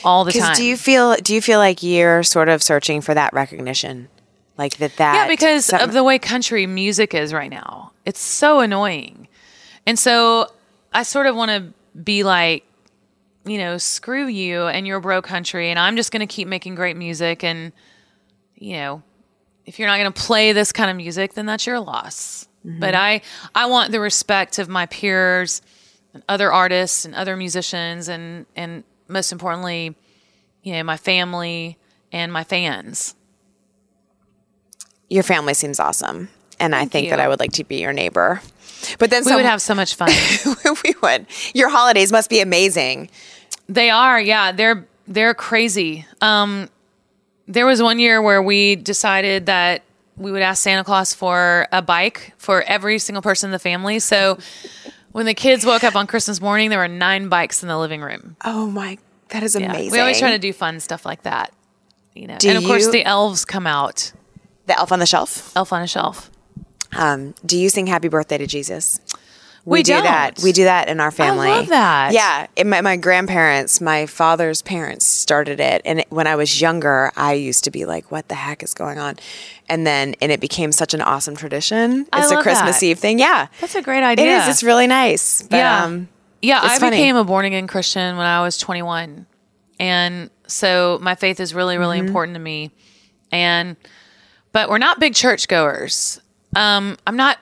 all 0.03 0.23
the 0.23 0.33
time. 0.33 0.55
Do 0.55 0.63
you 0.63 0.77
feel 0.77 1.15
do 1.15 1.33
you 1.33 1.41
feel 1.41 1.57
like 1.57 1.81
you're 1.81 2.21
sort 2.21 2.47
of 2.47 2.61
searching 2.61 3.01
for 3.01 3.15
that 3.15 3.33
recognition, 3.33 4.07
like 4.57 4.77
that? 4.77 4.95
That 4.97 5.15
yeah, 5.15 5.27
because 5.27 5.65
some- 5.65 5.81
of 5.81 5.93
the 5.93 6.03
way 6.03 6.19
country 6.19 6.67
music 6.67 7.13
is 7.13 7.33
right 7.33 7.49
now. 7.49 7.91
It's 8.05 8.19
so 8.19 8.59
annoying. 8.59 9.27
And 9.85 9.97
so 9.97 10.51
I 10.93 11.03
sort 11.03 11.27
of 11.27 11.35
want 11.35 11.51
to 11.51 11.99
be 11.99 12.23
like, 12.23 12.65
you 13.45 13.57
know, 13.57 13.77
screw 13.77 14.27
you 14.27 14.67
and 14.67 14.87
your 14.87 14.99
bro 14.99 15.21
country 15.21 15.69
and 15.69 15.77
I'm 15.77 15.95
just 15.95 16.11
going 16.11 16.25
to 16.25 16.33
keep 16.33 16.47
making 16.47 16.75
great 16.75 16.95
music 16.95 17.43
and 17.43 17.73
you 18.55 18.73
know, 18.73 19.03
if 19.65 19.79
you're 19.79 19.87
not 19.87 19.97
going 19.97 20.11
to 20.11 20.21
play 20.21 20.53
this 20.53 20.71
kind 20.71 20.89
of 20.89 20.95
music, 20.95 21.33
then 21.33 21.45
that's 21.45 21.65
your 21.65 21.79
loss. 21.79 22.47
Mm-hmm. 22.65 22.79
But 22.79 22.95
I 22.95 23.21
I 23.53 23.65
want 23.65 23.91
the 23.91 23.99
respect 23.99 24.59
of 24.59 24.69
my 24.69 24.85
peers 24.85 25.61
and 26.13 26.23
other 26.29 26.51
artists 26.51 27.05
and 27.05 27.13
other 27.13 27.35
musicians 27.35 28.07
and 28.07 28.45
and 28.55 28.83
most 29.07 29.31
importantly, 29.31 29.95
you 30.61 30.73
know, 30.73 30.83
my 30.83 30.97
family 30.97 31.77
and 32.11 32.31
my 32.31 32.43
fans. 32.43 33.15
Your 35.09 35.23
family 35.23 35.53
seems 35.53 35.79
awesome, 35.79 36.29
and 36.59 36.75
I 36.75 36.85
think 36.85 37.05
you. 37.05 37.09
that 37.11 37.19
I 37.19 37.27
would 37.27 37.39
like 37.39 37.51
to 37.53 37.63
be 37.63 37.77
your 37.81 37.93
neighbor. 37.93 38.41
But 38.99 39.09
then 39.09 39.21
We 39.23 39.29
some, 39.29 39.35
would 39.37 39.45
have 39.45 39.61
so 39.61 39.73
much 39.75 39.95
fun. 39.95 40.09
we 40.83 40.93
would. 41.01 41.25
Your 41.53 41.69
holidays 41.69 42.11
must 42.11 42.29
be 42.29 42.39
amazing. 42.41 43.09
They 43.69 43.89
are, 43.89 44.19
yeah. 44.19 44.51
They're 44.51 44.85
they're 45.07 45.33
crazy. 45.33 46.05
Um, 46.21 46.69
there 47.47 47.65
was 47.65 47.81
one 47.81 47.99
year 47.99 48.21
where 48.21 48.41
we 48.41 48.75
decided 48.75 49.45
that 49.47 49.83
we 50.17 50.31
would 50.31 50.41
ask 50.41 50.61
Santa 50.63 50.83
Claus 50.83 51.13
for 51.13 51.67
a 51.71 51.81
bike 51.81 52.33
for 52.37 52.61
every 52.63 52.99
single 52.99 53.21
person 53.21 53.47
in 53.49 53.51
the 53.51 53.59
family. 53.59 53.99
So 53.99 54.37
when 55.11 55.25
the 55.25 55.33
kids 55.33 55.65
woke 55.65 55.83
up 55.83 55.95
on 55.95 56.07
Christmas 56.07 56.39
morning, 56.41 56.69
there 56.69 56.79
were 56.79 56.87
nine 56.87 57.29
bikes 57.29 57.63
in 57.63 57.69
the 57.69 57.77
living 57.77 58.01
room. 58.01 58.35
Oh 58.45 58.67
my, 58.69 58.97
that 59.29 59.43
is 59.43 59.55
Yeah. 59.55 59.69
amazing. 59.71 59.91
We 59.91 59.99
always 59.99 60.19
try 60.19 60.31
to 60.31 60.39
do 60.39 60.51
fun 60.53 60.79
stuff 60.79 61.05
like 61.05 61.23
that. 61.23 61.53
You 62.13 62.27
know, 62.27 62.37
Do 62.37 62.49
and 62.49 62.57
of 62.57 62.63
course 62.65 62.85
you- 62.85 62.91
the 62.91 63.05
elves 63.05 63.43
come 63.45 63.65
out. 63.65 64.11
The 64.65 64.77
Elf 64.77 64.91
on 64.91 64.99
the 64.99 65.05
Shelf. 65.05 65.55
Elf 65.55 65.73
on 65.73 65.81
a 65.81 65.87
shelf. 65.87 66.29
Um, 66.95 67.33
do 67.45 67.57
you 67.57 67.69
sing 67.69 67.87
Happy 67.87 68.07
Birthday 68.07 68.37
to 68.37 68.47
Jesus? 68.47 68.99
We, 69.65 69.79
We 69.79 69.83
do 69.83 69.93
that. 69.93 70.35
don't. 70.35 70.43
We 70.43 70.51
do 70.51 70.65
that 70.65 70.89
in 70.89 70.99
our 70.99 71.09
family. 71.09 71.47
I 71.49 71.57
love 71.59 71.67
that. 71.69 72.11
Yeah, 72.13 72.47
it, 72.57 72.67
my 72.67 72.81
my 72.81 72.97
grandparents, 72.97 73.79
my 73.79 74.05
father's 74.05 74.61
parents 74.61 75.05
started 75.07 75.61
it, 75.61 75.81
and 75.85 76.01
it, 76.01 76.07
when 76.09 76.27
I 76.27 76.35
was 76.35 76.59
younger, 76.59 77.11
I 77.15 77.33
used 77.33 77.63
to 77.63 77.71
be 77.71 77.85
like, 77.85 78.11
"What 78.11 78.27
the 78.27 78.35
heck 78.35 78.61
is 78.61 78.73
going 78.73 78.99
on?" 78.99 79.15
And 79.69 79.87
then, 79.87 80.15
and 80.21 80.33
it 80.33 80.41
became 80.41 80.73
such 80.73 80.93
an 80.93 80.99
awesome 81.01 81.37
tradition. 81.37 82.05
I 82.11 82.19
It's 82.23 82.31
a 82.31 82.35
love 82.35 82.43
Christmas 82.43 82.81
that. 82.81 82.85
Eve 82.85 82.99
thing. 82.99 83.19
Yeah, 83.19 83.47
That's 83.61 83.75
a 83.75 83.81
great 83.81 84.03
idea. 84.03 84.25
It 84.25 84.41
is. 84.41 84.47
It's 84.49 84.63
really 84.63 84.85
nice. 84.87 85.43
But, 85.43 85.55
yeah. 85.57 85.85
um, 85.85 86.09
yeah, 86.41 86.65
it's 86.65 86.75
I 86.75 86.79
funny. 86.79 86.97
became 86.97 87.15
a 87.15 87.23
born 87.23 87.45
again 87.45 87.65
Christian 87.67 88.17
when 88.17 88.25
I 88.25 88.41
was 88.41 88.57
21. 88.57 89.25
And 89.79 90.29
so 90.45 90.99
my 91.01 91.15
faith 91.15 91.39
is 91.39 91.53
really, 91.53 91.77
really 91.77 91.99
Mm-hmm. 91.99 92.07
important 92.07 92.35
to 92.35 92.41
me. 92.41 92.71
And, 93.31 93.77
but 94.53 94.69
we're 94.69 94.77
not 94.77 94.99
big 94.99 95.13
church 95.13 95.47
goers. 95.49 96.21
Um, 96.55 96.97
I'm 97.05 97.17
not, 97.17 97.39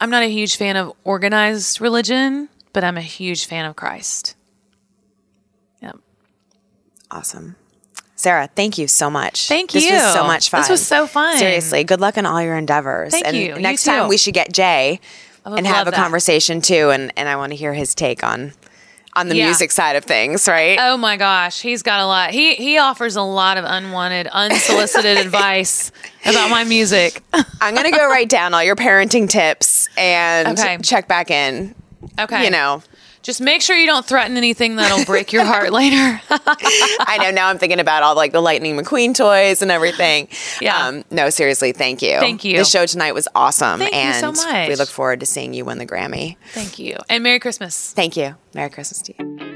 I'm 0.00 0.10
not 0.10 0.22
a 0.22 0.28
huge 0.30 0.56
fan 0.56 0.76
of 0.76 0.92
organized 1.04 1.80
religion, 1.80 2.48
but 2.72 2.84
I'm 2.84 2.96
a 2.98 3.02
huge 3.02 3.46
fan 3.46 3.64
of 3.64 3.76
Christ. 3.76 4.36
Yep. 5.82 5.96
awesome. 7.10 7.56
Sara, 8.16 8.50
thank 8.54 8.76
you 8.76 8.86
so 8.86 9.08
much. 9.08 9.48
Thank 9.48 9.72
This 9.72 9.84
was 9.84 9.92
you. 9.92 9.98
so 10.12 10.24
much 10.24 10.50
fun. 10.50 10.60
This 10.60 10.68
was 10.68 10.86
so 10.86 11.06
fun. 11.06 11.38
Seriously, 11.38 11.84
good 11.84 12.00
luck 12.02 12.18
in 12.18 12.26
all 12.26 12.42
your 12.42 12.54
endeavors. 12.56 13.12
Thank 13.12 13.26
and 13.26 13.34
you. 13.34 13.54
You 13.54 13.58
Next 13.60 13.84
too. 13.84 13.92
time 13.92 14.08
we 14.08 14.18
should 14.18 14.34
get 14.34 14.52
Jay 14.52 15.00
and 15.46 15.66
have 15.66 15.88
a 15.88 15.90
that. 15.90 15.96
conversation 15.96 16.60
too, 16.60 16.90
and 16.90 17.12
and 17.16 17.30
I 17.30 17.36
want 17.36 17.52
to 17.52 17.56
hear 17.56 17.72
his 17.72 17.94
take 17.94 18.22
on 18.22 18.52
on 19.14 19.28
the 19.28 19.36
Yeah. 19.36 19.46
music 19.46 19.70
side 19.72 19.96
of 19.96 20.04
things. 20.04 20.46
Right? 20.48 20.78
Oh 20.80 20.96
my 20.96 21.16
gosh, 21.16 21.60
he's 21.60 21.82
got 21.82 22.00
a 22.00 22.06
lot. 22.06 22.30
He 22.30 22.54
he 22.54 22.78
offers 22.78 23.16
a 23.16 23.22
lot 23.22 23.56
of 23.58 23.64
unwanted, 23.64 24.26
unsolicited 24.28 25.18
advice 25.26 25.90
about 26.26 26.50
my 26.50 26.64
music. 26.64 27.22
I'm 27.60 27.74
gonna 27.74 27.90
go 27.90 28.06
write 28.08 28.28
down 28.28 28.54
all 28.54 28.62
your 28.62 28.76
parenting 28.76 29.28
tips 29.28 29.88
and 29.96 30.58
Okay. 30.58 30.78
check 30.82 31.08
back 31.08 31.30
in. 31.30 31.74
Okay. 32.18 32.44
You 32.44 32.50
know, 32.50 32.82
Just 33.22 33.40
make 33.40 33.60
sure 33.60 33.76
you 33.76 33.86
don't 33.86 34.04
threaten 34.06 34.36
anything 34.36 34.76
that'll 34.76 35.04
break 35.04 35.32
your 35.32 35.44
heart 35.44 35.72
later. 35.72 36.20
I 36.30 37.18
know 37.22 37.30
now 37.30 37.48
I'm 37.48 37.58
thinking 37.58 37.78
about 37.80 38.02
all 38.02 38.14
like 38.16 38.32
the 38.32 38.40
Lightning 38.40 38.76
McQueen 38.76 39.14
toys 39.14 39.60
and 39.62 39.70
everything. 39.70 40.28
Yeah. 40.60 40.86
Um, 40.86 41.04
no, 41.10 41.28
seriously, 41.30 41.72
thank 41.72 42.00
you. 42.02 42.18
Thank 42.18 42.44
you. 42.44 42.56
The 42.58 42.64
show 42.64 42.86
tonight 42.86 43.12
was 43.12 43.28
awesome, 43.34 43.78
Thank 43.80 43.92
you 43.92 43.98
and 43.98 44.36
so 44.36 44.44
much. 44.46 44.68
we 44.68 44.74
look 44.76 44.88
forward 44.88 45.20
to 45.20 45.26
seeing 45.26 45.52
you 45.52 45.64
win 45.64 45.78
the 45.78 45.86
Grammy. 45.86 46.36
Thank 46.52 46.78
you. 46.78 46.96
And 47.08 47.22
Merry 47.22 47.38
Christmas. 47.40 47.92
Thank 47.92 48.16
you. 48.16 48.36
Merry 48.54 48.70
Christmas 48.70 49.02
to 49.02 49.14
you. 49.18 49.49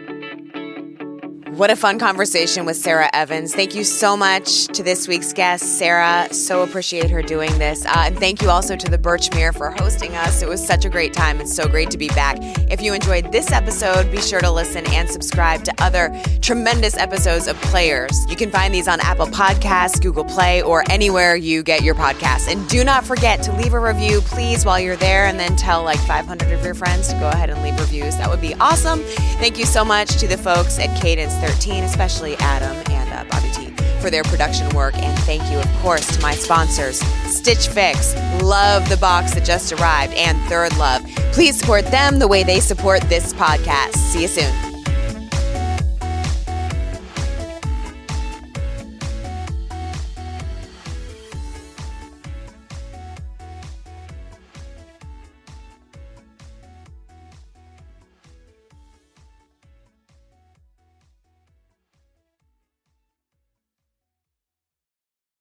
What 1.57 1.70
a 1.70 1.76
fun 1.76 2.00
conversation 2.00 2.66
with 2.66 2.76
Sara 2.76 3.09
Evans. 3.12 3.55
Thank 3.55 3.76
you 3.76 3.84
so 3.84 4.16
much 4.16 4.66
to 4.68 4.82
this 4.82 5.07
week's 5.07 5.32
guest, 5.32 5.78
Sara. 5.78 6.26
So 6.34 6.64
appreciate 6.64 7.11
her 7.11 7.22
doing 7.22 7.57
this. 7.61 7.86
Uh, 7.86 7.92
and 8.07 8.18
thank 8.18 8.42
you 8.42 8.50
also 8.50 8.74
to 8.74 8.90
the 8.90 8.98
Birchmere 8.98 9.57
for 9.57 9.70
hosting 9.70 10.16
us. 10.16 10.42
It 10.42 10.48
was 10.48 10.66
such 10.66 10.84
a 10.84 10.88
great 10.88 11.12
time. 11.12 11.40
It's 11.40 11.55
so 11.55 11.68
great 11.68 11.92
to 11.92 11.98
be 11.98 12.09
back. 12.09 12.38
If 12.72 12.82
you 12.82 12.92
enjoyed 12.92 13.30
this 13.30 13.52
episode, 13.52 14.11
be 14.11 14.20
sure 14.20 14.40
to 14.40 14.50
listen 14.50 14.84
and 14.88 15.09
subscribe 15.09 15.62
to 15.62 15.74
other 15.78 16.12
tremendous 16.42 16.96
episodes 16.96 17.46
of 17.46 17.55
Players. 17.62 18.26
You 18.28 18.34
can 18.34 18.50
find 18.50 18.74
these 18.74 18.88
on 18.88 18.98
Apple 18.98 19.26
Podcasts, 19.26 20.02
Google 20.02 20.24
Play, 20.24 20.61
or 20.61 20.82
anywhere 20.90 21.36
you 21.36 21.62
get 21.62 21.84
your 21.84 21.94
podcasts. 21.94 22.50
And 22.50 22.68
do 22.68 22.82
not 22.82 23.05
forget 23.05 23.44
to 23.44 23.52
leave 23.52 23.74
a 23.74 23.80
review, 23.80 24.22
please, 24.22 24.64
while 24.64 24.80
you're 24.80 24.96
there, 24.96 25.26
and 25.26 25.38
then 25.38 25.55
tell 25.55 25.84
like 25.84 26.00
500 26.00 26.50
of 26.50 26.64
your 26.64 26.74
friends 26.74 27.12
to 27.12 27.18
go 27.20 27.28
ahead 27.28 27.48
and 27.48 27.62
leave 27.62 27.78
reviews. 27.78 28.16
That 28.16 28.28
would 28.28 28.40
be 28.40 28.55
awesome. 28.55 29.05
Thank 29.38 29.57
you 29.57 29.66
so 29.66 29.84
much 29.84 30.16
to 30.16 30.26
the 30.26 30.36
folks 30.36 30.80
at 30.80 31.00
Cadence 31.00 31.43
13, 31.47 31.84
especially 31.84 32.36
Adam 32.36 32.76
and 32.90 33.12
uh, 33.12 33.24
Bobby 33.30 33.51
T, 33.53 33.66
for 34.01 34.11
their 34.11 34.22
production 34.24 34.68
work. 34.74 34.97
And 34.97 35.18
thank 35.20 35.51
you, 35.51 35.59
of 35.59 35.68
course, 35.78 36.16
to 36.16 36.22
my 36.22 36.34
sponsors, 36.34 37.01
Stitch 37.30 37.68
Fix, 37.68 38.14
Love 38.42 38.88
the 38.88 38.97
Box 38.97 39.34
that 39.34 39.45
just 39.45 39.72
arrived, 39.72 40.14
and 40.14 40.38
Third 40.49 40.76
Love. 40.78 41.05
Please 41.32 41.59
support 41.59 41.84
them 41.86 42.18
the 42.18 42.28
way 42.28 42.45
they 42.45 42.61
support 42.61 43.03
this 43.03 43.32
podcast. 43.34 43.97
See 43.97 44.22
you 44.22 44.28
soon. 44.28 44.74